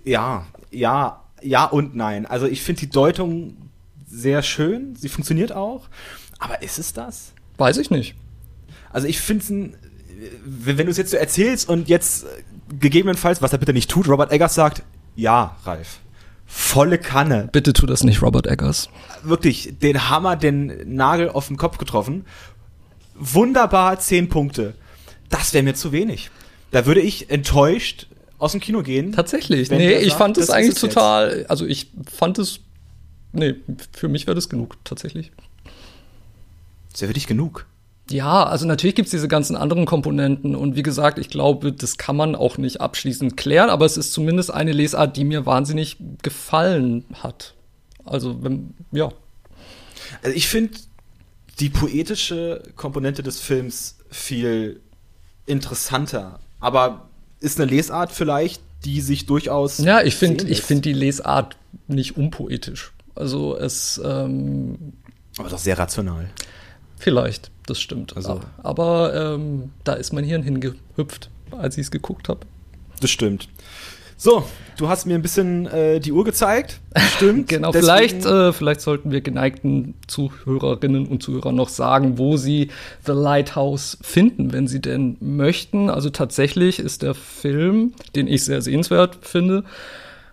Ja, 0.04 0.46
ja, 0.70 1.24
ja 1.42 1.64
und 1.64 1.96
nein. 1.96 2.26
Also 2.26 2.46
ich 2.46 2.62
finde 2.62 2.82
die 2.82 2.90
Deutung 2.90 3.56
sehr 4.06 4.44
schön, 4.44 4.94
sie 4.94 5.08
funktioniert 5.08 5.50
auch, 5.50 5.88
aber 6.38 6.62
ist 6.62 6.78
es 6.78 6.92
das? 6.92 7.32
Weiß 7.56 7.78
ich 7.78 7.90
nicht. 7.90 8.14
Also 8.92 9.08
ich 9.08 9.18
finde 9.18 9.42
es 9.42 9.50
wenn 10.44 10.86
du 10.86 10.90
es 10.90 10.96
jetzt 10.96 11.10
so 11.10 11.16
erzählst 11.16 11.68
und 11.68 11.88
jetzt 11.88 12.26
gegebenenfalls, 12.80 13.42
was 13.42 13.52
er 13.52 13.58
bitte 13.58 13.72
nicht 13.72 13.90
tut, 13.90 14.08
Robert 14.08 14.32
Eggers 14.32 14.54
sagt, 14.54 14.82
ja, 15.14 15.56
Ralf. 15.64 16.00
Volle 16.46 16.98
Kanne. 16.98 17.48
Bitte 17.50 17.72
tu 17.72 17.86
das 17.86 18.04
nicht, 18.04 18.22
Robert 18.22 18.46
Eggers. 18.46 18.88
Wirklich, 19.22 19.74
den 19.82 20.08
Hammer, 20.08 20.36
den 20.36 20.94
Nagel 20.94 21.28
auf 21.28 21.48
den 21.48 21.56
Kopf 21.56 21.78
getroffen. 21.78 22.24
Wunderbar, 23.16 23.98
zehn 23.98 24.28
Punkte. 24.28 24.74
Das 25.28 25.52
wäre 25.54 25.64
mir 25.64 25.74
zu 25.74 25.90
wenig. 25.90 26.30
Da 26.70 26.86
würde 26.86 27.00
ich 27.00 27.30
enttäuscht 27.30 28.06
aus 28.38 28.52
dem 28.52 28.60
Kino 28.60 28.82
gehen. 28.82 29.12
Tatsächlich. 29.12 29.70
Nee, 29.70 29.94
ich 29.94 30.10
sagt, 30.10 30.18
fand 30.18 30.38
es 30.38 30.50
eigentlich 30.50 30.78
total, 30.78 31.38
jetzt. 31.38 31.50
also 31.50 31.66
ich 31.66 31.90
fand 32.14 32.38
es, 32.38 32.60
nee, 33.32 33.56
für 33.92 34.08
mich 34.08 34.26
wäre 34.26 34.34
das 34.34 34.48
genug, 34.48 34.76
tatsächlich. 34.84 35.32
Wäre 36.98 37.08
für 37.08 37.14
dich 37.14 37.26
genug. 37.26 37.66
Ja, 38.10 38.44
also 38.44 38.66
natürlich 38.66 38.94
gibt's 38.94 39.10
diese 39.10 39.26
ganzen 39.26 39.56
anderen 39.56 39.84
Komponenten 39.84 40.54
und 40.54 40.76
wie 40.76 40.82
gesagt, 40.82 41.18
ich 41.18 41.28
glaube, 41.28 41.72
das 41.72 41.98
kann 41.98 42.14
man 42.14 42.36
auch 42.36 42.56
nicht 42.56 42.80
abschließend 42.80 43.36
klären, 43.36 43.68
aber 43.68 43.84
es 43.84 43.96
ist 43.96 44.12
zumindest 44.12 44.52
eine 44.52 44.72
Lesart, 44.72 45.16
die 45.16 45.24
mir 45.24 45.44
wahnsinnig 45.44 45.96
gefallen 46.22 47.04
hat. 47.14 47.54
Also, 48.04 48.44
wenn, 48.44 48.74
ja. 48.92 49.10
Also 50.22 50.36
ich 50.36 50.46
finde 50.46 50.78
die 51.58 51.68
poetische 51.68 52.62
Komponente 52.76 53.24
des 53.24 53.40
Films 53.40 53.98
viel 54.08 54.80
interessanter, 55.46 56.38
aber 56.60 57.08
ist 57.40 57.60
eine 57.60 57.70
Lesart 57.70 58.12
vielleicht, 58.12 58.62
die 58.84 59.00
sich 59.00 59.26
durchaus. 59.26 59.78
Ja, 59.78 60.02
ich 60.02 60.14
finde, 60.14 60.46
ich 60.46 60.62
finde 60.62 60.82
die 60.82 60.92
Lesart 60.92 61.56
nicht 61.88 62.16
unpoetisch. 62.16 62.92
Also 63.14 63.56
es. 63.56 64.00
Ähm, 64.04 64.92
aber 65.38 65.48
doch 65.48 65.58
sehr 65.58 65.78
rational. 65.78 66.30
Vielleicht, 66.98 67.50
das 67.66 67.80
stimmt. 67.80 68.16
Also, 68.16 68.40
aber 68.62 69.34
ähm, 69.34 69.70
da 69.84 69.94
ist 69.94 70.12
mein 70.12 70.24
Hirn 70.24 70.42
hingehüpft, 70.42 71.30
als 71.50 71.76
ich 71.76 71.82
es 71.82 71.90
geguckt 71.90 72.28
habe. 72.28 72.40
Das 73.00 73.10
stimmt. 73.10 73.48
So, 74.18 74.44
du 74.78 74.88
hast 74.88 75.04
mir 75.04 75.14
ein 75.14 75.20
bisschen 75.20 75.66
äh, 75.66 76.00
die 76.00 76.10
Uhr 76.10 76.24
gezeigt. 76.24 76.80
Stimmt. 77.16 77.48
genau, 77.48 77.72
vielleicht, 77.72 78.24
äh, 78.24 78.54
vielleicht 78.54 78.80
sollten 78.80 79.10
wir 79.10 79.20
geneigten 79.20 79.94
Zuhörerinnen 80.06 81.06
und 81.06 81.22
Zuhörern 81.22 81.54
noch 81.54 81.68
sagen, 81.68 82.16
wo 82.16 82.38
sie 82.38 82.70
The 83.04 83.12
Lighthouse 83.12 83.98
finden, 84.00 84.54
wenn 84.54 84.68
sie 84.68 84.80
denn 84.80 85.18
möchten. 85.20 85.90
Also 85.90 86.08
tatsächlich 86.08 86.78
ist 86.78 87.02
der 87.02 87.14
Film, 87.14 87.92
den 88.14 88.26
ich 88.26 88.44
sehr 88.44 88.62
sehenswert 88.62 89.18
finde, 89.20 89.64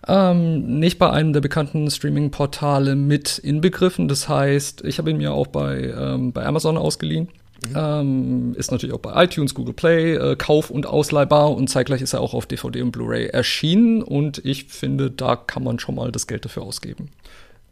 ähm, 0.06 0.78
nicht 0.78 0.98
bei 0.98 1.10
einem 1.10 1.32
der 1.32 1.40
bekannten 1.40 1.90
Streaming-Portale 1.90 2.96
mit 2.96 3.38
inbegriffen. 3.38 4.08
Das 4.08 4.28
heißt, 4.28 4.84
ich 4.84 4.98
habe 4.98 5.10
ihn 5.10 5.16
mir 5.16 5.32
auch 5.32 5.46
bei, 5.46 5.94
ähm, 5.96 6.32
bei 6.32 6.44
Amazon 6.44 6.76
ausgeliehen. 6.76 7.28
Mhm. 7.68 7.74
Ähm, 7.76 8.54
ist 8.56 8.70
natürlich 8.70 8.94
auch 8.94 9.00
bei 9.00 9.24
iTunes, 9.24 9.54
Google 9.54 9.74
Play, 9.74 10.14
äh, 10.14 10.36
Kauf- 10.36 10.70
und 10.70 10.86
ausleihbar 10.86 11.52
und 11.52 11.68
zeitgleich 11.68 12.02
ist 12.02 12.12
er 12.12 12.20
auch 12.20 12.34
auf 12.34 12.46
DVD 12.46 12.82
und 12.82 12.92
Blu-ray 12.92 13.26
erschienen 13.26 14.02
und 14.02 14.44
ich 14.44 14.64
finde, 14.64 15.10
da 15.10 15.36
kann 15.36 15.64
man 15.64 15.78
schon 15.78 15.94
mal 15.94 16.12
das 16.12 16.26
Geld 16.26 16.44
dafür 16.44 16.64
ausgeben. 16.64 17.10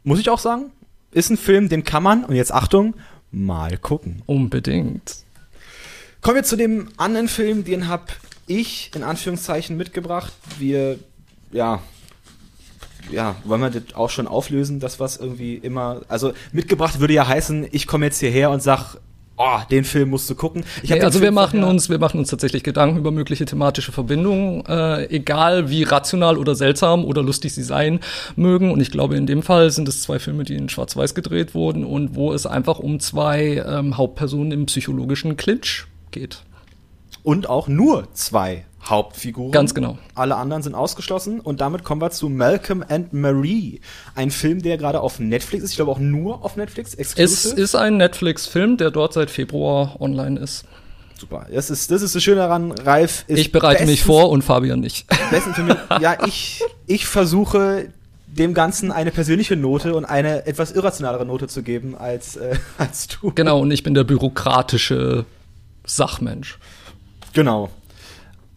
Muss 0.04 0.18
ich 0.18 0.30
auch 0.30 0.38
sagen, 0.38 0.70
ist 1.10 1.30
ein 1.30 1.36
Film, 1.36 1.68
den 1.68 1.84
kann 1.84 2.02
man, 2.02 2.24
und 2.24 2.34
jetzt 2.34 2.52
Achtung, 2.52 2.94
mal 3.30 3.76
gucken. 3.76 4.22
Unbedingt. 4.26 5.16
Kommen 6.22 6.36
wir 6.36 6.44
zu 6.44 6.56
dem 6.56 6.88
anderen 6.96 7.28
Film, 7.28 7.64
den 7.64 7.88
habe 7.88 8.04
ich 8.46 8.92
in 8.94 9.02
Anführungszeichen 9.02 9.76
mitgebracht. 9.76 10.32
Wir, 10.58 10.98
ja, 11.50 11.82
ja, 13.10 13.36
wollen 13.44 13.60
wir 13.60 13.70
das 13.70 13.94
auch 13.94 14.10
schon 14.10 14.26
auflösen, 14.26 14.80
das 14.80 15.00
was 15.00 15.16
irgendwie 15.16 15.54
immer, 15.56 16.02
also 16.08 16.32
mitgebracht 16.52 17.00
würde 17.00 17.14
ja 17.14 17.26
heißen, 17.26 17.66
ich 17.72 17.86
komme 17.86 18.06
jetzt 18.06 18.20
hierher 18.20 18.50
und 18.50 18.62
sag, 18.62 18.96
oh, 19.36 19.58
den 19.70 19.84
Film 19.84 20.10
musst 20.10 20.28
du 20.30 20.34
gucken. 20.34 20.64
Nee, 20.82 21.00
also 21.00 21.20
wir 21.20 21.32
machen 21.32 21.64
uns, 21.64 21.88
wir 21.88 21.98
machen 21.98 22.18
uns 22.18 22.30
tatsächlich 22.30 22.62
Gedanken 22.62 22.98
über 22.98 23.10
mögliche 23.10 23.44
thematische 23.44 23.92
Verbindungen, 23.92 24.64
äh, 24.66 25.06
egal 25.06 25.70
wie 25.70 25.82
rational 25.82 26.38
oder 26.38 26.54
seltsam 26.54 27.04
oder 27.04 27.22
lustig 27.22 27.54
sie 27.54 27.62
sein 27.62 28.00
mögen. 28.36 28.70
Und 28.70 28.80
ich 28.80 28.90
glaube, 28.90 29.16
in 29.16 29.26
dem 29.26 29.42
Fall 29.42 29.70
sind 29.70 29.88
es 29.88 30.02
zwei 30.02 30.18
Filme, 30.18 30.44
die 30.44 30.54
in 30.54 30.68
Schwarz-Weiß 30.68 31.14
gedreht 31.14 31.54
wurden 31.54 31.84
und 31.84 32.14
wo 32.14 32.32
es 32.32 32.46
einfach 32.46 32.78
um 32.78 33.00
zwei 33.00 33.62
ähm, 33.66 33.96
Hauptpersonen 33.96 34.52
im 34.52 34.66
psychologischen 34.66 35.36
Clinch 35.36 35.86
geht. 36.10 36.42
Und 37.22 37.48
auch 37.48 37.68
nur 37.68 38.12
zwei 38.14 38.64
Hauptfiguren. 38.84 39.52
Ganz 39.52 39.74
genau. 39.74 39.98
Alle 40.14 40.36
anderen 40.36 40.62
sind 40.62 40.74
ausgeschlossen 40.74 41.40
und 41.40 41.60
damit 41.60 41.84
kommen 41.84 42.00
wir 42.00 42.10
zu 42.10 42.28
Malcolm 42.28 42.84
and 42.88 43.12
Marie, 43.12 43.80
ein 44.14 44.30
Film, 44.30 44.60
der 44.60 44.76
gerade 44.76 45.00
auf 45.00 45.20
Netflix 45.20 45.64
ist. 45.64 45.70
Ich 45.70 45.76
glaube 45.76 45.92
auch 45.92 45.98
nur 45.98 46.44
auf 46.44 46.56
Netflix. 46.56 46.94
Exclusive. 46.94 47.24
Es 47.24 47.44
ist 47.44 47.74
ein 47.76 47.96
Netflix-Film, 47.96 48.76
der 48.76 48.90
dort 48.90 49.12
seit 49.12 49.30
Februar 49.30 50.00
online 50.00 50.38
ist. 50.40 50.64
Super. 51.18 51.46
Das 51.52 51.70
ist 51.70 51.92
das, 51.92 52.02
ist 52.02 52.16
das 52.16 52.22
Schöne 52.22 52.40
daran. 52.40 52.72
Ralf 52.72 53.24
ist. 53.28 53.38
Ich 53.38 53.52
bereite 53.52 53.86
mich 53.86 54.02
vor 54.02 54.30
und 54.30 54.42
Fabian 54.42 54.80
nicht. 54.80 55.06
Für 55.54 55.62
mich. 55.62 55.76
Ja, 56.00 56.26
ich, 56.26 56.64
ich 56.88 57.06
versuche 57.06 57.90
dem 58.26 58.54
Ganzen 58.54 58.90
eine 58.90 59.12
persönliche 59.12 59.54
Note 59.54 59.94
und 59.94 60.04
eine 60.04 60.46
etwas 60.46 60.72
irrationalere 60.72 61.24
Note 61.24 61.46
zu 61.46 61.62
geben 61.62 61.96
als, 61.96 62.34
äh, 62.34 62.56
als 62.78 63.06
du. 63.06 63.30
Genau, 63.32 63.60
und 63.60 63.70
ich 63.70 63.84
bin 63.84 63.94
der 63.94 64.02
bürokratische 64.02 65.24
Sachmensch. 65.84 66.58
Genau 67.32 67.70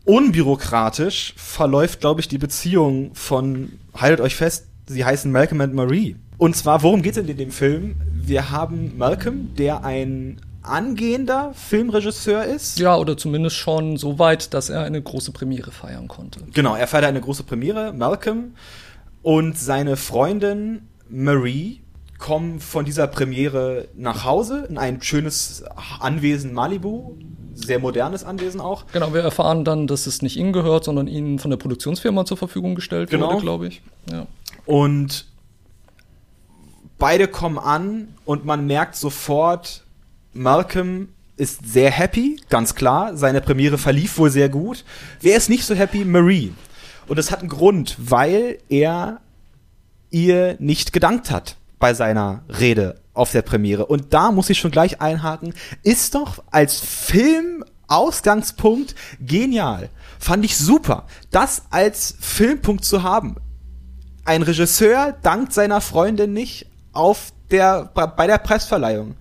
unbürokratisch 0.06 1.34
verläuft, 1.36 2.00
glaube 2.00 2.22
ich, 2.22 2.28
die 2.28 2.38
Beziehung 2.38 3.14
von, 3.14 3.74
haltet 3.94 4.22
euch 4.22 4.36
fest, 4.36 4.68
Sie 4.88 5.04
heißen 5.04 5.32
Malcolm 5.32 5.62
and 5.62 5.74
Marie. 5.74 6.16
Und 6.38 6.56
zwar, 6.56 6.84
worum 6.84 7.02
geht 7.02 7.18
es 7.18 7.28
in 7.28 7.38
dem 7.38 7.52
Film? 7.52 7.96
Wir 8.14 8.52
haben 8.52 8.98
Malcolm, 8.98 9.56
der 9.56 9.84
ein 9.84 10.40
angehender 10.62 11.54
Filmregisseur 11.56 12.44
ist. 12.44 12.80
Ja, 12.80 12.96
oder 12.98 13.18
zumindest 13.18 13.56
schon 13.56 13.98
so 13.98 14.20
weit, 14.20 14.54
dass 14.54 14.70
er 14.70 14.84
eine 14.84 15.02
große 15.02 15.32
Premiere 15.32 15.72
feiern 15.72 16.08
konnte. 16.08 16.42
Genau, 16.54 16.76
er 16.76 16.88
feiert 16.88 17.06
eine 17.06 17.22
große 17.22 17.44
Premiere, 17.44 17.94
Malcolm. 17.94 18.54
Und 19.22 19.58
seine 19.58 19.98
Freundin 19.98 20.88
Marie 21.10 21.82
kommen 22.18 22.60
von 22.60 22.86
dieser 22.86 23.08
Premiere 23.08 23.88
nach 23.96 24.24
Hause 24.24 24.66
in 24.70 24.78
ein 24.78 25.02
schönes 25.02 25.64
Anwesen 26.00 26.54
Malibu. 26.54 27.18
Sehr 27.56 27.80
modernes 27.80 28.24
Anwesen 28.24 28.60
auch. 28.62 28.86
Genau, 28.92 29.14
wir 29.14 29.22
erfahren 29.22 29.64
dann, 29.64 29.88
dass 29.88 30.08
es 30.08 30.22
nicht 30.22 30.36
ihnen 30.38 30.52
gehört, 30.54 30.84
sondern 30.84 31.08
ihnen 31.08 31.40
von 31.40 31.50
der 31.50 31.58
Produktionsfirma 31.58 32.26
zur 32.26 32.38
Verfügung 32.38 32.76
gestellt 32.76 33.10
Genau. 33.10 33.32
wurde, 33.32 33.42
glaube 33.42 33.68
ich. 33.68 33.82
Ja. 34.12 34.28
Und 34.66 35.26
beide 36.98 37.28
kommen 37.28 37.58
an 37.58 38.10
und 38.26 38.46
man 38.46 38.68
merkt 38.68 38.96
sofort, 38.96 39.84
Malcolm 40.34 41.10
ist 41.38 41.66
sehr 41.72 41.92
happy, 41.92 42.40
ganz 42.50 42.76
klar. 42.76 43.16
Seine 43.18 43.42
Premiere 43.42 43.78
verlief 43.78 44.18
wohl 44.18 44.30
sehr 44.30 44.50
gut. 44.50 44.84
Wer 45.22 45.36
ist 45.38 45.50
nicht 45.50 45.66
so 45.66 45.76
happy? 45.76 46.06
Marie. 46.06 46.54
Und 47.08 47.18
das 47.18 47.32
hat 47.32 47.40
einen 47.40 47.50
Grund, 47.50 47.96
weil 48.00 48.58
er 48.70 49.20
ihr 50.12 50.56
nicht 50.60 50.94
gedankt 50.94 51.30
hat 51.32 51.58
bei 51.80 51.94
seiner 51.94 52.44
Rede 52.60 53.00
auf 53.16 53.32
der 53.32 53.42
Premiere. 53.42 53.88
Und 53.88 54.14
da 54.14 54.32
muss 54.32 54.50
ich 54.50 54.60
schon 54.60 54.72
gleich 54.72 55.02
einhaken, 55.02 55.54
ist 55.84 56.16
doch 56.16 56.42
als 56.52 56.80
Filmausgangspunkt 56.80 58.96
genial. 59.20 59.90
Fand 60.20 60.46
ich 60.46 60.56
super, 60.58 61.06
das 61.32 61.64
als 61.72 62.16
Filmpunkt 62.20 62.86
zu 62.86 63.04
haben. 63.04 63.36
Ein 64.26 64.44
Regisseur 64.44 65.16
dankt 65.22 65.54
seiner 65.54 65.82
Freundin 65.82 66.34
nicht 66.34 66.68
auf 66.94 67.32
der, 67.52 67.92
bei 67.94 68.26
der 68.28 68.40
Preisverleihung. 68.40 69.16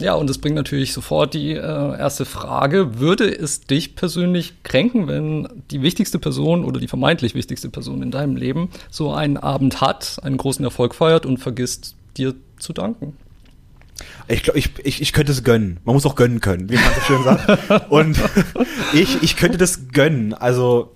Ja, 0.00 0.14
und 0.14 0.30
das 0.30 0.38
bringt 0.38 0.56
natürlich 0.56 0.94
sofort 0.94 1.34
die 1.34 1.52
äh, 1.52 1.58
erste 1.58 2.24
Frage. 2.24 3.00
Würde 3.00 3.30
es 3.30 3.60
dich 3.60 3.96
persönlich 3.96 4.62
kränken, 4.62 5.08
wenn 5.08 5.46
die 5.70 5.82
wichtigste 5.82 6.18
Person 6.18 6.64
oder 6.64 6.80
die 6.80 6.88
vermeintlich 6.88 7.34
wichtigste 7.34 7.68
Person 7.68 8.02
in 8.02 8.10
deinem 8.10 8.36
Leben 8.36 8.70
so 8.90 9.12
einen 9.12 9.36
Abend 9.36 9.82
hat, 9.82 10.16
einen 10.22 10.38
großen 10.38 10.64
Erfolg 10.64 10.94
feiert 10.94 11.26
und 11.26 11.36
vergisst, 11.36 11.96
dir 12.16 12.34
zu 12.58 12.72
danken? 12.72 13.16
Ich 14.28 14.42
glaube, 14.42 14.58
ich, 14.58 14.70
ich, 14.84 15.02
ich 15.02 15.12
könnte 15.12 15.32
es 15.32 15.44
gönnen. 15.44 15.80
Man 15.84 15.94
muss 15.94 16.06
auch 16.06 16.14
gönnen 16.14 16.40
können, 16.40 16.70
wie 16.70 16.76
man 16.76 16.94
so 16.94 17.00
schön 17.00 17.24
sagt. 17.24 17.90
Und 17.90 18.18
ich, 18.92 19.22
ich 19.22 19.36
könnte 19.36 19.58
das 19.58 19.88
gönnen. 19.92 20.32
Also, 20.32 20.94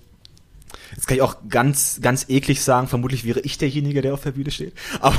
jetzt 0.94 1.06
kann 1.06 1.16
ich 1.16 1.22
auch 1.22 1.36
ganz, 1.48 1.98
ganz 2.00 2.26
eklig 2.28 2.62
sagen, 2.62 2.86
vermutlich 2.86 3.24
wäre 3.24 3.40
ich 3.40 3.58
derjenige, 3.58 4.00
der 4.02 4.14
auf 4.14 4.22
der 4.22 4.32
Bühne 4.32 4.50
steht. 4.50 4.72
Aber 5.00 5.16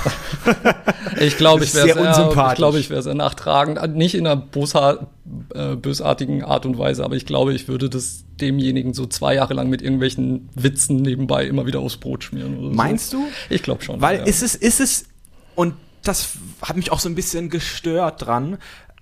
Ich 1.19 1.37
glaube, 1.37 1.63
ich 1.63 1.73
wäre 1.75 1.85
sehr 1.87 1.95
sehr, 1.95 2.07
unsympathisch. 2.07 2.53
ich 2.53 2.57
glaube, 2.57 2.79
ich 2.79 2.89
wäre 2.89 3.03
sehr 3.03 3.15
nachtragend. 3.15 3.95
Nicht 3.95 4.15
in 4.15 4.25
einer 4.25 4.37
bosha 4.37 5.07
äh, 5.53 5.75
bösartigen 5.75 6.43
Art 6.43 6.65
und 6.65 6.77
Weise, 6.77 7.03
aber 7.03 7.15
ich 7.15 7.25
glaube, 7.25 7.53
ich 7.53 7.67
würde 7.67 7.89
das 7.89 8.23
demjenigen 8.39 8.93
so 8.93 9.05
zwei 9.05 9.35
Jahre 9.35 9.53
lang 9.53 9.69
mit 9.69 9.81
irgendwelchen 9.81 10.49
Witzen 10.55 10.97
nebenbei 10.97 11.45
immer 11.45 11.65
wieder 11.65 11.79
aufs 11.79 11.97
Brot 11.97 12.23
schmieren. 12.23 12.57
Oder 12.57 12.69
so. 12.69 12.75
Meinst 12.75 13.13
du? 13.13 13.25
Ich 13.49 13.63
glaube 13.63 13.83
schon. 13.83 14.01
Weil 14.01 14.19
ja. 14.19 14.23
ist 14.23 14.41
es, 14.41 14.55
ist 14.55 14.79
es, 14.79 15.05
und 15.55 15.73
das 16.07 16.33
hat 16.61 16.75
mich 16.75 16.91
auch 16.91 16.99
so 16.99 17.09
ein 17.09 17.15
bisschen 17.15 17.49
gestört 17.49 18.25
dran. 18.25 18.57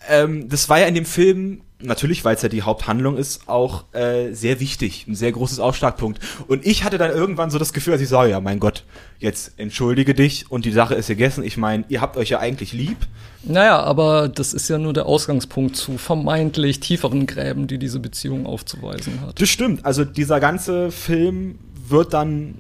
Ähm, 0.10 0.50
das 0.50 0.70
war 0.70 0.80
ja 0.80 0.88
in 0.88 0.96
dem 0.96 1.06
Film, 1.06 1.62
natürlich, 1.80 2.26
weil 2.26 2.36
es 2.36 2.42
ja 2.42 2.50
die 2.50 2.62
Haupthandlung 2.62 3.18
ist, 3.18 3.48
auch 3.48 3.86
äh, 3.94 4.34
sehr 4.34 4.60
wichtig, 4.60 5.06
ein 5.08 5.16
sehr 5.16 5.32
großes 5.32 5.60
Ausschlagpunkt. 5.60 6.20
Und 6.48 6.66
ich 6.66 6.84
hatte 6.84 6.98
dann 6.98 7.12
irgendwann 7.12 7.50
so 7.50 7.60
das 7.60 7.74
Gefühl, 7.74 7.94
dass 7.94 8.02
ich 8.02 8.10
sage, 8.10 8.32
ja, 8.32 8.40
mein 8.40 8.60
Gott, 8.60 8.84
jetzt 9.20 9.54
entschuldige 9.58 10.14
dich 10.14 10.50
und 10.52 10.66
die 10.66 10.72
Sache 10.72 10.96
ist 10.96 11.08
gegessen. 11.08 11.44
Ich 11.44 11.58
meine, 11.58 11.86
ihr 11.90 12.02
habt 12.02 12.18
euch 12.18 12.30
ja 12.30 12.40
eigentlich 12.40 12.74
lieb. 12.74 12.98
Naja, 13.44 13.82
aber 13.82 14.30
das 14.30 14.54
ist 14.54 14.70
ja 14.70 14.78
nur 14.78 14.94
der 14.94 15.06
Ausgangspunkt 15.06 15.76
zu 15.76 15.98
vermeintlich 15.98 16.80
tieferen 16.80 17.28
Gräben, 17.28 17.68
die 17.68 17.78
diese 17.78 18.00
Beziehung 18.00 18.46
aufzuweisen 18.46 19.22
hat. 19.22 19.42
Das 19.42 19.50
stimmt. 19.50 19.86
Also 19.86 20.06
dieser 20.06 20.40
ganze 20.40 20.92
Film 20.92 21.60
wird 21.88 22.14
dann 22.14 22.56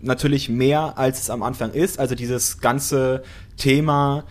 natürlich 0.00 0.48
mehr, 0.48 0.96
als 0.96 1.22
es 1.22 1.30
am 1.30 1.42
Anfang 1.42 1.72
ist. 1.72 1.98
Also 1.98 2.14
dieses 2.14 2.60
ganze 2.60 3.22
Thema 3.58 4.24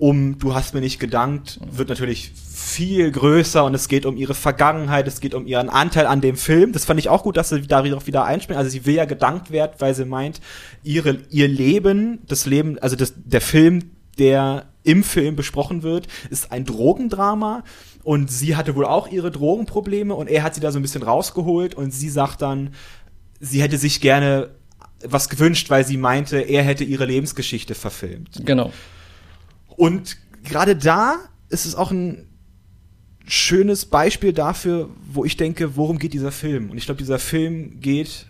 um 0.00 0.38
du 0.38 0.54
hast 0.54 0.72
mir 0.72 0.80
nicht 0.80 0.98
gedankt, 0.98 1.60
wird 1.70 1.90
natürlich 1.90 2.32
viel 2.34 3.10
größer 3.12 3.64
und 3.64 3.74
es 3.74 3.86
geht 3.86 4.06
um 4.06 4.16
ihre 4.16 4.34
Vergangenheit, 4.34 5.06
es 5.06 5.20
geht 5.20 5.34
um 5.34 5.46
ihren 5.46 5.68
Anteil 5.68 6.06
an 6.06 6.22
dem 6.22 6.36
Film. 6.36 6.72
Das 6.72 6.86
fand 6.86 6.98
ich 6.98 7.10
auch 7.10 7.22
gut, 7.22 7.36
dass 7.36 7.50
sie 7.50 7.60
darauf 7.60 8.06
wieder 8.06 8.24
einspielen. 8.24 8.58
Also 8.58 8.70
sie 8.70 8.86
will 8.86 8.94
ja 8.94 9.04
gedankt 9.04 9.50
werden, 9.50 9.72
weil 9.78 9.94
sie 9.94 10.06
meint, 10.06 10.40
ihre, 10.82 11.18
ihr 11.28 11.48
Leben, 11.48 12.20
das 12.26 12.46
Leben, 12.46 12.78
also 12.78 12.96
das, 12.96 13.12
der 13.16 13.42
Film, 13.42 13.90
der 14.18 14.64
im 14.84 15.04
Film 15.04 15.36
besprochen 15.36 15.82
wird, 15.82 16.08
ist 16.30 16.50
ein 16.50 16.64
Drogendrama 16.64 17.62
und 18.02 18.30
sie 18.30 18.56
hatte 18.56 18.74
wohl 18.76 18.86
auch 18.86 19.06
ihre 19.06 19.30
Drogenprobleme 19.30 20.14
und 20.14 20.28
er 20.28 20.42
hat 20.42 20.54
sie 20.54 20.62
da 20.62 20.72
so 20.72 20.78
ein 20.78 20.82
bisschen 20.82 21.02
rausgeholt 21.02 21.74
und 21.74 21.92
sie 21.92 22.08
sagt 22.08 22.40
dann, 22.40 22.70
sie 23.38 23.60
hätte 23.60 23.76
sich 23.76 24.00
gerne 24.00 24.48
was 25.04 25.28
gewünscht, 25.28 25.70
weil 25.70 25.86
sie 25.86 25.96
meinte, 25.96 26.38
er 26.38 26.62
hätte 26.62 26.84
ihre 26.84 27.06
Lebensgeschichte 27.06 27.74
verfilmt. 27.74 28.42
Genau. 28.44 28.72
Und 29.68 30.16
gerade 30.44 30.76
da 30.76 31.16
ist 31.48 31.66
es 31.66 31.74
auch 31.74 31.90
ein 31.90 32.28
schönes 33.26 33.86
Beispiel 33.86 34.32
dafür, 34.32 34.90
wo 35.12 35.24
ich 35.24 35.36
denke, 35.36 35.76
worum 35.76 35.98
geht 35.98 36.12
dieser 36.12 36.32
Film? 36.32 36.70
Und 36.70 36.78
ich 36.78 36.84
glaube, 36.84 36.98
dieser 36.98 37.18
Film 37.18 37.80
geht 37.80 38.26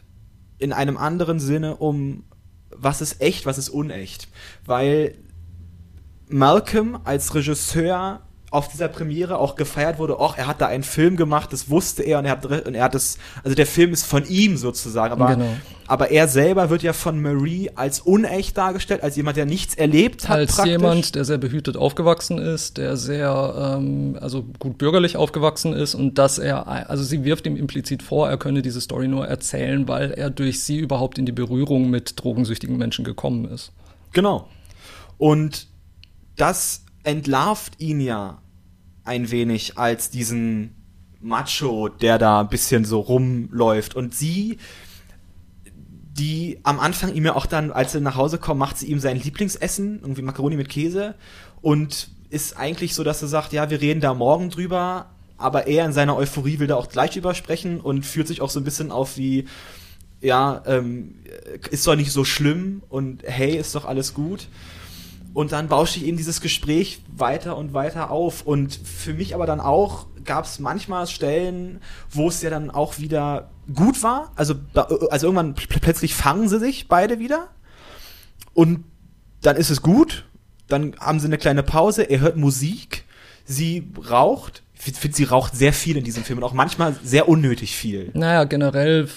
in 0.59 0.73
einem 0.73 0.97
anderen 0.97 1.41
Sinne 1.41 1.77
um, 1.77 2.25
was 2.71 3.01
ist 3.01 3.21
echt, 3.21 3.47
was 3.47 3.59
ist 3.59 3.71
unecht. 3.71 4.29
Weil 4.65 5.15
Malcolm 6.29 7.01
als 7.05 7.35
Regisseur 7.35 8.23
auf 8.53 8.67
dieser 8.67 8.89
Premiere 8.89 9.39
auch 9.39 9.55
gefeiert 9.55 9.99
wurde, 10.01 10.17
ach, 10.19 10.37
er 10.37 10.49
hat 10.49 10.61
da 10.61 10.67
einen 10.67 10.83
Film 10.83 11.17
gemacht, 11.17 11.53
das 11.53 11.71
wusste 11.71 12.03
er 12.03 12.19
und 12.19 12.25
er 12.25 12.33
hat, 12.33 12.45
und 12.45 12.75
er 12.75 12.83
hat 12.83 12.95
das, 12.95 13.17
also 13.45 13.55
der 13.55 13.67
Film 13.67 13.93
ist 13.93 14.05
von 14.05 14.27
ihm 14.27 14.57
sozusagen, 14.57 15.13
aber, 15.13 15.37
Genau. 15.37 15.53
aber 15.87 16.11
er 16.11 16.27
selber 16.27 16.69
wird 16.69 16.83
ja 16.83 16.93
von 16.93 17.23
Marie 17.23 17.71
als 17.77 18.01
unecht 18.01 18.59
dargestellt, 18.59 19.05
als 19.05 19.15
jemand, 19.15 19.37
der 19.37 19.47
nichts 19.47 19.77
erlebt 19.77 20.29
hat. 20.29 20.39
Als 20.39 20.57
praktisch. 20.57 20.73
jemand, 20.73 21.15
der 21.15 21.25
sehr 21.25 21.39
behütet 21.39 21.77
aufgewachsen 21.77 22.39
ist, 22.39 22.77
der 22.77 22.97
sehr, 22.97 23.77
ähm, 23.79 24.19
also 24.21 24.45
gut 24.59 24.79
bürgerlich 24.79 25.17
aufgewachsen 25.17 25.73
ist 25.73 25.95
und 25.95 26.19
dass 26.19 26.39
er, 26.39 26.67
also 26.91 27.05
sie 27.05 27.23
wirft 27.23 27.47
ihm 27.47 27.57
implizit 27.57 28.03
vor, 28.03 28.29
er 28.29 28.37
könne 28.37 28.63
diese 28.63 28.81
Story 28.81 29.07
nur 29.07 29.29
erzählen, 29.29 29.87
weil 29.87 30.11
er 30.11 30.29
durch 30.29 30.65
sie 30.65 30.79
überhaupt 30.79 31.19
in 31.19 31.27
die 31.27 31.31
Berührung 31.33 31.89
mit 31.89 32.21
drogensüchtigen 32.21 32.77
Menschen 32.77 33.05
gekommen 33.05 33.45
ist. 33.45 33.71
Genau. 34.13 34.49
Und 35.19 35.69
das 36.37 36.85
entlarvt 37.03 37.81
ihn 37.81 38.01
ja 38.01 38.43
ein 39.05 39.31
wenig 39.31 39.79
als 39.79 40.11
diesen 40.11 40.75
Macho, 41.21 41.89
der 41.89 42.19
da 42.19 42.41
ein 42.41 42.49
bisschen 42.49 42.85
so 42.85 43.01
rumläuft. 43.01 43.95
Und 43.95 44.15
sie, 44.15 44.59
die 46.13 46.59
am 46.63 46.81
Anfang 46.81 47.15
ihm 47.15 47.25
ja 47.25 47.35
auch 47.35 47.47
dann, 47.47 47.73
als 47.73 47.93
sie 47.93 48.01
nach 48.01 48.17
Hause 48.17 48.39
kommen, 48.39 48.59
macht 48.59 48.79
sie 48.79 48.87
ihm 48.87 49.01
sein 49.01 49.21
Lieblingsessen, 49.21 50.01
irgendwie 50.01 50.23
Macaroni 50.23 50.57
mit 50.57 50.69
Käse. 50.69 51.15
Und 51.61 52.11
ist 52.31 52.57
eigentlich 52.57 52.95
so, 52.95 53.05
dass 53.05 53.21
sie 53.21 53.29
sagt, 53.29 53.53
ja, 53.53 53.71
wir 53.71 53.81
reden 53.81 54.01
da 54.01 54.15
morgen 54.15 54.51
drüber, 54.51 55.11
aber 55.37 55.67
er 55.67 55.85
in 55.85 55.93
seiner 55.93 56.17
Euphorie 56.17 56.59
will 56.59 56.69
da 56.69 56.77
auch 56.77 56.89
gleich 56.89 57.13
drüber 57.13 57.35
sprechen 57.35 57.81
und 57.81 58.07
fühlt 58.07 58.29
sich 58.29 58.41
auch 58.41 58.51
so 58.51 58.61
ein 58.61 58.65
bisschen 58.65 58.93
auf 58.93 59.17
wie, 59.17 59.47
ja, 60.21 60.63
ähm, 60.67 61.17
ist 61.71 61.87
doch 61.87 61.97
nicht 61.97 62.13
so 62.13 62.25
schlimm 62.25 62.83
und 62.89 63.23
hey, 63.25 63.57
ist 63.57 63.75
doch 63.75 63.85
alles 63.85 64.15
gut. 64.15 64.49
Und 65.33 65.53
dann 65.53 65.69
bauscht 65.69 65.95
sich 65.95 66.05
eben 66.07 66.17
dieses 66.17 66.41
Gespräch 66.41 67.03
weiter 67.17 67.57
und 67.57 67.73
weiter 67.73 68.11
auf. 68.11 68.43
Und 68.43 68.75
für 68.75 69.15
mich 69.15 69.35
aber 69.35 69.47
dann 69.47 69.61
auch 69.61 70.07
gab 70.25 70.45
es 70.45 70.59
manchmal 70.59 71.07
Stellen, 71.07 71.81
wo 72.11 72.29
es 72.29 72.43
ja 72.43 72.51
dann 72.51 72.71
auch 72.71 72.99
wieder 72.99 73.51
gut 73.73 74.03
war. 74.03 74.33
Also, 74.35 74.55
da- 74.75 74.89
also 75.11 75.27
irgendwann 75.29 75.55
pl 75.55 75.79
plötzlich 75.81 76.15
fangen 76.15 76.49
sie 76.49 76.59
sich 76.59 76.89
beide 76.89 77.19
wieder. 77.21 77.49
Und 78.55 78.85
dann 79.43 79.57
ist 79.57 79.71
es 79.71 79.83
gut. 79.83 80.27
Dann 80.69 80.95
haben 80.99 81.21
sie 81.21 81.27
eine 81.27 81.39
kleine 81.39 81.63
Pause. 81.63 82.03
Er 82.03 82.21
hört 82.21 82.37
Musik. 82.37 83.05
Sie 83.45 83.89
raucht. 84.11 84.63
Finde, 84.81 85.15
sie 85.15 85.25
raucht 85.25 85.55
sehr 85.55 85.75
viel 85.75 85.99
in 85.99 86.05
diesem 86.05 86.25
Film 86.25 86.39
und 86.39 86.45
auch 86.45 86.55
manchmal 86.55 86.97
sehr 87.05 87.29
unnötig 87.29 87.77
viel. 87.77 88.11
Naja, 88.15 88.45
generell 88.45 89.09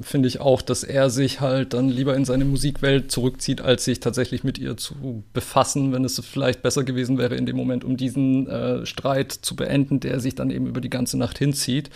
finde 0.00 0.28
ich 0.28 0.40
auch, 0.40 0.62
dass 0.62 0.84
er 0.84 1.10
sich 1.10 1.40
halt 1.40 1.74
dann 1.74 1.88
lieber 1.88 2.14
in 2.14 2.24
seine 2.24 2.44
Musikwelt 2.44 3.10
zurückzieht, 3.10 3.60
als 3.60 3.84
sich 3.84 3.98
tatsächlich 3.98 4.44
mit 4.44 4.58
ihr 4.58 4.76
zu 4.76 5.24
befassen, 5.32 5.92
wenn 5.92 6.04
es 6.04 6.22
vielleicht 6.24 6.62
besser 6.62 6.84
gewesen 6.84 7.18
wäre 7.18 7.34
in 7.34 7.46
dem 7.46 7.56
Moment, 7.56 7.82
um 7.82 7.96
diesen 7.96 8.46
äh, 8.46 8.86
Streit 8.86 9.32
zu 9.32 9.56
beenden, 9.56 9.98
der 9.98 10.20
sich 10.20 10.36
dann 10.36 10.50
eben 10.50 10.68
über 10.68 10.80
die 10.80 10.90
ganze 10.90 11.18
Nacht 11.18 11.38
hinzieht. 11.38 11.90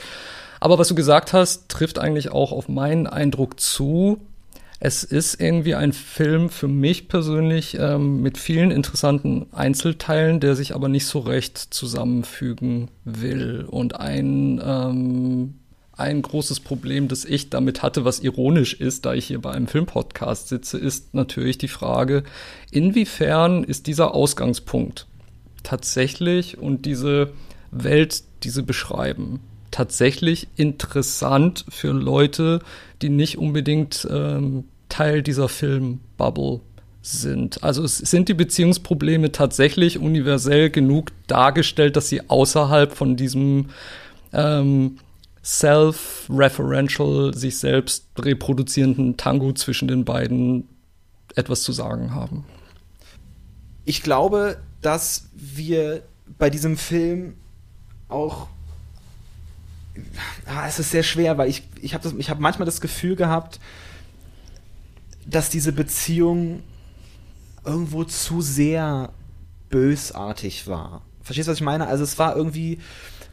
Aber 0.59 0.77
was 0.77 0.89
du 0.89 0.97
gesagt 0.97 1.33
hast, 1.33 1.69
trifft 1.69 2.01
eigentlich 2.01 2.33
auch 2.33 2.51
auf 2.51 2.69
meinen 2.69 3.07
Eindruck 3.07 3.61
zu. 3.61 4.19
Es 4.81 5.05
ist 5.05 5.41
irgendwie 5.41 5.75
ein 5.75 5.93
Film 5.93 6.51
für 6.51 6.69
mich 6.69 7.09
persönlich 7.09 7.77
ähm, 7.79 8.21
mit 8.23 8.39
vielen 8.39 8.71
interessanten 8.71 9.47
Einzelteilen, 9.53 10.41
der 10.41 10.57
sich 10.57 10.75
aber 10.75 10.89
nicht 10.89 11.07
so 11.07 11.21
recht 11.21 11.59
zusammenfügen 11.59 12.91
will. 13.05 13.65
Und 13.69 14.01
ein, 14.01 14.61
ähm, 14.65 15.55
ein 15.93 16.23
großes 16.23 16.61
Problem, 16.61 17.09
das 17.09 17.25
ich 17.25 17.51
damit 17.51 17.83
hatte, 17.83 18.05
was 18.05 18.21
ironisch 18.21 18.75
ist, 18.75 19.07
da 19.07 19.15
ich 19.15 19.27
hier 19.27 19.41
bei 19.41 19.53
einem 19.53 19.69
Filmpodcast 19.69 20.49
sitze, 20.49 20.77
ist 20.77 21.15
natürlich 21.15 21.57
die 21.57 21.69
Frage, 21.69 22.25
inwiefern 22.71 23.65
ist 23.65 23.87
dieser 23.87 24.13
Ausgangspunkt 24.13 25.07
tatsächlich 25.63 26.59
und 26.59 26.85
diese 26.85 27.33
Welt, 27.71 28.25
die 28.43 28.51
sie 28.51 28.63
beschreiben, 28.63 29.41
tatsächlich 29.75 30.47
interessant 30.55 31.65
für 31.69 31.91
Leute, 31.91 32.61
die 33.03 33.09
nicht 33.09 33.39
unbedingt 33.39 34.07
ähm, 34.09 34.69
Teil 34.89 35.21
dieser 35.21 35.49
Filmbubble 35.49 36.61
sind. 37.03 37.65
Also 37.65 37.85
sind 37.85 38.29
die 38.29 38.35
Beziehungsprobleme 38.35 39.33
tatsächlich 39.33 39.99
universell 39.99 40.71
genug 40.71 41.11
dargestellt, 41.27 41.97
dass 41.97 42.09
sie 42.09 42.31
außerhalb 42.31 42.95
von 42.95 43.17
diesem 43.17 43.71
ähm, 44.33 44.99
self-referential, 45.45 47.35
sich 47.35 47.59
selbst 47.59 48.07
reproduzierenden 48.17 49.17
Tango 49.17 49.55
zwischen 49.55 49.89
den 49.89 50.05
beiden 50.05 50.69
etwas 51.35 51.63
zu 51.63 51.73
sagen 51.73 52.15
haben. 52.15 52.45
Ich 53.85 54.05
glaube, 54.05 54.59
dass 54.83 55.31
wir 55.35 56.05
bei 56.39 56.49
diesem 56.49 56.77
Film 56.77 57.35
auch 58.09 58.47
ah, 60.47 60.67
es 60.67 60.79
ist 60.79 60.91
sehr 60.91 61.03
schwer, 61.03 61.39
weil 61.39 61.49
ich, 61.49 61.63
ich 61.81 61.95
habe 61.95 62.09
hab 62.09 62.41
manchmal 62.41 62.67
das 62.67 62.81
Gefühl 62.81 63.17
gehabt, 63.17 63.61
dass 65.27 65.51
diese 65.51 65.73
Beziehung 65.73 66.63
irgendwo 67.65 68.05
zu 68.05 68.41
sehr 68.41 69.11
bösartig 69.71 70.67
war. 70.67 71.03
Verstehst 71.23 71.49
du, 71.49 71.53
was 71.53 71.59
ich 71.59 71.65
meine? 71.65 71.87
Also 71.87 72.05
es 72.05 72.19
war 72.19 72.37
irgendwie, 72.37 72.79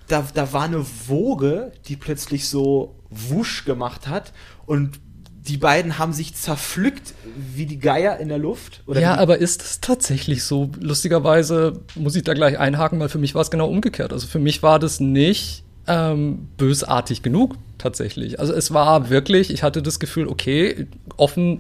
da, 0.08 0.26
da 0.34 0.54
war 0.54 0.64
eine 0.64 0.86
Woge, 1.08 1.74
die 1.88 1.98
plötzlich 1.98 2.48
so 2.48 2.96
wusch 3.10 3.66
gemacht 3.66 4.08
hat 4.08 4.32
und 4.66 5.00
die 5.48 5.58
beiden 5.58 5.98
haben 5.98 6.14
sich 6.14 6.36
zerpflückt 6.36 7.16
wie 7.36 7.66
die 7.66 7.80
Geier 7.80 8.18
in 8.18 8.30
der 8.30 8.38
Luft. 8.38 8.84
ja, 8.88 9.16
aber 9.16 9.40
ist 9.40 9.64
es 9.64 9.82
tatsächlich 9.82 10.44
so? 10.44 10.70
Lustigerweise 10.80 11.82
muss 11.96 12.16
ich 12.16 12.24
da 12.24 12.36
gleich 12.36 12.60
einhaken, 12.60 13.00
weil 13.00 13.10
für 13.10 13.18
mich 13.18 13.34
war 13.34 13.42
es 13.42 13.50
genau 13.50 13.68
umgekehrt. 13.68 14.14
Also 14.14 14.28
für 14.28 14.40
mich 14.40 14.62
war 14.62 14.78
das 14.78 15.00
nicht 15.00 15.64
ähm, 15.88 16.48
bösartig 16.58 17.24
genug 17.24 17.56
tatsächlich. 17.78 18.40
Also 18.40 18.54
es 18.54 18.74
war 18.74 19.10
wirklich, 19.10 19.52
ich 19.52 19.64
hatte 19.64 19.82
das 19.82 20.00
Gefühl, 20.00 20.28
okay, 20.28 20.88
offen, 21.18 21.60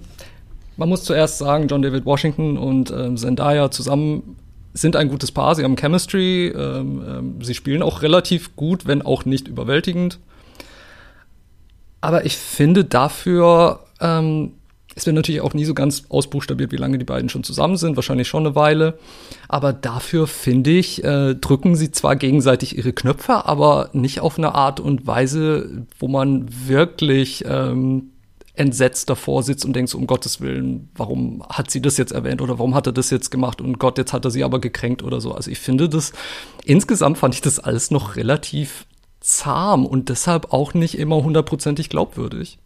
man 0.77 0.89
muss 0.89 1.03
zuerst 1.03 1.37
sagen, 1.37 1.67
John 1.67 1.81
David 1.81 2.05
Washington 2.05 2.57
und 2.57 2.91
ähm, 2.91 3.17
Zendaya 3.17 3.71
zusammen 3.71 4.37
sind 4.73 4.95
ein 4.95 5.09
gutes 5.09 5.31
Paar, 5.31 5.55
sie 5.55 5.63
haben 5.63 5.75
Chemistry, 5.75 6.47
ähm, 6.47 7.03
ähm, 7.07 7.35
sie 7.41 7.53
spielen 7.55 7.81
auch 7.81 8.01
relativ 8.01 8.55
gut, 8.55 8.87
wenn 8.87 9.01
auch 9.01 9.25
nicht 9.25 9.47
überwältigend. 9.47 10.19
Aber 11.99 12.25
ich 12.25 12.37
finde 12.37 12.85
dafür, 12.85 13.81
ähm, 13.99 14.53
es 14.95 15.05
wird 15.05 15.15
natürlich 15.15 15.41
auch 15.41 15.53
nie 15.53 15.65
so 15.65 15.73
ganz 15.73 16.03
ausbuchstabiert, 16.09 16.71
wie 16.71 16.77
lange 16.77 16.97
die 16.97 17.05
beiden 17.05 17.29
schon 17.29 17.43
zusammen 17.43 17.77
sind, 17.77 17.95
wahrscheinlich 17.95 18.27
schon 18.27 18.45
eine 18.45 18.55
Weile. 18.55 18.97
Aber 19.47 19.71
dafür 19.71 20.27
finde 20.27 20.71
ich, 20.71 21.03
äh, 21.03 21.35
drücken 21.35 21.75
sie 21.75 21.91
zwar 21.91 22.15
gegenseitig 22.15 22.77
ihre 22.77 22.91
Knöpfe, 22.91 23.45
aber 23.45 23.89
nicht 23.93 24.19
auf 24.19 24.37
eine 24.37 24.53
Art 24.53 24.79
und 24.79 25.07
Weise, 25.07 25.85
wo 25.97 26.07
man 26.07 26.47
wirklich 26.67 27.45
ähm, 27.47 28.11
entsetzt 28.53 29.09
davor 29.09 29.43
sitzt 29.43 29.63
und 29.65 29.73
denkt 29.73 29.89
so, 29.89 29.97
um 29.97 30.07
Gottes 30.07 30.41
Willen, 30.41 30.89
warum 30.95 31.41
hat 31.49 31.71
sie 31.71 31.81
das 31.81 31.97
jetzt 31.97 32.11
erwähnt 32.11 32.41
oder 32.41 32.59
warum 32.59 32.75
hat 32.75 32.85
er 32.85 32.93
das 32.93 33.09
jetzt 33.09 33.31
gemacht 33.31 33.61
und 33.61 33.79
Gott, 33.79 33.97
jetzt 33.97 34.11
hat 34.11 34.25
er 34.25 34.31
sie 34.31 34.43
aber 34.43 34.59
gekränkt 34.59 35.03
oder 35.03 35.21
so. 35.21 35.33
Also 35.33 35.49
ich 35.49 35.59
finde 35.59 35.87
das, 35.87 36.11
insgesamt 36.65 37.17
fand 37.17 37.33
ich 37.33 37.41
das 37.41 37.59
alles 37.59 37.91
noch 37.91 38.17
relativ 38.17 38.85
zahm 39.21 39.85
und 39.85 40.09
deshalb 40.09 40.51
auch 40.51 40.73
nicht 40.73 40.97
immer 40.97 41.23
hundertprozentig 41.23 41.89
glaubwürdig. 41.89 42.59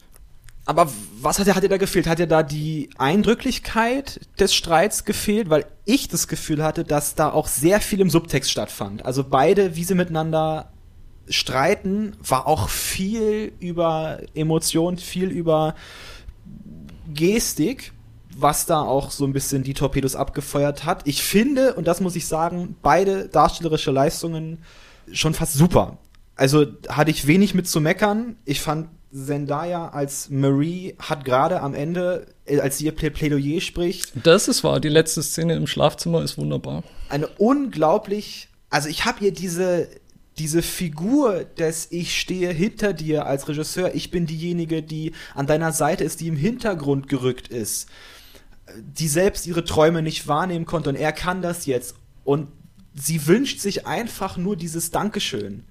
Aber 0.65 0.91
was 1.21 1.37
hat 1.37 1.47
hat 1.53 1.63
dir 1.63 1.69
da 1.69 1.77
gefehlt? 1.77 2.07
Hat 2.07 2.17
dir 2.17 2.27
da 2.27 2.41
die 2.41 2.89
Eindrücklichkeit 2.97 4.19
des 4.39 4.55
Streits 4.55 5.05
gefehlt? 5.05 5.49
Weil 5.49 5.65
ich 5.85 6.07
das 6.07 6.27
Gefühl 6.27 6.63
hatte, 6.63 6.83
dass 6.83 7.13
da 7.13 7.29
auch 7.31 7.47
sehr 7.47 7.79
viel 7.81 8.01
im 8.01 8.09
Subtext 8.09 8.49
stattfand. 8.49 9.05
Also 9.05 9.23
beide, 9.23 9.75
wie 9.75 9.83
sie 9.83 9.93
miteinander 9.93 10.71
streiten, 11.29 12.15
war 12.27 12.47
auch 12.47 12.69
viel 12.69 13.53
über 13.59 14.19
Emotionen, 14.33 14.97
viel 14.97 15.29
über 15.29 15.75
Gestik, 17.13 17.93
was 18.35 18.65
da 18.65 18.81
auch 18.81 19.11
so 19.11 19.25
ein 19.25 19.33
bisschen 19.33 19.63
die 19.63 19.75
Torpedos 19.75 20.15
abgefeuert 20.15 20.83
hat. 20.83 21.07
Ich 21.07 21.23
finde, 21.23 21.75
und 21.75 21.87
das 21.87 22.01
muss 22.01 22.15
ich 22.15 22.27
sagen, 22.27 22.75
beide 22.81 23.27
darstellerische 23.27 23.91
Leistungen 23.91 24.59
schon 25.11 25.35
fast 25.35 25.53
super. 25.53 25.99
Also 26.35 26.65
hatte 26.89 27.11
ich 27.11 27.27
wenig 27.27 27.53
mit 27.53 27.67
zu 27.67 27.79
meckern. 27.79 28.35
Ich 28.45 28.61
fand 28.61 28.89
Zendaya 29.15 29.89
als 29.89 30.29
Marie 30.29 30.95
hat 30.99 31.23
gerade 31.23 31.61
am 31.61 31.73
Ende, 31.73 32.27
äh, 32.45 32.59
als 32.59 32.77
sie 32.77 32.85
ihr 32.85 32.91
Plädoyer 32.91 33.61
spricht. 33.61 34.13
Das 34.23 34.47
ist 34.47 34.63
wahr. 34.63 34.79
Die 34.79 34.89
letzte 34.89 35.23
Szene 35.23 35.55
im 35.55 35.67
Schlafzimmer 35.67 36.21
ist 36.21 36.37
wunderbar. 36.37 36.83
Eine 37.09 37.27
unglaublich, 37.27 38.49
also 38.69 38.89
ich 38.89 39.05
habe 39.05 39.23
ihr 39.23 39.31
diese 39.31 39.87
diese 40.37 40.61
Figur 40.61 41.45
des 41.45 41.87
Ich 41.91 42.19
stehe 42.19 42.51
hinter 42.51 42.91
dir 42.91 43.25
als 43.25 43.47
Regisseur, 43.47 43.95
ich 43.95 44.11
bin 44.11 44.25
diejenige, 44.25 44.83
die 44.83 45.13
an 45.33 45.47
deiner 45.47 45.71
Seite 45.71 46.03
ist, 46.03 46.19
die 46.19 46.27
im 46.27 46.35
Hintergrund 46.35 47.07
gerückt 47.07 47.47
ist, 47.47 47.87
die 48.77 49.07
selbst 49.07 49.47
ihre 49.47 49.63
Träume 49.63 50.01
nicht 50.01 50.27
wahrnehmen 50.27 50.65
konnte 50.65 50.89
und 50.89 50.97
er 50.97 51.13
kann 51.13 51.41
das 51.41 51.65
jetzt 51.65 51.95
und 52.25 52.49
sie 52.93 53.27
wünscht 53.27 53.59
sich 53.59 53.87
einfach 53.87 54.35
nur 54.35 54.57
dieses 54.57 54.91
Dankeschön. 54.91 55.63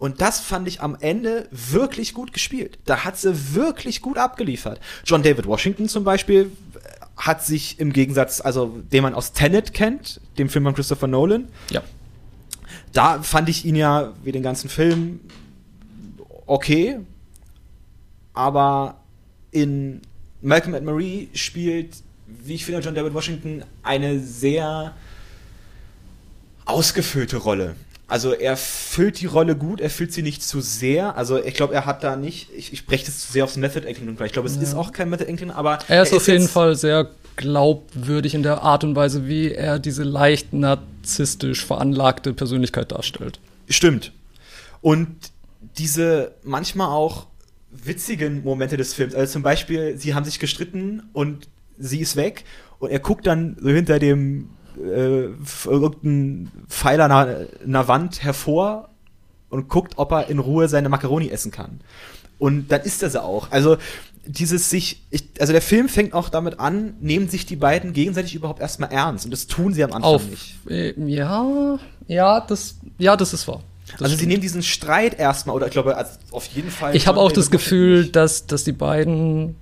Und 0.00 0.22
das 0.22 0.40
fand 0.40 0.66
ich 0.66 0.80
am 0.80 0.96
Ende 0.98 1.46
wirklich 1.50 2.14
gut 2.14 2.32
gespielt. 2.32 2.78
Da 2.86 3.04
hat 3.04 3.18
sie 3.18 3.54
wirklich 3.54 4.00
gut 4.00 4.16
abgeliefert. 4.16 4.80
John 5.04 5.22
David 5.22 5.46
Washington 5.46 5.90
zum 5.90 6.04
Beispiel 6.04 6.50
hat 7.18 7.44
sich 7.44 7.78
im 7.78 7.92
Gegensatz, 7.92 8.40
also 8.40 8.78
den 8.90 9.02
man 9.02 9.12
aus 9.12 9.32
Tenet 9.32 9.74
kennt, 9.74 10.22
dem 10.38 10.48
Film 10.48 10.64
von 10.64 10.74
Christopher 10.74 11.06
Nolan. 11.06 11.48
Ja. 11.68 11.82
Da 12.94 13.22
fand 13.22 13.50
ich 13.50 13.66
ihn 13.66 13.76
ja 13.76 14.14
wie 14.24 14.32
den 14.32 14.42
ganzen 14.42 14.70
Film 14.70 15.20
okay. 16.46 17.00
Aber 18.32 19.02
in 19.50 20.00
Malcolm 20.40 20.74
and 20.74 20.86
Marie 20.86 21.28
spielt, 21.34 21.96
wie 22.26 22.54
ich 22.54 22.64
finde, 22.64 22.80
John 22.80 22.94
David 22.94 23.12
Washington 23.12 23.64
eine 23.82 24.18
sehr 24.18 24.94
ausgefüllte 26.64 27.36
Rolle. 27.36 27.76
Also 28.10 28.32
er 28.32 28.56
füllt 28.56 29.20
die 29.20 29.26
Rolle 29.26 29.54
gut, 29.54 29.80
er 29.80 29.88
füllt 29.88 30.12
sie 30.12 30.22
nicht 30.22 30.42
zu 30.42 30.60
sehr. 30.60 31.16
Also 31.16 31.40
ich 31.42 31.54
glaube, 31.54 31.74
er 31.74 31.86
hat 31.86 32.02
da 32.02 32.16
nicht, 32.16 32.48
ich, 32.52 32.72
ich 32.72 32.84
breche 32.84 33.06
das 33.06 33.20
zu 33.20 33.32
sehr 33.32 33.44
aufs 33.44 33.56
Method 33.56 33.86
Acting 33.86 34.18
Ich 34.24 34.32
glaube, 34.32 34.48
es 34.48 34.56
ja. 34.56 34.62
ist 34.62 34.74
auch 34.74 34.90
kein 34.90 35.10
Method 35.10 35.30
Acting, 35.30 35.52
aber 35.52 35.74
er 35.74 35.78
ist, 35.78 35.90
er 35.90 36.02
ist 36.02 36.12
auf 36.14 36.26
jeden 36.26 36.48
Fall 36.48 36.74
sehr 36.74 37.08
glaubwürdig 37.36 38.34
in 38.34 38.42
der 38.42 38.62
Art 38.62 38.82
und 38.82 38.96
Weise, 38.96 39.28
wie 39.28 39.52
er 39.52 39.78
diese 39.78 40.02
leicht 40.02 40.52
narzisstisch 40.52 41.64
veranlagte 41.64 42.32
Persönlichkeit 42.32 42.90
darstellt. 42.90 43.38
Stimmt. 43.68 44.10
Und 44.80 45.06
diese 45.78 46.32
manchmal 46.42 46.88
auch 46.88 47.28
witzigen 47.70 48.42
Momente 48.42 48.76
des 48.76 48.92
Films, 48.92 49.14
also 49.14 49.34
zum 49.34 49.42
Beispiel, 49.44 49.96
sie 49.96 50.14
haben 50.14 50.24
sich 50.24 50.40
gestritten 50.40 51.04
und 51.12 51.46
sie 51.78 52.00
ist 52.00 52.16
weg 52.16 52.44
und 52.80 52.90
er 52.90 52.98
guckt 52.98 53.28
dann 53.28 53.56
so 53.60 53.68
hinter 53.68 54.00
dem 54.00 54.50
äh, 54.80 55.28
irgendeinen 55.64 56.50
Pfeiler 56.68 57.08
nach 57.08 57.28
einer 57.64 57.88
Wand 57.88 58.22
hervor 58.22 58.88
und 59.48 59.68
guckt, 59.68 59.94
ob 59.96 60.12
er 60.12 60.28
in 60.28 60.38
Ruhe 60.38 60.68
seine 60.68 60.88
Macaroni 60.88 61.28
essen 61.28 61.50
kann. 61.50 61.80
Und 62.38 62.68
dann 62.68 62.82
ist 62.82 63.02
er 63.02 63.10
sie 63.10 63.22
auch. 63.22 63.50
Also 63.50 63.76
dieses 64.24 64.70
sich, 64.70 65.02
ich, 65.10 65.28
also 65.40 65.52
der 65.52 65.62
Film 65.62 65.88
fängt 65.88 66.12
auch 66.12 66.28
damit 66.28 66.60
an, 66.60 66.94
nehmen 67.00 67.28
sich 67.28 67.46
die 67.46 67.56
beiden 67.56 67.92
gegenseitig 67.92 68.34
überhaupt 68.34 68.60
erstmal 68.60 68.92
ernst 68.92 69.24
und 69.24 69.30
das 69.30 69.46
tun 69.46 69.72
sie 69.72 69.82
am 69.82 69.92
Anfang 69.92 70.14
Auf, 70.14 70.28
nicht. 70.28 70.56
Äh, 70.68 70.92
ja, 71.06 71.78
ja, 72.06 72.40
das, 72.40 72.76
ja, 72.98 73.16
das 73.16 73.32
ist 73.32 73.48
wahr. 73.48 73.62
Das 73.92 74.02
also 74.02 74.06
stimmt. 74.06 74.20
sie 74.20 74.26
nehmen 74.26 74.42
diesen 74.42 74.62
Streit 74.62 75.18
erstmal 75.18 75.56
oder 75.56 75.66
ich 75.66 75.72
glaube 75.72 75.96
also 75.96 76.12
auf 76.30 76.46
jeden 76.46 76.70
Fall. 76.70 76.94
Ich 76.94 77.06
habe 77.06 77.18
auch 77.18 77.32
das 77.32 77.50
Gefühl, 77.50 78.06
dass 78.06 78.46
dass 78.46 78.62
die 78.62 78.72
beiden 78.72 79.56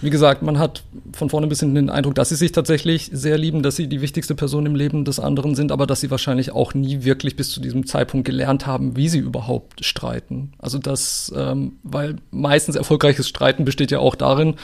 wie 0.00 0.10
gesagt, 0.10 0.42
man 0.42 0.58
hat 0.58 0.82
von 1.12 1.30
vorne 1.30 1.46
bis 1.46 1.60
hinten 1.60 1.74
den 1.74 1.90
Eindruck, 1.90 2.14
dass 2.14 2.28
sie 2.28 2.36
sich 2.36 2.52
tatsächlich 2.52 3.10
sehr 3.12 3.38
lieben, 3.38 3.62
dass 3.62 3.76
sie 3.76 3.86
die 3.86 4.00
wichtigste 4.00 4.34
Person 4.34 4.66
im 4.66 4.74
Leben 4.74 5.04
des 5.04 5.18
anderen 5.18 5.54
sind, 5.54 5.72
aber 5.72 5.86
dass 5.86 6.00
sie 6.00 6.10
wahrscheinlich 6.10 6.52
auch 6.52 6.74
nie 6.74 7.04
wirklich 7.04 7.36
bis 7.36 7.50
zu 7.50 7.60
diesem 7.60 7.86
Zeitpunkt 7.86 8.26
gelernt 8.26 8.66
haben, 8.66 8.96
wie 8.96 9.08
sie 9.08 9.18
überhaupt 9.18 9.84
streiten. 9.84 10.52
Also 10.58 10.78
das, 10.78 11.32
ähm, 11.36 11.76
weil 11.82 12.16
meistens 12.30 12.76
erfolgreiches 12.76 13.28
Streiten 13.28 13.64
besteht 13.64 13.90
ja 13.90 13.98
auch 13.98 14.14
darin, 14.14 14.56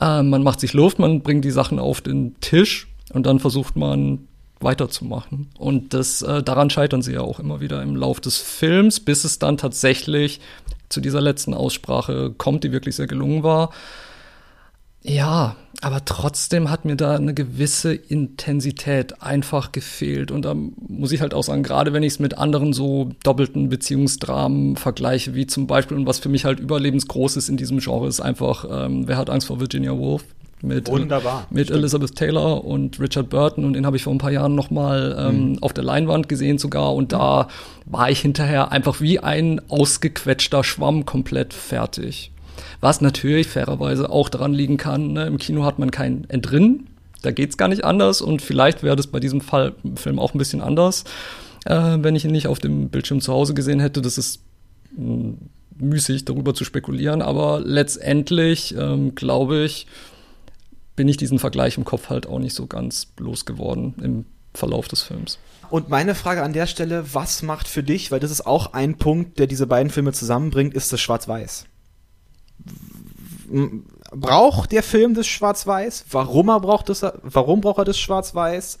äh, 0.00 0.22
man 0.22 0.42
macht 0.42 0.60
sich 0.60 0.72
Luft, 0.72 0.98
man 0.98 1.22
bringt 1.22 1.44
die 1.44 1.50
Sachen 1.50 1.78
auf 1.78 2.00
den 2.00 2.36
Tisch 2.40 2.88
und 3.12 3.26
dann 3.26 3.40
versucht 3.40 3.76
man 3.76 4.20
weiterzumachen. 4.60 5.48
Und 5.56 5.94
das, 5.94 6.22
äh, 6.22 6.42
daran 6.42 6.70
scheitern 6.70 7.02
sie 7.02 7.12
ja 7.12 7.20
auch 7.20 7.40
immer 7.40 7.60
wieder 7.60 7.82
im 7.82 7.96
Lauf 7.96 8.20
des 8.20 8.38
Films, 8.38 9.00
bis 9.00 9.24
es 9.24 9.38
dann 9.38 9.56
tatsächlich 9.56 10.40
zu 10.88 11.00
dieser 11.00 11.20
letzten 11.20 11.54
Aussprache 11.54 12.32
kommt, 12.36 12.64
die 12.64 12.72
wirklich 12.72 12.96
sehr 12.96 13.06
gelungen 13.06 13.42
war. 13.42 13.70
Ja, 15.02 15.56
aber 15.80 16.04
trotzdem 16.04 16.70
hat 16.70 16.84
mir 16.84 16.96
da 16.96 17.14
eine 17.14 17.34
gewisse 17.34 17.94
Intensität 17.94 19.22
einfach 19.22 19.70
gefehlt. 19.70 20.30
Und 20.32 20.44
da 20.44 20.54
muss 20.54 21.12
ich 21.12 21.20
halt 21.20 21.34
auch 21.34 21.44
sagen, 21.44 21.62
gerade 21.62 21.92
wenn 21.92 22.02
ich 22.02 22.14
es 22.14 22.18
mit 22.18 22.36
anderen 22.36 22.72
so 22.72 23.10
doppelten 23.22 23.68
Beziehungsdramen 23.68 24.76
vergleiche, 24.76 25.34
wie 25.34 25.46
zum 25.46 25.66
Beispiel, 25.68 25.96
und 25.96 26.06
was 26.06 26.18
für 26.18 26.28
mich 26.28 26.44
halt 26.44 26.58
überlebensgroß 26.58 27.36
ist 27.36 27.48
in 27.48 27.56
diesem 27.56 27.78
Genre, 27.78 28.08
ist 28.08 28.20
einfach, 28.20 28.66
ähm, 28.70 29.06
wer 29.06 29.16
hat 29.16 29.30
Angst 29.30 29.46
vor 29.46 29.60
Virginia 29.60 29.96
Woolf? 29.96 30.24
Mit, 30.60 30.88
Wunderbar. 30.88 31.46
mit 31.50 31.70
Elizabeth 31.70 32.16
Taylor 32.16 32.64
und 32.64 32.98
Richard 32.98 33.30
Burton 33.30 33.64
und 33.64 33.74
den 33.74 33.86
habe 33.86 33.96
ich 33.96 34.02
vor 34.02 34.12
ein 34.12 34.18
paar 34.18 34.32
Jahren 34.32 34.56
noch 34.56 34.70
mal 34.70 35.16
ähm, 35.16 35.50
mhm. 35.52 35.62
auf 35.62 35.72
der 35.72 35.84
Leinwand 35.84 36.28
gesehen 36.28 36.58
sogar 36.58 36.96
und 36.96 37.12
da 37.12 37.46
war 37.84 38.10
ich 38.10 38.18
hinterher 38.18 38.72
einfach 38.72 39.00
wie 39.00 39.20
ein 39.20 39.60
ausgequetschter 39.68 40.64
Schwamm 40.64 41.06
komplett 41.06 41.54
fertig. 41.54 42.32
Was 42.80 43.00
natürlich 43.00 43.48
fairerweise 43.48 44.10
auch 44.10 44.28
daran 44.28 44.52
liegen 44.52 44.76
kann, 44.76 45.12
ne? 45.12 45.26
im 45.26 45.38
Kino 45.38 45.64
hat 45.64 45.78
man 45.78 45.90
kein 45.90 46.28
Entrinnen, 46.30 46.88
da 47.22 47.32
geht's 47.32 47.56
gar 47.56 47.68
nicht 47.68 47.84
anders 47.84 48.20
und 48.20 48.42
vielleicht 48.42 48.82
wäre 48.82 48.96
das 48.96 49.08
bei 49.08 49.18
diesem 49.20 49.40
Fall 49.40 49.74
Film 49.96 50.18
auch 50.18 50.34
ein 50.34 50.38
bisschen 50.38 50.60
anders, 50.60 51.04
äh, 51.64 51.96
wenn 51.98 52.14
ich 52.14 52.24
ihn 52.24 52.30
nicht 52.30 52.46
auf 52.46 52.60
dem 52.60 52.90
Bildschirm 52.90 53.20
zu 53.20 53.32
Hause 53.32 53.54
gesehen 53.54 53.80
hätte. 53.80 54.00
Das 54.00 54.18
ist 54.18 54.40
hm, 54.94 55.38
müßig, 55.76 56.24
darüber 56.24 56.54
zu 56.54 56.64
spekulieren, 56.64 57.22
aber 57.22 57.60
letztendlich 57.60 58.76
ähm, 58.76 59.14
glaube 59.16 59.64
ich, 59.64 59.86
bin 60.94 61.08
ich 61.08 61.16
diesen 61.16 61.38
Vergleich 61.38 61.76
im 61.78 61.84
Kopf 61.84 62.10
halt 62.10 62.26
auch 62.26 62.38
nicht 62.38 62.54
so 62.54 62.66
ganz 62.66 63.08
losgeworden 63.18 63.94
im 64.02 64.24
Verlauf 64.54 64.88
des 64.88 65.02
Films. 65.02 65.38
Und 65.70 65.88
meine 65.88 66.14
Frage 66.14 66.42
an 66.42 66.52
der 66.52 66.66
Stelle, 66.66 67.04
was 67.12 67.42
macht 67.42 67.68
für 67.68 67.82
dich, 67.82 68.10
weil 68.10 68.20
das 68.20 68.30
ist 68.30 68.46
auch 68.46 68.72
ein 68.72 68.96
Punkt, 68.96 69.38
der 69.38 69.46
diese 69.46 69.66
beiden 69.66 69.90
Filme 69.90 70.12
zusammenbringt, 70.12 70.74
ist 70.74 70.92
das 70.92 71.00
Schwarz-Weiß 71.00 71.66
braucht 74.12 74.72
der 74.72 74.82
Film 74.82 75.14
das 75.14 75.26
Schwarz-Weiß? 75.26 76.06
Warum 76.10 76.48
er 76.48 76.60
braucht 76.60 76.88
das, 76.88 77.04
warum 77.22 77.60
braucht 77.60 77.78
er 77.78 77.84
das 77.84 77.98
Schwarz-Weiß? 77.98 78.78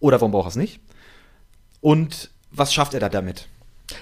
Oder 0.00 0.20
warum 0.20 0.32
braucht 0.32 0.46
er 0.46 0.50
es 0.50 0.56
nicht? 0.56 0.80
Und 1.80 2.30
was 2.50 2.72
schafft 2.72 2.94
er 2.94 3.00
da 3.00 3.08
damit? 3.08 3.48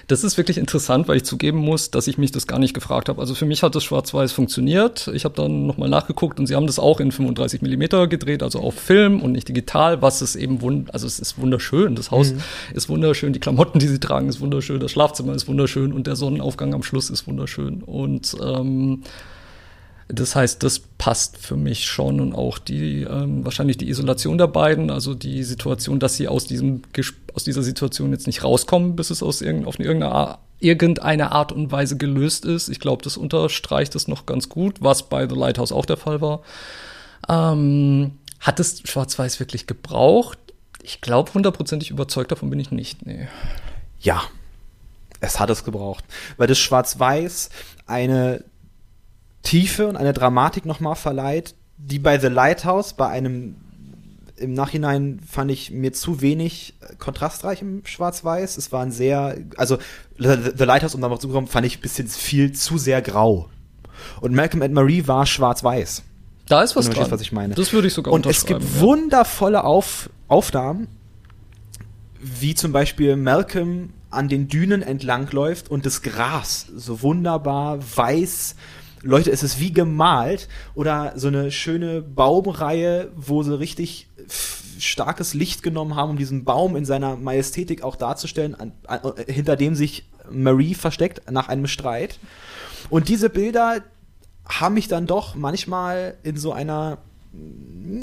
Das 0.07 0.23
ist 0.23 0.37
wirklich 0.37 0.57
interessant, 0.57 1.07
weil 1.07 1.17
ich 1.17 1.23
zugeben 1.23 1.59
muss, 1.59 1.91
dass 1.91 2.07
ich 2.07 2.17
mich 2.17 2.31
das 2.31 2.47
gar 2.47 2.59
nicht 2.59 2.73
gefragt 2.73 3.09
habe. 3.09 3.19
Also 3.19 3.35
für 3.35 3.45
mich 3.45 3.63
hat 3.63 3.75
das 3.75 3.83
Schwarz-Weiß 3.83 4.31
funktioniert. 4.31 5.09
Ich 5.13 5.25
habe 5.25 5.35
dann 5.35 5.65
nochmal 5.65 5.89
nachgeguckt 5.89 6.39
und 6.39 6.47
sie 6.47 6.55
haben 6.55 6.67
das 6.67 6.79
auch 6.79 6.99
in 6.99 7.11
35 7.11 7.61
Millimeter 7.61 8.07
gedreht, 8.07 8.43
also 8.43 8.59
auf 8.59 8.75
Film 8.75 9.21
und 9.21 9.31
nicht 9.31 9.47
digital, 9.47 10.01
was 10.01 10.21
es 10.21 10.35
eben 10.35 10.61
wund 10.61 10.93
also 10.93 11.07
es 11.07 11.19
ist 11.19 11.37
wunderschön. 11.37 11.95
Das 11.95 12.11
Haus 12.11 12.33
mhm. 12.33 12.41
ist 12.73 12.89
wunderschön, 12.89 13.33
die 13.33 13.39
Klamotten, 13.39 13.79
die 13.79 13.87
sie 13.87 13.99
tragen, 13.99 14.29
ist 14.29 14.39
wunderschön, 14.39 14.79
das 14.79 14.91
Schlafzimmer 14.91 15.33
ist 15.33 15.47
wunderschön 15.47 15.93
und 15.93 16.07
der 16.07 16.15
Sonnenaufgang 16.15 16.73
am 16.73 16.83
Schluss 16.83 17.09
ist 17.09 17.27
wunderschön. 17.27 17.83
Und 17.83 18.35
ähm, 18.41 19.03
das 20.13 20.35
heißt, 20.35 20.61
das 20.63 20.79
passt 20.79 21.37
für 21.37 21.55
mich 21.55 21.85
schon 21.85 22.19
und 22.19 22.33
auch 22.33 22.57
die 22.57 23.03
ähm, 23.03 23.45
wahrscheinlich 23.45 23.77
die 23.77 23.89
Isolation 23.89 24.37
der 24.37 24.47
beiden, 24.47 24.89
also 24.89 25.13
die 25.13 25.43
Situation, 25.43 25.99
dass 25.99 26.17
sie 26.17 26.27
aus 26.27 26.45
diesem 26.45 26.81
aus 27.33 27.43
dieser 27.43 27.63
Situation 27.63 28.11
jetzt 28.11 28.27
nicht 28.27 28.43
rauskommen, 28.43 28.95
bis 28.95 29.09
es 29.09 29.23
aus 29.23 29.41
irgend, 29.41 29.67
auf 29.67 29.79
irgendeine, 29.79 30.37
irgendeine 30.59 31.31
Art 31.31 31.51
und 31.51 31.71
Weise 31.71 31.97
gelöst 31.97 32.45
ist. 32.45 32.67
Ich 32.67 32.79
glaube, 32.79 33.03
das 33.03 33.15
unterstreicht 33.15 33.95
es 33.95 34.07
noch 34.07 34.25
ganz 34.25 34.49
gut, 34.49 34.77
was 34.81 35.03
bei 35.03 35.27
The 35.27 35.35
Lighthouse 35.35 35.71
auch 35.71 35.85
der 35.85 35.97
Fall 35.97 36.19
war. 36.19 36.41
Ähm, 37.29 38.19
hat 38.39 38.59
es 38.59 38.81
Schwarz-Weiß 38.83 39.39
wirklich 39.39 39.65
gebraucht? 39.65 40.37
Ich 40.83 40.99
glaube, 40.99 41.33
hundertprozentig 41.33 41.89
überzeugt 41.89 42.31
davon 42.31 42.49
bin 42.49 42.59
ich 42.59 42.71
nicht. 42.71 43.05
Nee. 43.05 43.27
Ja, 44.01 44.23
es 45.21 45.39
hat 45.39 45.49
es 45.51 45.63
gebraucht, 45.63 46.03
weil 46.37 46.47
das 46.47 46.57
Schwarz-Weiß 46.57 47.49
eine 47.85 48.43
Tiefe 49.43 49.87
und 49.87 49.95
eine 49.95 50.13
Dramatik 50.13 50.65
nochmal 50.65 50.95
verleiht, 50.95 51.55
die 51.77 51.99
bei 51.99 52.19
The 52.19 52.27
Lighthouse, 52.27 52.93
bei 52.93 53.07
einem 53.07 53.55
im 54.37 54.53
Nachhinein 54.53 55.19
fand 55.27 55.51
ich 55.51 55.71
mir 55.71 55.93
zu 55.93 56.21
wenig 56.21 56.73
kontrastreich 56.97 57.61
im 57.61 57.85
Schwarz-Weiß. 57.85 58.57
Es 58.57 58.71
war 58.71 58.81
ein 58.81 58.91
sehr, 58.91 59.37
also 59.55 59.77
The, 60.17 60.63
Lighthouse, 60.65 60.95
um 60.95 61.01
da 61.01 61.09
mal 61.09 61.19
zu 61.19 61.29
kommen, 61.29 61.47
fand 61.47 61.65
ich 61.65 61.77
ein 61.77 61.81
bisschen 61.81 62.07
viel 62.07 62.51
zu 62.51 62.77
sehr 62.77 63.01
grau. 63.01 63.49
Und 64.19 64.33
Malcolm 64.33 64.63
and 64.63 64.73
Marie 64.73 65.07
war 65.07 65.25
schwarz-weiß. 65.25 66.03
Da 66.47 66.63
ist 66.63 66.75
was 66.75 66.85
dran. 66.85 66.95
Verstehst, 66.95 67.11
was 67.11 67.21
ich 67.21 67.31
meine. 67.31 67.53
Das 67.53 67.71
würde 67.71 67.87
ich 67.87 67.93
sogar 67.93 68.13
Und 68.13 68.25
es 68.25 68.45
gibt 68.45 68.61
ja. 68.61 68.79
wundervolle 68.79 69.63
Auf 69.63 70.09
Aufnahmen, 70.27 70.87
wie 72.19 72.55
zum 72.55 72.71
Beispiel 72.71 73.15
Malcolm 73.15 73.93
an 74.09 74.27
den 74.27 74.47
Dünen 74.47 74.81
entlangläuft 74.81 75.69
und 75.69 75.85
das 75.85 76.01
Gras 76.01 76.67
so 76.75 77.01
wunderbar 77.01 77.79
weiß 77.95 78.55
Leute, 79.03 79.31
es 79.31 79.41
ist 79.41 79.59
wie 79.59 79.73
gemalt 79.73 80.47
oder 80.75 81.13
so 81.15 81.27
eine 81.27 81.51
schöne 81.51 82.01
Baumreihe, 82.01 83.11
wo 83.15 83.41
sie 83.41 83.57
richtig 83.57 84.07
starkes 84.79 85.33
Licht 85.33 85.63
genommen 85.63 85.95
haben, 85.95 86.11
um 86.11 86.17
diesen 86.17 86.43
Baum 86.43 86.75
in 86.75 86.85
seiner 86.85 87.15
Majestätik 87.15 87.83
auch 87.83 87.95
darzustellen, 87.95 88.55
an, 88.55 88.73
an, 88.85 89.13
hinter 89.27 89.55
dem 89.55 89.75
sich 89.75 90.09
Marie 90.29 90.75
versteckt 90.75 91.29
nach 91.31 91.49
einem 91.49 91.67
Streit. 91.67 92.19
Und 92.89 93.09
diese 93.09 93.29
Bilder 93.29 93.81
haben 94.45 94.75
mich 94.75 94.87
dann 94.87 95.07
doch 95.07 95.35
manchmal 95.35 96.15
in 96.23 96.37
so 96.37 96.51
einer, 96.51 96.99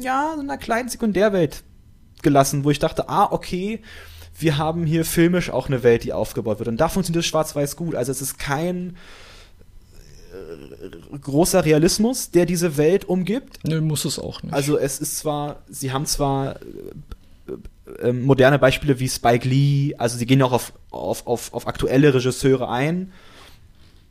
ja, 0.00 0.32
so 0.34 0.40
einer 0.40 0.58
kleinen 0.58 0.88
Sekundärwelt 0.88 1.62
gelassen, 2.22 2.64
wo 2.64 2.70
ich 2.70 2.78
dachte, 2.78 3.08
ah, 3.08 3.28
okay, 3.30 3.82
wir 4.38 4.56
haben 4.56 4.86
hier 4.86 5.04
filmisch 5.04 5.50
auch 5.50 5.66
eine 5.66 5.82
Welt, 5.82 6.04
die 6.04 6.12
aufgebaut 6.12 6.58
wird. 6.58 6.68
Und 6.68 6.78
da 6.78 6.88
funktioniert 6.88 7.24
Schwarz-Weiß 7.24 7.76
gut. 7.76 7.94
Also 7.94 8.12
es 8.12 8.22
ist 8.22 8.38
kein 8.38 8.96
großer 11.20 11.64
Realismus, 11.64 12.30
der 12.30 12.46
diese 12.46 12.76
Welt 12.76 13.04
umgibt. 13.04 13.58
Nö, 13.64 13.80
muss 13.80 14.04
es 14.04 14.18
auch 14.18 14.42
nicht. 14.42 14.52
Also 14.52 14.78
es 14.78 15.00
ist 15.00 15.18
zwar, 15.18 15.62
sie 15.68 15.92
haben 15.92 16.06
zwar 16.06 16.56
äh, 16.56 18.08
äh, 18.08 18.12
moderne 18.12 18.58
Beispiele 18.58 19.00
wie 19.00 19.08
Spike 19.08 19.48
Lee, 19.48 19.94
also 19.96 20.18
sie 20.18 20.26
gehen 20.26 20.42
auch 20.42 20.52
auf, 20.52 20.72
auf, 20.90 21.26
auf, 21.26 21.52
auf 21.52 21.66
aktuelle 21.66 22.14
Regisseure 22.14 22.68
ein. 22.68 23.12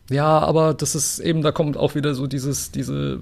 Ja, 0.09 0.39
aber 0.39 0.73
das 0.73 0.95
ist 0.95 1.19
eben, 1.19 1.41
da 1.41 1.51
kommt 1.51 1.78
auch 1.78 1.95
wieder 1.95 2.15
so 2.15 2.28
dieses, 2.28 2.71
diese, 2.71 3.19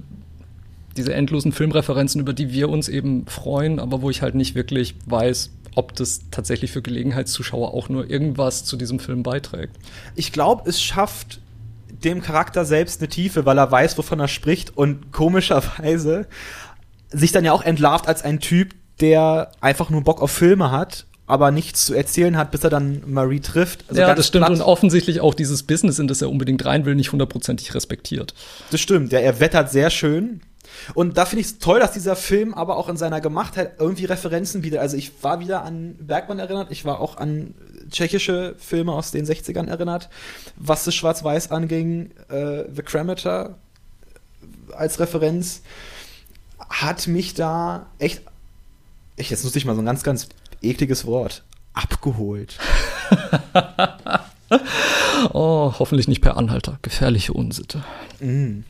diese 0.97 1.13
endlosen 1.13 1.51
Filmreferenzen, 1.51 2.21
über 2.21 2.33
die 2.33 2.51
wir 2.51 2.69
uns 2.69 2.89
eben 2.89 3.25
freuen, 3.27 3.79
aber 3.79 4.01
wo 4.01 4.09
ich 4.09 4.21
halt 4.21 4.35
nicht 4.35 4.55
wirklich 4.55 4.95
weiß, 5.07 5.49
ob 5.75 5.95
das 5.95 6.21
tatsächlich 6.31 6.71
für 6.71 6.81
Gelegenheitszuschauer 6.81 7.73
auch 7.73 7.89
nur 7.89 8.09
irgendwas 8.09 8.63
zu 8.63 8.77
diesem 8.77 8.99
Film 8.99 9.23
beiträgt. 9.23 9.75
Ich 10.15 10.31
glaube, 10.31 10.69
es 10.69 10.81
schafft 10.81 11.41
dem 12.05 12.21
Charakter 12.21 12.63
selbst 12.63 13.01
eine 13.01 13.09
Tiefe, 13.09 13.45
weil 13.45 13.57
er 13.57 13.71
weiß, 13.71 13.97
wovon 13.97 14.19
er 14.19 14.27
spricht 14.27 14.77
und 14.77 15.11
komischerweise 15.11 16.27
sich 17.09 17.31
dann 17.31 17.43
ja 17.43 17.51
auch 17.51 17.63
entlarvt 17.63 18.07
als 18.07 18.23
ein 18.23 18.39
Typ, 18.39 18.73
der 19.01 19.51
einfach 19.59 19.89
nur 19.89 20.03
Bock 20.03 20.21
auf 20.21 20.31
Filme 20.31 20.71
hat 20.71 21.05
aber 21.27 21.51
nichts 21.51 21.85
zu 21.85 21.93
erzählen 21.93 22.37
hat, 22.37 22.51
bis 22.51 22.63
er 22.63 22.69
dann 22.69 23.01
Marie 23.07 23.39
trifft. 23.39 23.85
Also 23.87 24.01
ja, 24.01 24.13
das 24.13 24.27
stimmt. 24.27 24.45
Platt. 24.45 24.59
Und 24.59 24.61
offensichtlich 24.61 25.21
auch 25.21 25.33
dieses 25.33 25.63
Business, 25.63 25.97
in 25.97 26.07
das 26.07 26.21
er 26.21 26.29
unbedingt 26.29 26.63
rein 26.65 26.85
will, 26.85 26.95
nicht 26.95 27.11
hundertprozentig 27.11 27.73
respektiert. 27.73 28.33
Das 28.71 28.79
stimmt. 28.79 29.11
Ja, 29.11 29.19
er 29.19 29.39
wettert 29.39 29.71
sehr 29.71 29.89
schön. 29.89 30.41
Und 30.93 31.17
da 31.17 31.25
finde 31.25 31.41
ich 31.41 31.47
es 31.47 31.59
toll, 31.59 31.79
dass 31.79 31.93
dieser 31.93 32.15
Film 32.15 32.53
aber 32.53 32.77
auch 32.77 32.89
in 32.89 32.97
seiner 32.97 33.21
Gemachtheit 33.21 33.73
irgendwie 33.79 34.05
Referenzen 34.05 34.61
bietet. 34.61 34.79
Also 34.79 34.97
ich 34.97 35.23
war 35.23 35.39
wieder 35.39 35.63
an 35.63 35.95
Bergmann 35.99 36.39
erinnert, 36.39 36.71
ich 36.71 36.85
war 36.85 36.99
auch 36.99 37.17
an 37.17 37.53
tschechische 37.91 38.55
Filme 38.57 38.93
aus 38.93 39.11
den 39.11 39.25
60ern 39.25 39.67
erinnert, 39.67 40.09
was 40.55 40.83
das 40.85 40.95
Schwarz-Weiß 40.95 41.51
anging. 41.51 42.11
Äh, 42.29 42.65
The 42.73 42.81
Cremator 42.83 43.55
als 44.75 44.99
Referenz 44.99 45.61
hat 46.69 47.07
mich 47.07 47.33
da 47.33 47.87
echt, 47.99 48.21
ich, 49.15 49.29
jetzt 49.29 49.43
nutze 49.43 49.57
ich 49.57 49.65
mal 49.65 49.75
so 49.75 49.81
ein 49.81 49.85
ganz, 49.85 50.03
ganz 50.03 50.27
ekliges 50.61 51.05
Wort, 51.05 51.43
abgeholt. 51.73 52.57
oh, 55.33 55.73
hoffentlich 55.77 56.07
nicht 56.07 56.21
per 56.21 56.37
Anhalter. 56.37 56.79
Gefährliche 56.81 57.33
Unsitte. 57.33 57.83
Mm. 58.19 58.61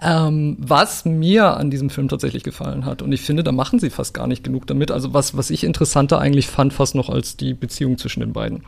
Ähm, 0.00 0.56
was 0.60 1.04
mir 1.04 1.56
an 1.56 1.70
diesem 1.70 1.90
Film 1.90 2.08
tatsächlich 2.08 2.44
gefallen 2.44 2.84
hat, 2.84 3.02
und 3.02 3.10
ich 3.10 3.20
finde, 3.22 3.42
da 3.42 3.50
machen 3.50 3.80
sie 3.80 3.90
fast 3.90 4.14
gar 4.14 4.28
nicht 4.28 4.44
genug 4.44 4.66
damit. 4.66 4.90
Also 4.90 5.12
was, 5.12 5.36
was 5.36 5.50
ich 5.50 5.64
interessanter 5.64 6.20
eigentlich 6.20 6.46
fand, 6.46 6.72
fast 6.72 6.94
noch 6.94 7.08
als 7.08 7.36
die 7.36 7.54
Beziehung 7.54 7.98
zwischen 7.98 8.20
den 8.20 8.32
beiden, 8.32 8.62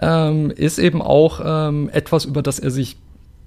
ähm, 0.00 0.50
ist 0.50 0.78
eben 0.78 1.00
auch 1.00 1.40
ähm, 1.42 1.88
etwas, 1.90 2.26
über 2.26 2.42
das 2.42 2.58
er 2.58 2.70
sich 2.70 2.96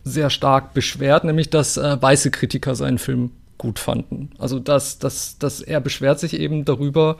sehr 0.03 0.31
stark 0.31 0.73
beschwert, 0.73 1.25
nämlich 1.25 1.51
dass 1.51 1.77
äh, 1.77 2.01
weiße 2.01 2.31
Kritiker 2.31 2.73
seinen 2.73 2.97
Film 2.97 3.31
gut 3.59 3.77
fanden. 3.77 4.31
Also 4.39 4.57
dass, 4.57 4.97
dass, 4.97 5.37
dass 5.37 5.61
er 5.61 5.81
beschwert 5.81 6.19
sich 6.19 6.39
eben 6.39 6.65
darüber, 6.65 7.17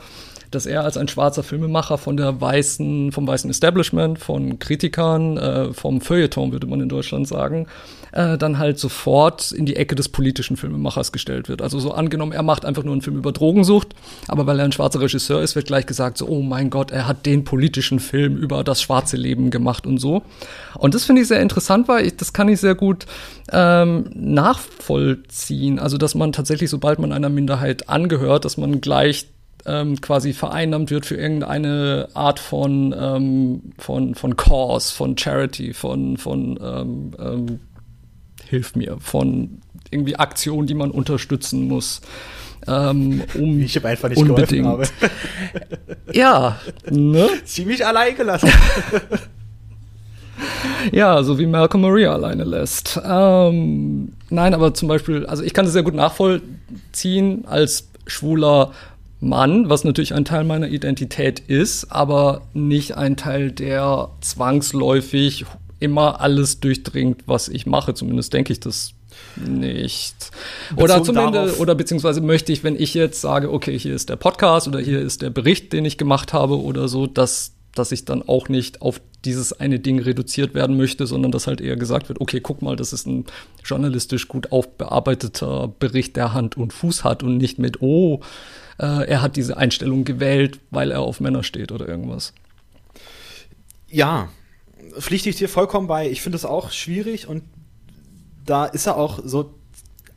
dass 0.52 0.66
er 0.66 0.84
als 0.84 0.98
ein 0.98 1.08
schwarzer 1.08 1.44
Filmemacher 1.44 1.98
von 1.98 2.18
der 2.18 2.40
weißen, 2.42 3.12
vom 3.12 3.28
weißen 3.28 3.50
Establishment, 3.50 4.20
von 4.20 4.60
Kritikern, 4.60 5.38
äh, 5.38 5.74
vom 5.74 6.02
Feuilleton, 6.02 6.52
würde 6.52 6.68
man 6.68 6.82
in 6.82 6.90
Deutschland 6.90 7.28
sagen, 7.28 7.68
äh, 8.12 8.38
dann 8.38 8.58
halt 8.58 8.80
sofort 8.80 9.52
in 9.52 9.66
die 9.66 9.76
Ecke 9.76 9.96
des 9.96 10.10
politischen 10.10 10.58
Filmemachers 10.58 11.12
gestellt 11.12 11.50
wird. 11.50 11.62
Also 11.62 11.80
so 11.80 11.92
angenommen, 11.92 12.32
er 12.32 12.44
macht 12.44 12.66
einfach 12.66 12.84
nur 12.84 12.94
einen 12.94 13.02
Film 13.02 13.18
über 13.18 13.32
Drogensucht, 13.32 13.90
aber 14.28 14.48
weil 14.48 14.60
er 14.60 14.66
ein 14.66 14.72
schwarzer 14.72 15.02
Regisseur 15.02 15.42
ist, 15.42 15.56
wird 15.56 15.68
gleich 15.68 15.86
gesagt, 15.86 16.18
so, 16.18 16.28
oh 16.28 16.42
mein 16.42 16.70
Gott, 16.70 16.92
er 16.92 17.08
hat 17.08 17.26
den 17.26 17.44
politischen 17.44 18.00
Film 18.00 18.38
über 18.38 18.64
das 18.64 18.82
schwarze 18.82 19.18
Leben 19.18 19.52
gemacht 19.52 19.86
und 19.86 20.00
so. 20.00 20.24
Und 20.78 20.96
das 20.96 21.06
finde 21.06 21.22
ich 21.22 21.28
sehr 21.28 21.42
interessant, 21.42 21.88
weil 21.88 22.08
ich, 22.08 22.18
das 22.18 22.34
kann 22.34 22.50
ich 22.50 22.60
sehr 22.60 22.76
gut 22.76 23.06
ähm, 23.52 24.10
nachvollziehen. 24.14 25.80
Also, 25.80 25.98
dass 25.98 26.16
man 26.16 26.32
tatsächlich, 26.32 26.70
sobald 26.70 27.00
man 27.00 27.12
einer 27.12 27.30
Minderheit 27.30 27.90
angehört, 27.90 28.46
dass 28.46 28.58
man 28.58 28.82
gleich 28.82 29.28
ähm, 29.66 30.00
quasi 30.02 30.34
vereinnahmt 30.34 30.92
wird 30.92 31.06
für 31.06 31.16
irgendeine 31.16 32.10
Art 32.14 32.40
von, 32.40 32.96
ähm, 32.98 33.62
von, 33.78 34.16
von 34.16 34.36
Cause, 34.36 34.94
von 34.94 35.18
Charity, 35.18 35.74
von, 35.74 36.18
von 36.18 36.60
ähm, 36.62 37.12
ähm, 37.20 37.60
hilf 38.48 38.76
mir, 38.76 38.98
von 39.00 39.62
irgendwie 39.92 40.16
Aktionen, 40.16 40.68
die 40.68 40.74
man 40.74 40.92
unterstützen 40.92 41.68
muss. 41.68 42.02
Ähm, 42.68 43.24
um 43.36 43.62
ich 43.62 43.76
habe 43.76 43.88
einfach 43.88 44.10
nicht 44.10 44.18
unbedingt. 44.20 44.66
Habe. 44.66 44.84
ja, 46.14 46.60
ne? 46.90 47.30
Ziemlich 47.46 47.86
allein 47.86 48.16
gelassen. 48.16 48.50
ja, 50.92 51.24
so 51.24 51.40
wie 51.40 51.46
Malcolm 51.46 51.82
Maria 51.82 52.14
alleine 52.14 52.44
lässt. 52.44 53.00
Ähm, 53.04 54.14
nein, 54.30 54.54
aber 54.54 54.74
zum 54.74 54.88
Beispiel, 54.88 55.26
also 55.26 55.44
ich 55.44 55.54
kann 55.54 55.66
das 55.66 55.74
sehr 55.74 55.84
gut 55.84 55.96
nachvollziehen 55.96 57.46
als 57.46 57.90
schwuler 58.08 58.72
Mann, 59.22 59.70
was 59.70 59.84
natürlich 59.84 60.14
ein 60.14 60.26
Teil 60.26 60.46
meiner 60.46 60.70
Identität 60.70 61.40
ist, 61.40 61.92
aber 61.92 62.42
nicht 62.54 62.96
ein 62.96 63.18
Teil, 63.18 63.52
der 63.52 64.10
zwangsläufig 64.22 65.46
immer 65.80 66.22
alles 66.22 66.60
durchdringt, 66.60 67.24
was 67.26 67.50
ich 67.50 67.66
mache. 67.66 67.94
Zumindest 67.94 68.34
denke 68.34 68.54
ich 68.54 68.60
das 68.60 68.94
nicht. 69.36 70.32
Oder 70.76 71.04
zumindest, 71.04 71.60
oder 71.60 71.76
beziehungsweise 71.76 72.22
möchte 72.22 72.52
ich, 72.52 72.64
wenn 72.64 72.80
ich 72.80 72.94
jetzt 72.94 73.22
sage, 73.22 73.52
okay, 73.52 73.78
hier 73.78 73.96
ist 73.96 74.10
der 74.10 74.16
Podcast 74.16 74.68
oder 74.68 74.80
hier 74.80 75.02
ist 75.02 75.22
der 75.22 75.30
Bericht, 75.30 75.74
den 75.74 75.86
ich 75.86 75.98
gemacht 75.98 76.34
habe 76.34 76.62
oder 76.62 76.88
so, 76.88 77.06
dass, 77.06 77.54
dass 77.76 77.92
ich 77.92 78.06
dann 78.06 78.22
auch 78.22 78.50
nicht 78.50 78.82
auf 78.82 79.02
dieses 79.26 79.52
eine 79.60 79.80
Ding 79.80 80.00
reduziert 80.00 80.54
werden 80.54 80.78
möchte, 80.78 81.06
sondern 81.06 81.32
dass 81.32 81.48
halt 81.48 81.60
eher 81.60 81.76
gesagt 81.76 82.08
wird, 82.08 82.22
okay, 82.22 82.40
guck 82.40 82.62
mal, 82.62 82.78
das 82.78 82.94
ist 82.94 83.06
ein 83.06 83.26
journalistisch 83.66 84.30
gut 84.30 84.52
aufbearbeiteter 84.52 85.74
Bericht, 85.80 86.16
der 86.16 86.34
Hand 86.34 86.56
und 86.56 86.72
Fuß 86.72 87.04
hat 87.04 87.24
und 87.24 87.38
nicht 87.38 87.60
mit, 87.60 87.82
oh, 87.82 88.22
äh, 88.80 89.08
er 89.08 89.22
hat 89.22 89.36
diese 89.36 89.58
Einstellung 89.58 90.06
gewählt, 90.06 90.60
weil 90.72 90.92
er 90.92 91.02
auf 91.02 91.20
Männer 91.20 91.44
steht 91.44 91.72
oder 91.72 91.88
irgendwas. 91.88 92.34
Ja, 93.90 94.30
pflichte 94.98 95.30
ich 95.30 95.36
dir 95.36 95.50
vollkommen 95.50 95.88
bei. 95.88 96.10
Ich 96.10 96.22
finde 96.22 96.38
es 96.38 96.46
auch 96.46 96.72
schwierig 96.72 97.28
und 97.28 97.44
da 98.46 98.66
ist 98.66 98.88
er 98.88 98.98
auch 98.98 99.20
so, 99.24 99.54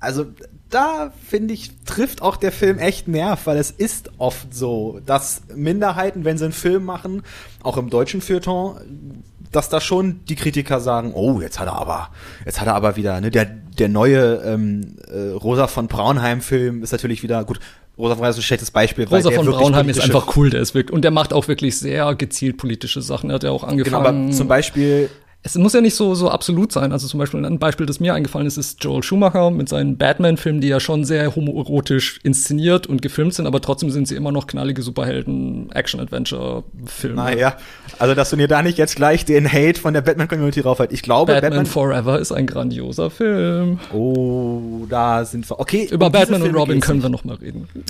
also 0.00 0.26
da 0.70 1.12
finde 1.28 1.52
ich, 1.54 1.70
trifft 1.84 2.22
auch 2.22 2.36
der 2.36 2.52
Film 2.52 2.78
echt 2.78 3.08
Nerv, 3.08 3.46
weil 3.46 3.58
es 3.58 3.70
ist 3.70 4.10
oft 4.18 4.54
so, 4.54 5.00
dass 5.04 5.42
Minderheiten, 5.54 6.24
wenn 6.24 6.38
sie 6.38 6.44
einen 6.44 6.54
Film 6.54 6.84
machen, 6.84 7.22
auch 7.62 7.76
im 7.76 7.90
deutschen 7.90 8.20
Feuilleton, 8.20 9.22
dass 9.50 9.68
da 9.68 9.80
schon 9.82 10.24
die 10.24 10.34
Kritiker 10.34 10.80
sagen, 10.80 11.12
oh, 11.14 11.40
jetzt 11.42 11.60
hat 11.60 11.66
er 11.66 11.74
aber, 11.74 12.08
jetzt 12.46 12.60
hat 12.60 12.68
er 12.68 12.74
aber 12.74 12.96
wieder, 12.96 13.20
ne, 13.20 13.30
der, 13.30 13.44
der 13.44 13.90
neue 13.90 14.36
ähm, 14.36 14.96
äh, 15.08 15.32
Rosa 15.32 15.66
von 15.66 15.88
Braunheim-Film 15.88 16.82
ist 16.82 16.92
natürlich 16.92 17.22
wieder, 17.22 17.44
gut, 17.44 17.60
Rosa 18.02 18.14
von 18.14 18.20
Braunheim 18.20 18.30
ist 18.30 18.38
ein 18.38 18.42
schlechtes 18.42 18.70
Beispiel. 18.72 19.04
Rosa 19.04 19.30
von 19.30 19.46
Braunheim 19.46 19.88
ist 19.88 20.00
einfach 20.00 20.36
cool, 20.36 20.50
der 20.50 20.60
ist 20.60 20.74
wirklich, 20.74 20.92
und 20.92 21.02
der 21.02 21.12
macht 21.12 21.32
auch 21.32 21.46
wirklich 21.46 21.78
sehr 21.78 22.12
gezielt 22.16 22.56
politische 22.56 23.00
Sachen. 23.00 23.30
Er 23.30 23.34
hat 23.34 23.44
ja 23.44 23.50
auch 23.50 23.62
angefangen. 23.62 24.04
Genau, 24.04 24.26
aber 24.26 24.32
zum 24.32 24.48
Beispiel 24.48 25.08
es 25.44 25.56
muss 25.56 25.72
ja 25.72 25.80
nicht 25.80 25.96
so, 25.96 26.14
so 26.14 26.30
absolut 26.30 26.70
sein. 26.70 26.92
Also 26.92 27.08
zum 27.08 27.18
Beispiel 27.18 27.44
ein 27.44 27.58
Beispiel, 27.58 27.84
das 27.84 27.98
mir 27.98 28.14
eingefallen 28.14 28.46
ist, 28.46 28.58
ist 28.58 28.84
Joel 28.84 29.02
Schumacher 29.02 29.50
mit 29.50 29.68
seinen 29.68 29.96
Batman-Filmen, 29.96 30.60
die 30.60 30.68
ja 30.68 30.78
schon 30.78 31.04
sehr 31.04 31.34
homoerotisch 31.34 32.20
inszeniert 32.22 32.86
und 32.86 33.02
gefilmt 33.02 33.34
sind, 33.34 33.48
aber 33.48 33.60
trotzdem 33.60 33.90
sind 33.90 34.06
sie 34.06 34.14
immer 34.14 34.30
noch 34.30 34.46
knallige 34.46 34.82
Superhelden-Action-Adventure-Filme. 34.82 37.16
Naja, 37.16 37.56
also 37.98 38.14
dass 38.14 38.30
du 38.30 38.36
dir 38.36 38.46
da 38.46 38.62
nicht 38.62 38.78
jetzt 38.78 38.94
gleich 38.94 39.24
den 39.24 39.52
Hate 39.52 39.80
von 39.80 39.94
der 39.94 40.02
Batman-Community 40.02 40.60
raufhalt. 40.60 40.92
Ich 40.92 41.02
glaube, 41.02 41.32
Batman, 41.32 41.50
Batman, 41.50 41.66
Forever 41.66 42.20
ist 42.20 42.30
ein 42.30 42.46
grandioser 42.46 43.10
Film. 43.10 43.80
Oh, 43.92 44.86
da 44.88 45.24
sind 45.24 45.50
wir. 45.50 45.58
Okay. 45.58 45.88
Über 45.90 46.08
Batman 46.08 46.42
und 46.42 46.54
Robin 46.54 46.78
können 46.78 47.02
wir 47.02 47.08
noch 47.08 47.24
mal 47.24 47.34
reden. 47.34 47.66
In 47.74 47.82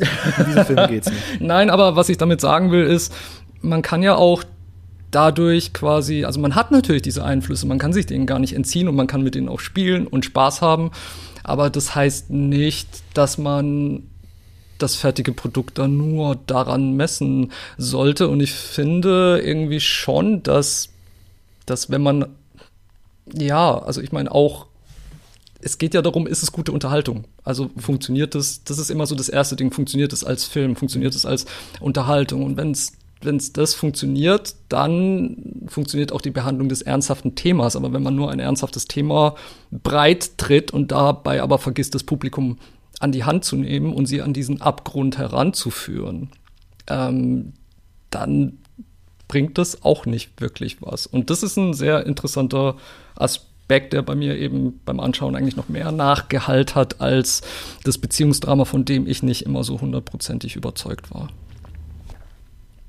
diesem 0.46 0.64
Film 0.64 0.88
geht's 0.88 1.10
nicht. 1.10 1.20
Nein, 1.40 1.68
aber 1.68 1.96
was 1.96 2.08
ich 2.08 2.16
damit 2.16 2.40
sagen 2.40 2.70
will, 2.70 2.84
ist, 2.84 3.12
man 3.60 3.82
kann 3.82 4.02
ja 4.02 4.14
auch 4.14 4.42
dadurch 5.12 5.72
quasi, 5.72 6.24
also 6.24 6.40
man 6.40 6.56
hat 6.56 6.72
natürlich 6.72 7.02
diese 7.02 7.24
Einflüsse, 7.24 7.66
man 7.66 7.78
kann 7.78 7.92
sich 7.92 8.06
denen 8.06 8.26
gar 8.26 8.40
nicht 8.40 8.54
entziehen 8.54 8.88
und 8.88 8.96
man 8.96 9.06
kann 9.06 9.22
mit 9.22 9.36
denen 9.36 9.48
auch 9.48 9.60
spielen 9.60 10.08
und 10.08 10.24
Spaß 10.24 10.60
haben, 10.60 10.90
aber 11.44 11.70
das 11.70 11.94
heißt 11.94 12.30
nicht, 12.30 12.88
dass 13.14 13.38
man 13.38 14.02
das 14.78 14.96
fertige 14.96 15.32
Produkt 15.32 15.78
dann 15.78 15.96
nur 15.96 16.36
daran 16.46 16.96
messen 16.96 17.52
sollte 17.78 18.28
und 18.28 18.40
ich 18.40 18.52
finde 18.52 19.40
irgendwie 19.44 19.80
schon, 19.80 20.42
dass, 20.42 20.88
dass 21.66 21.90
wenn 21.90 22.02
man, 22.02 22.26
ja, 23.32 23.78
also 23.78 24.00
ich 24.00 24.10
meine 24.10 24.32
auch 24.32 24.66
es 25.64 25.78
geht 25.78 25.94
ja 25.94 26.02
darum, 26.02 26.26
ist 26.26 26.42
es 26.42 26.50
gute 26.50 26.72
Unterhaltung? 26.72 27.24
Also 27.44 27.70
funktioniert 27.76 28.34
es, 28.34 28.64
das 28.64 28.78
ist 28.78 28.90
immer 28.90 29.06
so 29.06 29.14
das 29.14 29.28
erste 29.28 29.54
Ding, 29.54 29.70
funktioniert 29.70 30.12
es 30.12 30.24
als 30.24 30.44
Film, 30.44 30.74
funktioniert 30.74 31.14
es 31.14 31.24
als 31.24 31.46
Unterhaltung? 31.78 32.42
Und 32.42 32.56
wenn 32.56 32.72
es 32.72 32.94
wenn 33.24 33.36
es 33.36 33.52
das 33.52 33.74
funktioniert, 33.74 34.54
dann 34.68 35.66
funktioniert 35.66 36.12
auch 36.12 36.20
die 36.20 36.30
Behandlung 36.30 36.68
des 36.68 36.82
ernsthaften 36.82 37.34
Themas. 37.34 37.76
Aber 37.76 37.92
wenn 37.92 38.02
man 38.02 38.14
nur 38.14 38.30
ein 38.30 38.40
ernsthaftes 38.40 38.86
Thema 38.86 39.34
breit 39.70 40.38
tritt 40.38 40.70
und 40.70 40.92
dabei 40.92 41.42
aber 41.42 41.58
vergisst, 41.58 41.94
das 41.94 42.04
Publikum 42.04 42.58
an 43.00 43.12
die 43.12 43.24
Hand 43.24 43.44
zu 43.44 43.56
nehmen 43.56 43.92
und 43.92 44.06
sie 44.06 44.22
an 44.22 44.32
diesen 44.32 44.60
Abgrund 44.60 45.18
heranzuführen, 45.18 46.30
ähm, 46.88 47.52
dann 48.10 48.58
bringt 49.28 49.58
das 49.58 49.82
auch 49.82 50.06
nicht 50.06 50.40
wirklich 50.40 50.82
was. 50.82 51.06
Und 51.06 51.30
das 51.30 51.42
ist 51.42 51.56
ein 51.56 51.74
sehr 51.74 52.06
interessanter 52.06 52.76
Aspekt, 53.14 53.92
der 53.92 54.02
bei 54.02 54.14
mir 54.14 54.38
eben 54.38 54.80
beim 54.84 55.00
Anschauen 55.00 55.34
eigentlich 55.34 55.56
noch 55.56 55.68
mehr 55.68 55.90
Nachgehalt 55.90 56.74
hat 56.74 57.00
als 57.00 57.40
das 57.84 57.98
Beziehungsdrama, 57.98 58.66
von 58.66 58.84
dem 58.84 59.06
ich 59.06 59.22
nicht 59.22 59.46
immer 59.46 59.64
so 59.64 59.80
hundertprozentig 59.80 60.56
überzeugt 60.56 61.10
war 61.12 61.28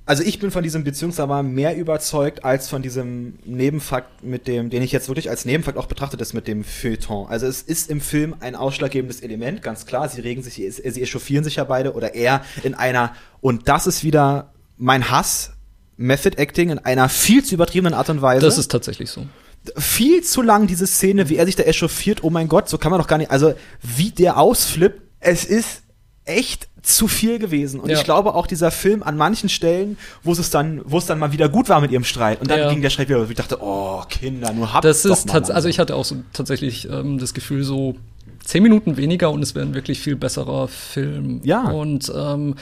also 0.06 0.24
ich 0.24 0.40
bin 0.40 0.52
von 0.52 0.64
diesem 0.64 0.84
Beziehungsdrama 0.84 1.44
mehr 1.44 1.78
überzeugt 1.78 2.44
als 2.44 2.68
von 2.68 2.82
diesem 2.82 3.40
Nebenfakt 3.46 4.24
mit 4.24 4.48
dem, 4.48 4.70
den 4.70 4.84
ich 4.84 4.92
jetzt 4.92 5.08
wirklich 5.08 5.30
als 5.30 5.46
Nebenfakt 5.46 5.78
auch 5.78 5.86
betrachtet 5.86 6.20
ist 6.20 6.34
mit 6.34 6.48
dem 6.48 6.66
Feuilleton. 6.66 7.28
Also 7.28 7.46
es 7.46 7.62
ist 7.62 7.90
im 7.90 8.02
Film 8.02 8.36
ein 8.42 8.56
ausschlaggebendes 8.56 9.22
Element, 9.22 9.62
ganz 9.62 9.86
klar. 9.86 10.10
Sie 10.10 10.20
regen 10.20 10.44
sich, 10.44 10.56
sie 10.56 11.02
echauffieren 11.02 11.46
sich 11.46 11.56
ja 11.56 11.64
beide 11.64 11.94
oder 11.94 12.16
er 12.16 12.44
in 12.64 12.74
einer, 12.74 13.16
und 13.40 13.70
das 13.70 13.88
ist 13.88 14.04
wieder 14.04 14.52
mein 14.78 15.10
Hass, 15.10 15.52
Method 15.96 16.38
Acting 16.38 16.70
in 16.70 16.80
einer 16.80 17.08
viel 17.08 17.46
zu 17.46 17.56
übertriebenen 17.56 17.94
Art 17.94 18.10
und 18.10 18.22
Weise. 18.22 18.46
Das 18.46 18.58
ist 18.58 18.72
tatsächlich 18.72 19.10
so. 19.10 19.26
Viel 19.78 20.22
zu 20.24 20.42
lang 20.42 20.68
diese 20.68 20.86
Szene, 20.86 21.30
wie 21.30 21.38
er 21.38 21.46
sich 21.46 21.56
da 21.56 21.64
echauffiert, 21.64 22.24
oh 22.24 22.30
mein 22.30 22.50
Gott, 22.50 22.68
so 22.68 22.78
kann 22.78 22.92
man 22.92 23.00
doch 23.00 23.08
gar 23.08 23.18
nicht, 23.18 23.32
also 23.32 23.54
wie 23.82 24.12
der 24.12 24.38
ausflippt, 24.38 25.02
es 25.22 25.46
ist 25.46 25.84
echt 26.26 26.68
zu 26.84 27.08
viel 27.08 27.40
gewesen. 27.40 27.80
Und 27.80 27.90
ja. 27.90 27.98
ich 27.98 28.04
glaube 28.04 28.36
auch 28.36 28.46
dieser 28.46 28.70
Film 28.70 29.04
an 29.04 29.18
manchen 29.18 29.50
Stellen, 29.50 29.98
wo 30.22 30.34
es 30.34 30.50
dann, 30.50 30.82
wo 30.84 30.98
es 30.98 31.06
dann 31.06 31.18
mal 31.18 31.32
wieder 31.32 31.50
gut 31.50 31.70
war 31.70 31.82
mit 31.82 31.92
ihrem 31.92 32.04
Streit. 32.04 32.42
Und 32.42 32.52
dann 32.52 32.60
ja. 32.60 32.70
ging 32.70 32.82
der 32.82 32.90
Streit 32.90 33.10
wieder. 33.10 33.28
Ich 33.28 33.36
dachte, 33.36 33.58
oh 33.62 34.04
Kinder, 34.10 34.54
nur 34.54 34.74
habt 34.74 34.86
Das 34.86 35.06
ist 35.06 35.30
tatsächlich, 35.30 35.56
also 35.56 35.70
ich 35.70 35.80
hatte 35.80 35.96
auch 35.96 36.06
so 36.06 36.18
tatsächlich 36.34 36.90
ähm, 36.90 37.18
das 37.18 37.34
Gefühl 37.34 37.64
so 37.64 37.96
zehn 38.44 38.62
Minuten 38.62 38.98
weniger 38.98 39.32
und 39.32 39.42
es 39.42 39.56
wäre 39.56 39.66
ein 39.66 39.74
wirklich 39.74 40.02
viel 40.02 40.18
besserer 40.18 40.68
Film. 40.68 41.40
Ja. 41.44 41.70
Und 41.72 42.12
ähm, 42.14 42.56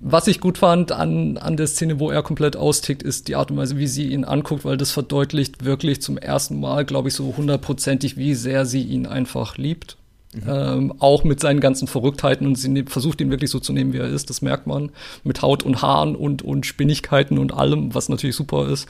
was 0.00 0.26
ich 0.26 0.40
gut 0.40 0.58
fand 0.58 0.92
an, 0.92 1.38
an 1.38 1.56
der 1.56 1.66
Szene, 1.66 2.00
wo 2.00 2.10
er 2.10 2.22
komplett 2.22 2.56
austickt, 2.56 3.02
ist 3.02 3.28
die 3.28 3.36
Art 3.36 3.50
und 3.50 3.56
Weise, 3.58 3.78
wie 3.78 3.86
sie 3.86 4.08
ihn 4.08 4.24
anguckt, 4.24 4.64
weil 4.64 4.76
das 4.76 4.90
verdeutlicht 4.90 5.64
wirklich 5.64 6.02
zum 6.02 6.18
ersten 6.18 6.58
Mal, 6.58 6.84
glaube 6.84 7.08
ich, 7.08 7.14
so 7.14 7.34
hundertprozentig, 7.36 8.16
wie 8.16 8.34
sehr 8.34 8.66
sie 8.66 8.82
ihn 8.82 9.06
einfach 9.06 9.56
liebt. 9.56 9.97
Mhm. 10.34 10.42
Ähm, 10.46 10.94
auch 10.98 11.24
mit 11.24 11.40
seinen 11.40 11.60
ganzen 11.60 11.88
Verrücktheiten 11.88 12.46
und 12.46 12.56
sie 12.56 12.68
ne-, 12.68 12.84
versucht 12.86 13.20
ihn 13.20 13.30
wirklich 13.30 13.50
so 13.50 13.60
zu 13.60 13.72
nehmen, 13.72 13.94
wie 13.94 13.98
er 13.98 14.08
ist. 14.08 14.28
Das 14.28 14.42
merkt 14.42 14.66
man 14.66 14.90
mit 15.24 15.40
Haut 15.40 15.62
und 15.62 15.80
Haaren 15.80 16.14
und, 16.14 16.42
und 16.42 16.66
Spinnigkeiten 16.66 17.38
und 17.38 17.54
allem, 17.54 17.94
was 17.94 18.10
natürlich 18.10 18.36
super 18.36 18.68
ist. 18.68 18.88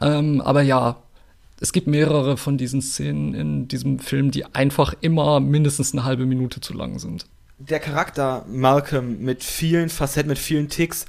Ähm, 0.00 0.40
aber 0.40 0.62
ja, 0.62 0.96
es 1.60 1.72
gibt 1.72 1.86
mehrere 1.86 2.36
von 2.36 2.58
diesen 2.58 2.82
Szenen 2.82 3.34
in 3.34 3.68
diesem 3.68 4.00
Film, 4.00 4.32
die 4.32 4.46
einfach 4.46 4.94
immer 5.00 5.38
mindestens 5.38 5.92
eine 5.92 6.04
halbe 6.04 6.26
Minute 6.26 6.60
zu 6.60 6.74
lang 6.74 6.98
sind. 6.98 7.26
Der 7.58 7.78
Charakter 7.78 8.44
Malcolm 8.48 9.20
mit 9.20 9.44
vielen 9.44 9.90
Facetten, 9.90 10.30
mit 10.30 10.38
vielen 10.38 10.70
Ticks, 10.70 11.06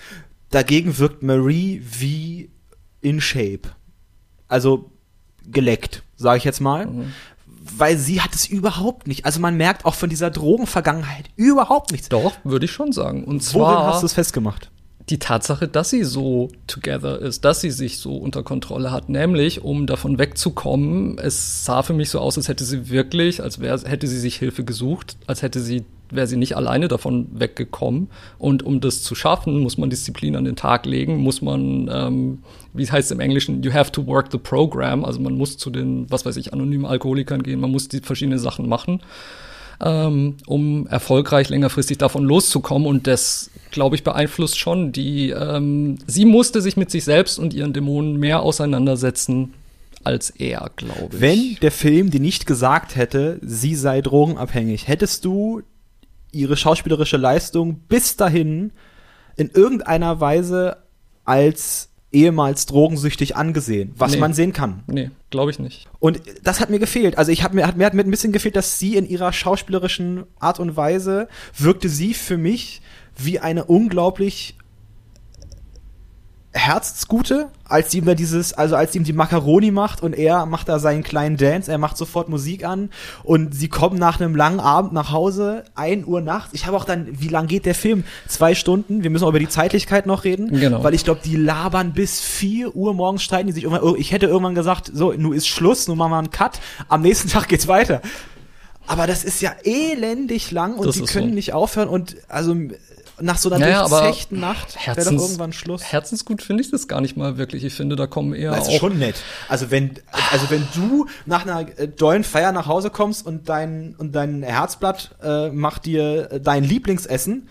dagegen 0.51 0.99
wirkt 0.99 1.23
Marie 1.23 1.81
wie 1.83 2.49
in 2.99 3.19
Shape. 3.19 3.61
Also 4.47 4.91
geleckt, 5.49 6.03
sage 6.17 6.37
ich 6.37 6.43
jetzt 6.43 6.59
mal. 6.59 6.85
Mhm 6.85 7.13
weil 7.63 7.97
sie 7.97 8.21
hat 8.21 8.33
es 8.33 8.47
überhaupt 8.47 9.07
nicht. 9.07 9.25
Also 9.25 9.39
man 9.39 9.55
merkt 9.55 9.85
auch 9.85 9.95
von 9.95 10.09
dieser 10.09 10.31
Drogenvergangenheit 10.31 11.25
überhaupt 11.35 11.91
nichts. 11.91 12.09
Doch, 12.09 12.33
würde 12.43 12.65
ich 12.65 12.71
schon 12.71 12.91
sagen. 12.91 13.23
Und 13.23 13.27
Worin 13.27 13.41
zwar 13.41 13.85
hast 13.87 14.01
du 14.01 14.07
es 14.07 14.13
festgemacht? 14.13 14.71
die 15.11 15.19
Tatsache, 15.19 15.67
dass 15.67 15.89
sie 15.89 16.03
so 16.03 16.49
together 16.67 17.19
ist, 17.19 17.43
dass 17.43 17.61
sie 17.61 17.71
sich 17.71 17.97
so 17.97 18.15
unter 18.15 18.43
Kontrolle 18.43 18.91
hat. 18.91 19.09
Nämlich, 19.09 19.63
um 19.63 19.85
davon 19.85 20.17
wegzukommen, 20.17 21.17
es 21.17 21.65
sah 21.65 21.83
für 21.83 21.93
mich 21.93 22.09
so 22.09 22.19
aus, 22.19 22.37
als 22.37 22.47
hätte 22.47 22.63
sie 22.63 22.89
wirklich, 22.89 23.43
als 23.43 23.59
wär, 23.59 23.79
hätte 23.85 24.07
sie 24.07 24.19
sich 24.19 24.37
Hilfe 24.37 24.63
gesucht, 24.63 25.17
als 25.27 25.41
hätte 25.41 25.59
sie, 25.59 25.83
wäre 26.11 26.27
sie 26.27 26.37
nicht 26.37 26.55
alleine 26.55 26.87
davon 26.87 27.27
weggekommen. 27.33 28.09
Und 28.37 28.63
um 28.63 28.81
das 28.81 29.03
zu 29.03 29.15
schaffen, 29.15 29.59
muss 29.59 29.77
man 29.77 29.89
Disziplin 29.89 30.35
an 30.35 30.45
den 30.45 30.55
Tag 30.55 30.85
legen, 30.85 31.17
muss 31.17 31.41
man, 31.41 31.89
ähm, 31.91 32.39
wie 32.73 32.89
heißt 32.89 33.05
es 33.05 33.11
im 33.11 33.19
Englischen, 33.19 33.63
you 33.63 33.73
have 33.73 33.91
to 33.91 34.05
work 34.05 34.27
the 34.31 34.37
program. 34.37 35.05
Also 35.05 35.19
man 35.19 35.35
muss 35.35 35.57
zu 35.57 35.69
den, 35.69 36.09
was 36.09 36.25
weiß 36.25 36.37
ich, 36.37 36.53
anonymen 36.53 36.85
Alkoholikern 36.85 37.43
gehen, 37.43 37.59
man 37.59 37.71
muss 37.71 37.87
die 37.87 37.99
verschiedenen 37.99 38.39
Sachen 38.39 38.67
machen 38.67 39.01
ähm, 39.83 40.35
um 40.45 40.87
erfolgreich 40.87 41.49
längerfristig 41.49 41.97
davon 41.97 42.23
loszukommen. 42.23 42.87
Und 42.87 43.07
das, 43.07 43.49
glaube 43.71 43.95
ich, 43.95 44.03
beeinflusst 44.03 44.59
schon 44.59 44.91
die. 44.91 45.31
Ähm, 45.31 45.97
sie 46.07 46.25
musste 46.25 46.61
sich 46.61 46.77
mit 46.77 46.91
sich 46.91 47.03
selbst 47.03 47.39
und 47.39 47.53
ihren 47.53 47.73
Dämonen 47.73 48.17
mehr 48.17 48.41
auseinandersetzen 48.41 49.53
als 50.03 50.31
er, 50.31 50.71
glaube 50.75 51.09
ich. 51.15 51.21
Wenn 51.21 51.57
der 51.61 51.71
Film 51.71 52.09
dir 52.09 52.19
nicht 52.19 52.47
gesagt 52.47 52.95
hätte, 52.95 53.39
sie 53.43 53.75
sei 53.75 54.01
drogenabhängig, 54.01 54.87
hättest 54.87 55.25
du 55.25 55.61
ihre 56.31 56.57
schauspielerische 56.57 57.17
Leistung 57.17 57.79
bis 57.87 58.15
dahin 58.17 58.71
in 59.35 59.49
irgendeiner 59.49 60.19
Weise 60.19 60.77
als 61.25 61.89
ehemals 62.11 62.65
drogensüchtig 62.65 63.37
angesehen, 63.37 63.93
was 63.95 64.11
Nee. 64.13 64.19
man 64.19 64.33
sehen 64.33 64.51
kann. 64.51 64.83
Nee, 64.87 65.11
glaube 65.29 65.51
ich 65.51 65.59
nicht. 65.59 65.87
Und 65.99 66.21
das 66.43 66.59
hat 66.59 66.69
mir 66.69 66.79
gefehlt. 66.79 67.17
Also 67.17 67.31
ich 67.31 67.41
hab 67.43 67.53
mir 67.53 67.65
hat 67.65 67.77
mir 67.77 67.85
hat 67.85 67.93
mir 67.93 68.03
ein 68.03 68.11
bisschen 68.11 68.33
gefehlt, 68.33 68.57
dass 68.57 68.79
sie 68.79 68.97
in 68.97 69.07
ihrer 69.07 69.31
schauspielerischen 69.31 70.23
Art 70.39 70.59
und 70.59 70.75
Weise 70.75 71.29
wirkte 71.57 71.87
sie 71.87 72.13
für 72.13 72.37
mich 72.37 72.81
wie 73.17 73.39
eine 73.39 73.63
unglaublich 73.65 74.57
Herzensgute, 76.53 77.47
als 77.63 77.91
sie 77.91 77.99
ihm 77.99 78.05
da 78.05 78.13
dieses, 78.13 78.53
also 78.53 78.75
als 78.75 78.91
sie 78.91 78.97
ihm 78.99 79.05
die 79.05 79.13
Macaroni 79.13 79.71
macht 79.71 80.03
und 80.03 80.13
er 80.13 80.45
macht 80.45 80.67
da 80.67 80.79
seinen 80.79 81.01
kleinen 81.01 81.37
Dance, 81.37 81.71
er 81.71 81.77
macht 81.77 81.95
sofort 81.95 82.27
Musik 82.27 82.65
an 82.65 82.89
und 83.23 83.55
sie 83.55 83.69
kommen 83.69 83.97
nach 83.97 84.19
einem 84.19 84.35
langen 84.35 84.59
Abend 84.59 84.91
nach 84.91 85.11
Hause, 85.13 85.63
1 85.75 86.05
Uhr 86.05 86.19
nachts. 86.19 86.53
Ich 86.53 86.65
habe 86.67 86.75
auch 86.75 86.83
dann, 86.83 87.07
wie 87.09 87.29
lang 87.29 87.47
geht 87.47 87.65
der 87.65 87.73
Film? 87.75 88.03
Zwei 88.27 88.53
Stunden. 88.53 89.01
Wir 89.03 89.09
müssen 89.09 89.23
auch 89.23 89.29
über 89.29 89.39
die 89.39 89.47
Zeitlichkeit 89.47 90.05
noch 90.05 90.25
reden, 90.25 90.49
Genau. 90.59 90.83
weil 90.83 90.93
ich 90.93 91.05
glaube, 91.05 91.21
die 91.23 91.37
labern 91.37 91.93
bis 91.93 92.19
4 92.19 92.75
Uhr 92.75 92.93
morgens 92.93 93.23
streiten 93.23 93.47
die 93.47 93.53
sich 93.53 93.63
irgendwann. 93.63 93.87
oh, 93.87 93.95
Ich 93.97 94.11
hätte 94.11 94.25
irgendwann 94.25 94.55
gesagt, 94.55 94.91
so, 94.93 95.13
nun 95.13 95.33
ist 95.33 95.47
Schluss, 95.47 95.87
nun 95.87 95.97
machen 95.97 96.11
wir 96.11 96.17
einen 96.17 96.31
Cut. 96.31 96.59
Am 96.89 97.01
nächsten 97.01 97.29
Tag 97.29 97.47
geht's 97.47 97.67
weiter. 97.69 98.01
Aber 98.87 99.07
das 99.07 99.23
ist 99.23 99.41
ja 99.41 99.53
elendig 99.63 100.51
lang 100.51 100.73
und 100.75 100.85
Das 100.87 100.97
ist 100.97 101.13
können 101.13 101.29
so. 101.29 101.35
nicht 101.35 101.53
aufhören 101.53 101.87
und 101.87 102.17
also 102.27 102.53
nach 103.21 103.37
so 103.37 103.49
einer 103.49 103.59
Naja, 103.59 103.87
durchzechten 103.87 104.39
Nacht 104.39 104.77
wäre 104.85 105.03
doch 105.03 105.11
irgendwann 105.11 105.53
Schluss. 105.53 105.83
Herzensgut 105.83 106.41
finde 106.41 106.63
ich 106.63 106.71
das 106.71 106.87
gar 106.87 107.01
nicht 107.01 107.17
mal 107.17 107.37
wirklich. 107.37 107.63
Ich 107.63 107.73
finde, 107.73 107.95
da 107.95 108.07
kommen 108.07 108.33
eher 108.33 108.51
Das 108.51 108.67
ist 108.67 108.75
auch 108.75 108.79
schon 108.79 108.99
nett. 108.99 109.15
Also 109.47 109.71
wenn, 109.71 109.91
also 110.31 110.49
wenn 110.49 110.67
du 110.73 111.07
nach 111.25 111.45
einer 111.45 111.67
äh, 111.77 111.87
dollen 111.87 112.23
Feier 112.23 112.51
nach 112.51 112.67
Hause 112.67 112.89
kommst 112.89 113.25
und 113.25 113.49
dein, 113.49 113.95
und 113.97 114.13
dein 114.13 114.43
Herzblatt 114.43 115.15
äh, 115.23 115.49
macht 115.49 115.85
dir 115.85 116.31
äh, 116.31 116.39
dein 116.39 116.63
Lieblingsessen, 116.63 117.47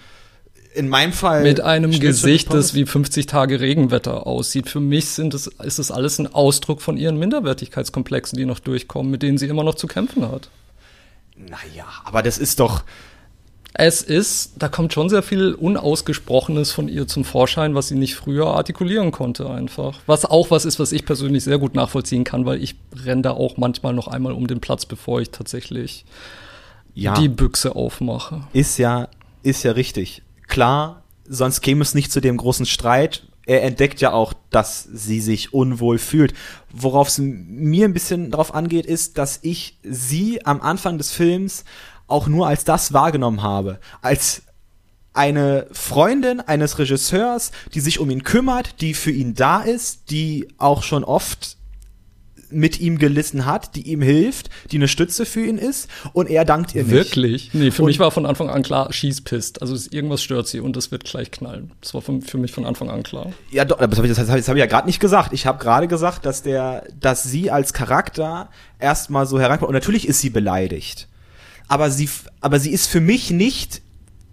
in 0.73 0.89
meinem 0.89 1.13
Fall 1.13 1.43
mit 1.43 1.61
einem 1.61 1.91
Gesicht, 1.99 2.53
das 2.53 2.75
wie 2.75 2.87
50 2.87 3.27
Tage 3.27 3.61
Regenwetter 3.61 4.27
aussieht. 4.27 4.69
Für 4.69 4.81
mich 4.81 5.07
sind 5.07 5.35
es, 5.35 5.49
ist 5.49 5.79
es 5.81 5.91
alles 5.91 6.19
ein 6.21 6.33
Ausdruck 6.33 6.81
von 6.81 6.97
ihren 6.97 7.19
Minderwertigkeitskomplexen, 7.19 8.39
die 8.39 8.45
noch 8.45 8.61
durchkommen, 8.61 9.11
mit 9.11 9.23
denen 9.23 9.37
sie 9.37 9.47
immer 9.47 9.65
noch 9.65 9.75
zu 9.75 9.89
kämpfen 9.89 10.31
hat. 10.31 10.49
Naja, 11.37 11.87
aber 12.05 12.23
das 12.23 12.39
ist 12.39 12.61
doch. 12.61 12.85
Es 13.73 14.03
ist, 14.03 14.55
da 14.59 14.69
kommt 14.69 14.93
schon 14.93 15.09
sehr 15.09 15.23
viel 15.23 15.55
Unausgesprochenes 15.55 16.73
von 16.73 16.89
ihr 16.89 17.07
zum 17.07 17.25
Vorschein, 17.25 17.75
was 17.75 17.89
sie 17.89 17.95
nicht 17.95 18.17
früher 18.17 18.49
artikulieren 18.49 19.13
konnte 19.13 19.49
einfach. 19.49 20.01
Was 20.07 20.25
auch 20.25 20.51
was 20.51 20.65
ist, 20.65 20.81
was 20.81 20.91
ich 20.93 21.05
persönlich 21.05 21.45
sehr 21.45 21.59
gut 21.59 21.75
nachvollziehen 21.75 22.25
kann, 22.25 22.47
weil 22.47 22.63
ich 22.63 22.75
renne 23.05 23.23
da 23.23 23.31
auch 23.31 23.57
manchmal 23.57 23.95
noch 23.95 24.09
einmal 24.09 24.33
um 24.33 24.47
den 24.49 24.61
Platz, 24.61 24.87
bevor 24.87 25.21
ich 25.21 25.31
tatsächlich 25.31 26.05
Ja, 26.95 27.15
die 27.15 27.29
Büchse 27.29 27.77
aufmache. 27.77 28.43
ist 28.53 28.79
ja, 28.79 29.09
ist 29.45 29.63
ja 29.63 29.73
richtig. 29.73 30.23
Klar, 30.49 31.05
sonst 31.29 31.61
käme 31.61 31.83
es 31.83 31.95
nicht 31.95 32.11
zu 32.11 32.21
dem 32.21 32.37
großen 32.37 32.67
Streit. 32.67 33.23
Er 33.47 33.63
entdeckt 33.63 34.01
ja 34.01 34.13
auch, 34.13 34.33
dass 34.51 34.83
sie 34.93 35.21
sich 35.21 35.55
unwohl 35.55 35.99
fühlt. 35.99 36.35
Worauf 36.73 37.09
es 37.09 37.19
mir 37.19 37.87
ein 37.87 37.93
bisschen 37.95 38.31
drauf 38.31 38.55
angeht, 38.55 38.87
ist, 38.87 39.17
dass 39.17 39.39
ich 39.43 39.79
sie 39.83 40.45
am 40.45 40.61
Anfang 40.61 40.99
des 40.99 41.11
Films 41.13 41.65
auch 42.11 42.27
nur 42.27 42.47
als 42.47 42.65
das 42.65 42.93
wahrgenommen 42.93 43.43
habe. 43.43 43.79
Als 44.03 44.43
eine 45.13 45.67
Freundin 45.73 46.41
eines 46.41 46.79
Regisseurs, 46.79 47.51
die 47.75 47.81
sich 47.81 47.99
um 47.99 48.11
ihn 48.11 48.23
kümmert, 48.23 48.81
die 48.81 48.95
für 48.95 49.11
ihn 49.11 49.35
da 49.35 49.61
ist, 49.61 50.11
die 50.11 50.49
auch 50.59 50.83
schon 50.83 51.03
oft 51.05 51.57
mit 52.53 52.81
ihm 52.81 52.99
gelitten 52.99 53.47
hat, 53.47 53.77
die 53.77 53.83
ihm 53.93 54.03
hilft, 54.03 54.51
die 54.73 54.77
eine 54.77 54.89
Stütze 54.89 55.25
für 55.25 55.45
ihn 55.47 55.57
ist 55.57 55.89
und 56.13 56.29
er 56.29 56.45
dankt 56.45 56.75
ihr 56.75 56.83
nicht. 56.83 56.91
Wirklich? 56.93 57.51
Nee, 57.53 57.71
für 57.71 57.83
Und- 57.83 57.87
mich 57.87 58.01
war 58.01 58.11
von 58.11 58.27
Anfang 58.27 58.51
an 58.51 58.63
klar, 58.65 58.93
she's 58.93 59.21
pissed. 59.21 59.63
Also 59.63 59.77
irgendwas 59.93 60.21
stört 60.21 60.49
sie 60.49 60.59
und 60.59 60.75
das 60.75 60.91
wird 60.91 61.05
gleich 61.05 61.31
knallen. 61.31 61.71
Das 61.81 61.95
war 61.95 62.03
für, 62.03 62.21
für 62.21 62.39
mich 62.39 62.51
von 62.51 62.67
Anfang 62.67 62.91
an 62.91 63.05
klar. 63.05 63.33
Ja, 63.53 63.65
doch, 63.65 63.79
das 63.79 63.97
habe 63.97 64.09
ich, 64.09 64.15
das 64.15 64.29
hab 64.29 64.37
ich, 64.37 64.43
das 64.43 64.49
hab 64.49 64.57
ich 64.57 64.61
ja 64.61 64.67
gerade 64.67 64.87
nicht 64.89 64.99
gesagt. 64.99 65.33
Ich 65.33 65.47
habe 65.47 65.59
gerade 65.63 65.87
gesagt, 65.87 66.27
dass 66.27 66.43
der, 66.43 66.85
dass 66.99 67.23
sie 67.23 67.53
als 67.53 67.73
Charakter 67.73 68.49
erstmal 68.81 69.27
so 69.27 69.39
herankommt. 69.39 69.69
Und 69.69 69.75
natürlich 69.75 70.09
ist 70.09 70.21
sie 70.21 70.31
beleidigt. 70.31 71.07
Aber 71.71 71.93
sie, 71.93 72.11
aber 72.41 72.59
sie 72.59 72.73
ist 72.73 72.89
für 72.89 73.01
mich 73.01 73.31
nicht 73.31 73.81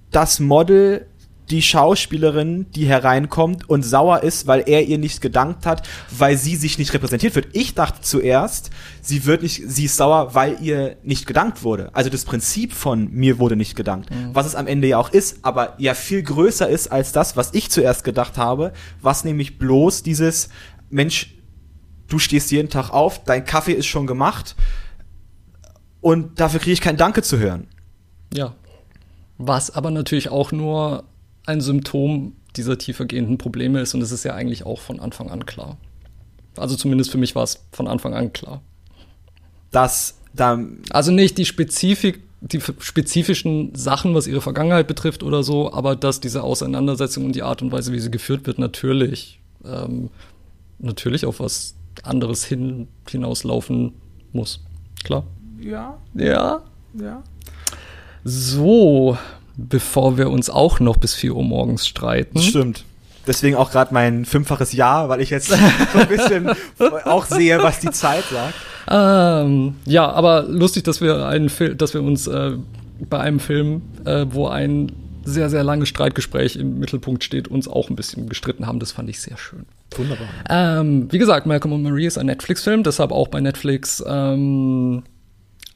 das 0.09 0.39
Model, 0.39 1.05
die 1.51 1.61
Schauspielerin, 1.61 2.65
die 2.71 2.87
hereinkommt 2.87 3.69
und 3.69 3.83
sauer 3.83 4.23
ist, 4.23 4.47
weil 4.47 4.63
er 4.65 4.87
ihr 4.87 4.97
nicht 4.97 5.21
gedankt 5.21 5.67
hat, 5.67 5.87
weil 6.17 6.35
sie 6.35 6.55
sich 6.55 6.79
nicht 6.79 6.95
repräsentiert 6.95 7.35
wird. 7.35 7.49
Ich 7.53 7.75
dachte 7.75 8.01
zuerst, 8.01 8.71
sie 9.03 9.25
wird 9.25 9.43
nicht, 9.43 9.61
sie 9.67 9.85
ist 9.85 9.97
sauer, 9.97 10.33
weil 10.33 10.57
ihr 10.61 10.97
nicht 11.03 11.27
gedankt 11.27 11.61
wurde. 11.61 11.91
Also 11.93 12.09
das 12.09 12.25
Prinzip 12.25 12.73
von 12.73 13.11
mir 13.11 13.37
wurde 13.37 13.55
nicht 13.55 13.75
gedankt, 13.75 14.09
was 14.33 14.47
es 14.47 14.55
am 14.55 14.65
Ende 14.65 14.87
ja 14.87 14.97
auch 14.97 15.11
ist, 15.11 15.37
aber 15.43 15.75
ja 15.77 15.93
viel 15.93 16.23
größer 16.23 16.67
ist 16.67 16.91
als 16.91 17.11
das, 17.11 17.37
was 17.37 17.53
ich 17.53 17.69
zuerst 17.69 18.03
gedacht 18.03 18.39
habe, 18.39 18.73
was 19.03 19.23
nämlich 19.23 19.59
bloß 19.59 20.01
dieses 20.01 20.49
Mensch, 20.89 21.35
du 22.07 22.17
stehst 22.17 22.49
jeden 22.49 22.69
Tag 22.69 22.89
auf, 22.89 23.23
dein 23.25 23.45
Kaffee 23.45 23.73
ist 23.73 23.85
schon 23.85 24.07
gemacht 24.07 24.55
und 26.01 26.39
dafür 26.39 26.59
kriege 26.59 26.73
ich 26.73 26.81
kein 26.81 26.97
Danke 26.97 27.21
zu 27.21 27.37
hören. 27.37 27.67
Ja. 28.33 28.55
Was 29.37 29.71
aber 29.71 29.91
natürlich 29.91 30.29
auch 30.29 30.51
nur 30.51 31.03
ein 31.45 31.61
Symptom 31.61 32.33
dieser 32.55 32.77
tiefergehenden 32.77 33.37
Probleme 33.37 33.81
ist 33.81 33.93
und 33.93 34.01
es 34.01 34.11
ist 34.11 34.23
ja 34.23 34.33
eigentlich 34.33 34.65
auch 34.65 34.81
von 34.81 34.99
Anfang 34.99 35.29
an 35.29 35.45
klar. 35.45 35.77
Also 36.55 36.75
zumindest 36.75 37.11
für 37.11 37.17
mich 37.17 37.35
war 37.35 37.43
es 37.43 37.65
von 37.71 37.87
Anfang 37.87 38.13
an 38.13 38.33
klar. 38.33 38.61
Dass 39.71 40.17
da 40.33 40.59
Also 40.91 41.11
nicht 41.11 41.37
die 41.37 41.45
Spezifik, 41.45 42.23
die 42.41 42.61
spezifischen 42.61 43.73
Sachen, 43.75 44.13
was 44.13 44.27
ihre 44.27 44.41
Vergangenheit 44.41 44.87
betrifft 44.87 45.23
oder 45.23 45.43
so, 45.43 45.73
aber 45.73 45.95
dass 45.95 46.19
diese 46.19 46.43
Auseinandersetzung 46.43 47.25
und 47.25 47.35
die 47.35 47.43
Art 47.43 47.61
und 47.61 47.71
Weise, 47.71 47.93
wie 47.93 47.99
sie 47.99 48.11
geführt 48.11 48.45
wird, 48.45 48.59
natürlich, 48.59 49.39
ähm, 49.65 50.09
natürlich 50.79 51.25
auf 51.25 51.39
was 51.39 51.75
anderes 52.03 52.45
hin, 52.45 52.87
hinauslaufen 53.09 53.93
muss. 54.33 54.63
Klar. 55.03 55.25
Ja, 55.59 55.97
Ja. 56.13 56.61
ja. 56.93 57.23
So, 58.23 59.17
bevor 59.55 60.17
wir 60.17 60.29
uns 60.29 60.49
auch 60.49 60.79
noch 60.79 60.97
bis 60.97 61.13
4 61.13 61.35
Uhr 61.35 61.43
morgens 61.43 61.87
streiten. 61.87 62.39
Stimmt. 62.39 62.83
Deswegen 63.25 63.55
auch 63.55 63.71
gerade 63.71 63.93
mein 63.93 64.25
fünffaches 64.25 64.73
Ja, 64.73 65.09
weil 65.09 65.21
ich 65.21 65.29
jetzt 65.29 65.47
so 65.93 65.99
ein 65.99 66.07
bisschen 66.07 66.49
auch 67.05 67.25
sehe, 67.25 67.59
was 67.59 67.79
die 67.79 67.91
Zeit 67.91 68.23
sagt. 68.25 68.53
Ähm, 68.89 69.75
ja, 69.85 70.09
aber 70.09 70.43
lustig, 70.43 70.83
dass 70.83 71.01
wir 71.01 71.25
einen 71.27 71.49
Fil 71.49 71.75
dass 71.75 71.93
wir 71.93 72.01
uns 72.01 72.27
äh, 72.27 72.53
bei 73.09 73.19
einem 73.19 73.39
Film, 73.39 73.81
äh, 74.05 74.25
wo 74.29 74.47
ein 74.47 74.91
sehr, 75.25 75.49
sehr 75.49 75.63
langes 75.63 75.89
Streitgespräch 75.89 76.55
im 76.55 76.79
Mittelpunkt 76.79 77.21
steht, 77.23 77.49
uns 77.49 77.67
auch 77.67 77.89
ein 77.89 77.97
bisschen 77.97 78.29
gestritten 78.29 78.65
haben. 78.65 78.79
Das 78.79 78.93
fand 78.93 79.09
ich 79.09 79.19
sehr 79.19 79.37
schön. 79.37 79.65
Wunderbar. 79.97 80.27
Ähm, 80.49 81.11
wie 81.11 81.17
gesagt, 81.17 81.45
Malcolm 81.45 81.73
und 81.73 81.83
Marie 81.83 82.05
ist 82.05 82.17
ein 82.17 82.27
Netflix-Film, 82.27 82.83
deshalb 82.83 83.11
auch 83.11 83.27
bei 83.27 83.41
Netflix 83.41 84.01
ähm, 84.07 85.03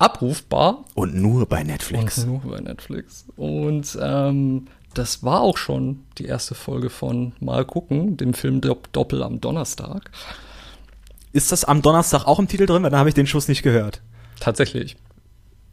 abrufbar. 0.01 0.83
Und 0.95 1.15
nur 1.15 1.45
bei 1.45 1.63
Netflix. 1.63 2.19
Und 2.19 2.27
nur 2.27 2.51
bei 2.51 2.59
Netflix. 2.59 3.25
Und 3.35 3.97
ähm, 4.01 4.67
das 4.93 5.23
war 5.23 5.41
auch 5.41 5.57
schon 5.57 6.03
die 6.17 6.25
erste 6.25 6.55
Folge 6.55 6.89
von 6.89 7.33
Mal 7.39 7.65
gucken, 7.65 8.17
dem 8.17 8.33
Film 8.33 8.61
Dopp 8.61 8.91
Doppel 8.91 9.23
am 9.23 9.39
Donnerstag. 9.39 10.11
Ist 11.33 11.51
das 11.51 11.63
am 11.63 11.81
Donnerstag 11.81 12.25
auch 12.25 12.39
im 12.39 12.47
Titel 12.47 12.65
drin? 12.65 12.83
Weil 12.83 12.89
dann 12.89 12.99
habe 12.99 13.09
ich 13.09 13.15
den 13.15 13.27
Schuss 13.27 13.47
nicht 13.47 13.63
gehört. 13.63 14.01
Tatsächlich. 14.39 14.97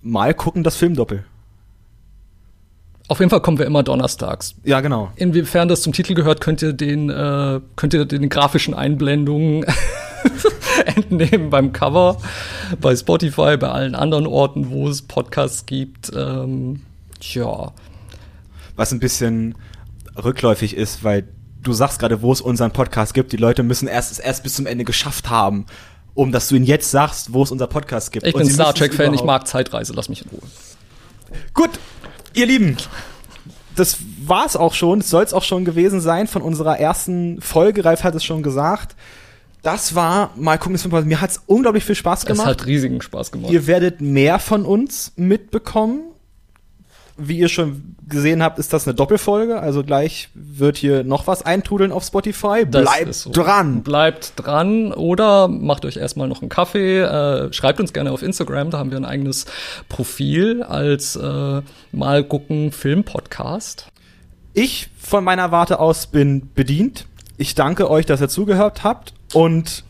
Mal 0.02 0.34
gucken 0.34 0.62
das 0.62 0.76
Filmdoppel. 0.76 1.24
Auf 3.08 3.20
jeden 3.20 3.30
Fall 3.30 3.40
kommen 3.40 3.58
wir 3.58 3.64
immer 3.64 3.82
donnerstags. 3.82 4.54
Ja, 4.64 4.82
genau. 4.82 5.10
Inwiefern 5.16 5.66
das 5.66 5.80
zum 5.80 5.94
Titel 5.94 6.12
gehört, 6.12 6.42
könnt 6.42 6.60
ihr 6.60 6.74
den, 6.74 7.08
äh, 7.08 7.60
könnt 7.74 7.94
ihr 7.94 8.04
den 8.04 8.28
grafischen 8.28 8.74
Einblendungen 8.74 9.64
entnehmen 10.96 11.50
beim 11.50 11.72
Cover, 11.72 12.18
bei 12.80 12.94
Spotify, 12.96 13.56
bei 13.56 13.68
allen 13.68 13.94
anderen 13.94 14.26
Orten, 14.26 14.70
wo 14.70 14.88
es 14.88 15.02
Podcasts 15.02 15.66
gibt. 15.66 16.10
Ähm, 16.14 16.82
ja. 17.20 17.72
Was 18.76 18.92
ein 18.92 19.00
bisschen 19.00 19.54
rückläufig 20.22 20.76
ist, 20.76 21.04
weil 21.04 21.28
du 21.62 21.72
sagst 21.72 21.98
gerade, 21.98 22.22
wo 22.22 22.32
es 22.32 22.40
unseren 22.40 22.72
Podcast 22.72 23.14
gibt. 23.14 23.32
Die 23.32 23.36
Leute 23.36 23.62
müssen 23.62 23.88
erst, 23.88 24.12
es 24.12 24.18
erst 24.18 24.42
bis 24.42 24.54
zum 24.54 24.66
Ende 24.66 24.84
geschafft 24.84 25.28
haben, 25.28 25.66
um 26.14 26.32
dass 26.32 26.48
du 26.48 26.56
ihnen 26.56 26.64
jetzt 26.64 26.90
sagst, 26.90 27.32
wo 27.32 27.42
es 27.42 27.50
unser 27.50 27.66
Podcast 27.66 28.12
gibt. 28.12 28.26
Ich 28.26 28.34
bin 28.34 28.48
Star 28.48 28.74
Trek-Fan, 28.74 29.14
ich 29.14 29.24
mag 29.24 29.46
Zeitreise, 29.46 29.92
lass 29.94 30.08
mich 30.08 30.24
in 30.24 30.30
Ruhe. 30.30 30.42
Gut, 31.54 31.70
ihr 32.34 32.46
Lieben, 32.46 32.76
das 33.76 33.98
war's 34.24 34.56
auch 34.56 34.74
schon, 34.74 35.00
soll 35.00 35.24
es 35.24 35.34
auch 35.34 35.44
schon 35.44 35.64
gewesen 35.64 36.00
sein 36.00 36.26
von 36.26 36.42
unserer 36.42 36.78
ersten 36.78 37.40
Folge. 37.40 37.84
Ralf 37.84 38.04
hat 38.04 38.14
es 38.14 38.24
schon 38.24 38.42
gesagt. 38.42 38.96
Das 39.68 39.94
war 39.94 40.30
mal 40.34 40.56
gucken, 40.56 40.78
mir 41.06 41.20
hat's 41.20 41.42
unglaublich 41.44 41.84
viel 41.84 41.94
Spaß 41.94 42.24
gemacht. 42.24 42.46
Es 42.46 42.52
hat 42.52 42.66
riesigen 42.66 43.02
Spaß 43.02 43.32
gemacht. 43.32 43.52
Ihr 43.52 43.66
werdet 43.66 44.00
mehr 44.00 44.38
von 44.38 44.64
uns 44.64 45.12
mitbekommen 45.16 46.04
wie 47.20 47.36
ihr 47.36 47.48
schon 47.48 47.96
gesehen 48.08 48.42
habt, 48.42 48.60
ist 48.60 48.72
das 48.72 48.86
eine 48.86 48.94
Doppelfolge. 48.94 49.60
Also 49.60 49.82
gleich 49.82 50.28
wird 50.34 50.76
hier 50.76 51.02
noch 51.02 51.26
was 51.26 51.44
eintrudeln 51.44 51.90
auf 51.90 52.04
Spotify. 52.04 52.64
Bleibt 52.64 53.12
so. 53.12 53.30
dran. 53.30 53.82
Bleibt 53.82 54.34
dran 54.36 54.92
oder 54.92 55.48
macht 55.48 55.84
euch 55.84 55.96
erstmal 55.96 56.28
noch 56.28 56.40
einen 56.40 56.48
Kaffee. 56.48 57.00
Äh, 57.00 57.52
schreibt 57.52 57.80
uns 57.80 57.92
gerne 57.92 58.12
auf 58.12 58.22
Instagram. 58.22 58.70
Da 58.70 58.78
haben 58.78 58.92
wir 58.92 58.98
ein 58.98 59.04
eigenes 59.04 59.46
Profil 59.88 60.62
als 60.62 61.16
äh, 61.16 61.60
mal 61.90 62.24
gucken 62.24 62.70
Film-Podcast. 62.70 63.88
Ich 64.54 64.88
von 64.96 65.24
meiner 65.24 65.50
Warte 65.50 65.80
aus 65.80 66.06
bin 66.06 66.50
bedient. 66.54 67.06
Ich 67.36 67.56
danke 67.56 67.90
euch, 67.90 68.06
dass 68.06 68.20
ihr 68.20 68.28
zugehört 68.28 68.84
habt 68.84 69.12
und 69.34 69.84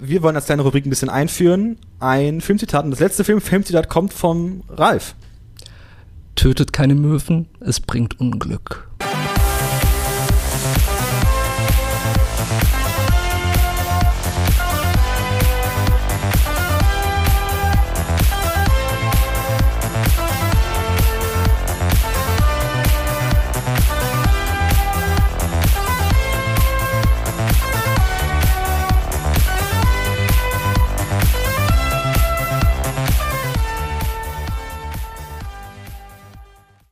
wir 0.00 0.22
wollen 0.22 0.36
als 0.36 0.46
kleine 0.46 0.62
Rubrik 0.62 0.86
ein 0.86 0.90
bisschen 0.90 1.08
einführen. 1.08 1.78
Ein 2.00 2.40
Filmzitat. 2.40 2.84
Und 2.84 2.90
das 2.90 3.00
letzte 3.00 3.24
Film 3.24 3.40
Filmzitat 3.40 3.88
kommt 3.88 4.12
vom 4.12 4.62
Ralf. 4.68 5.14
Tötet 6.34 6.72
keine 6.72 6.94
Möwen, 6.94 7.46
es 7.60 7.80
bringt 7.80 8.18
Unglück. 8.18 8.88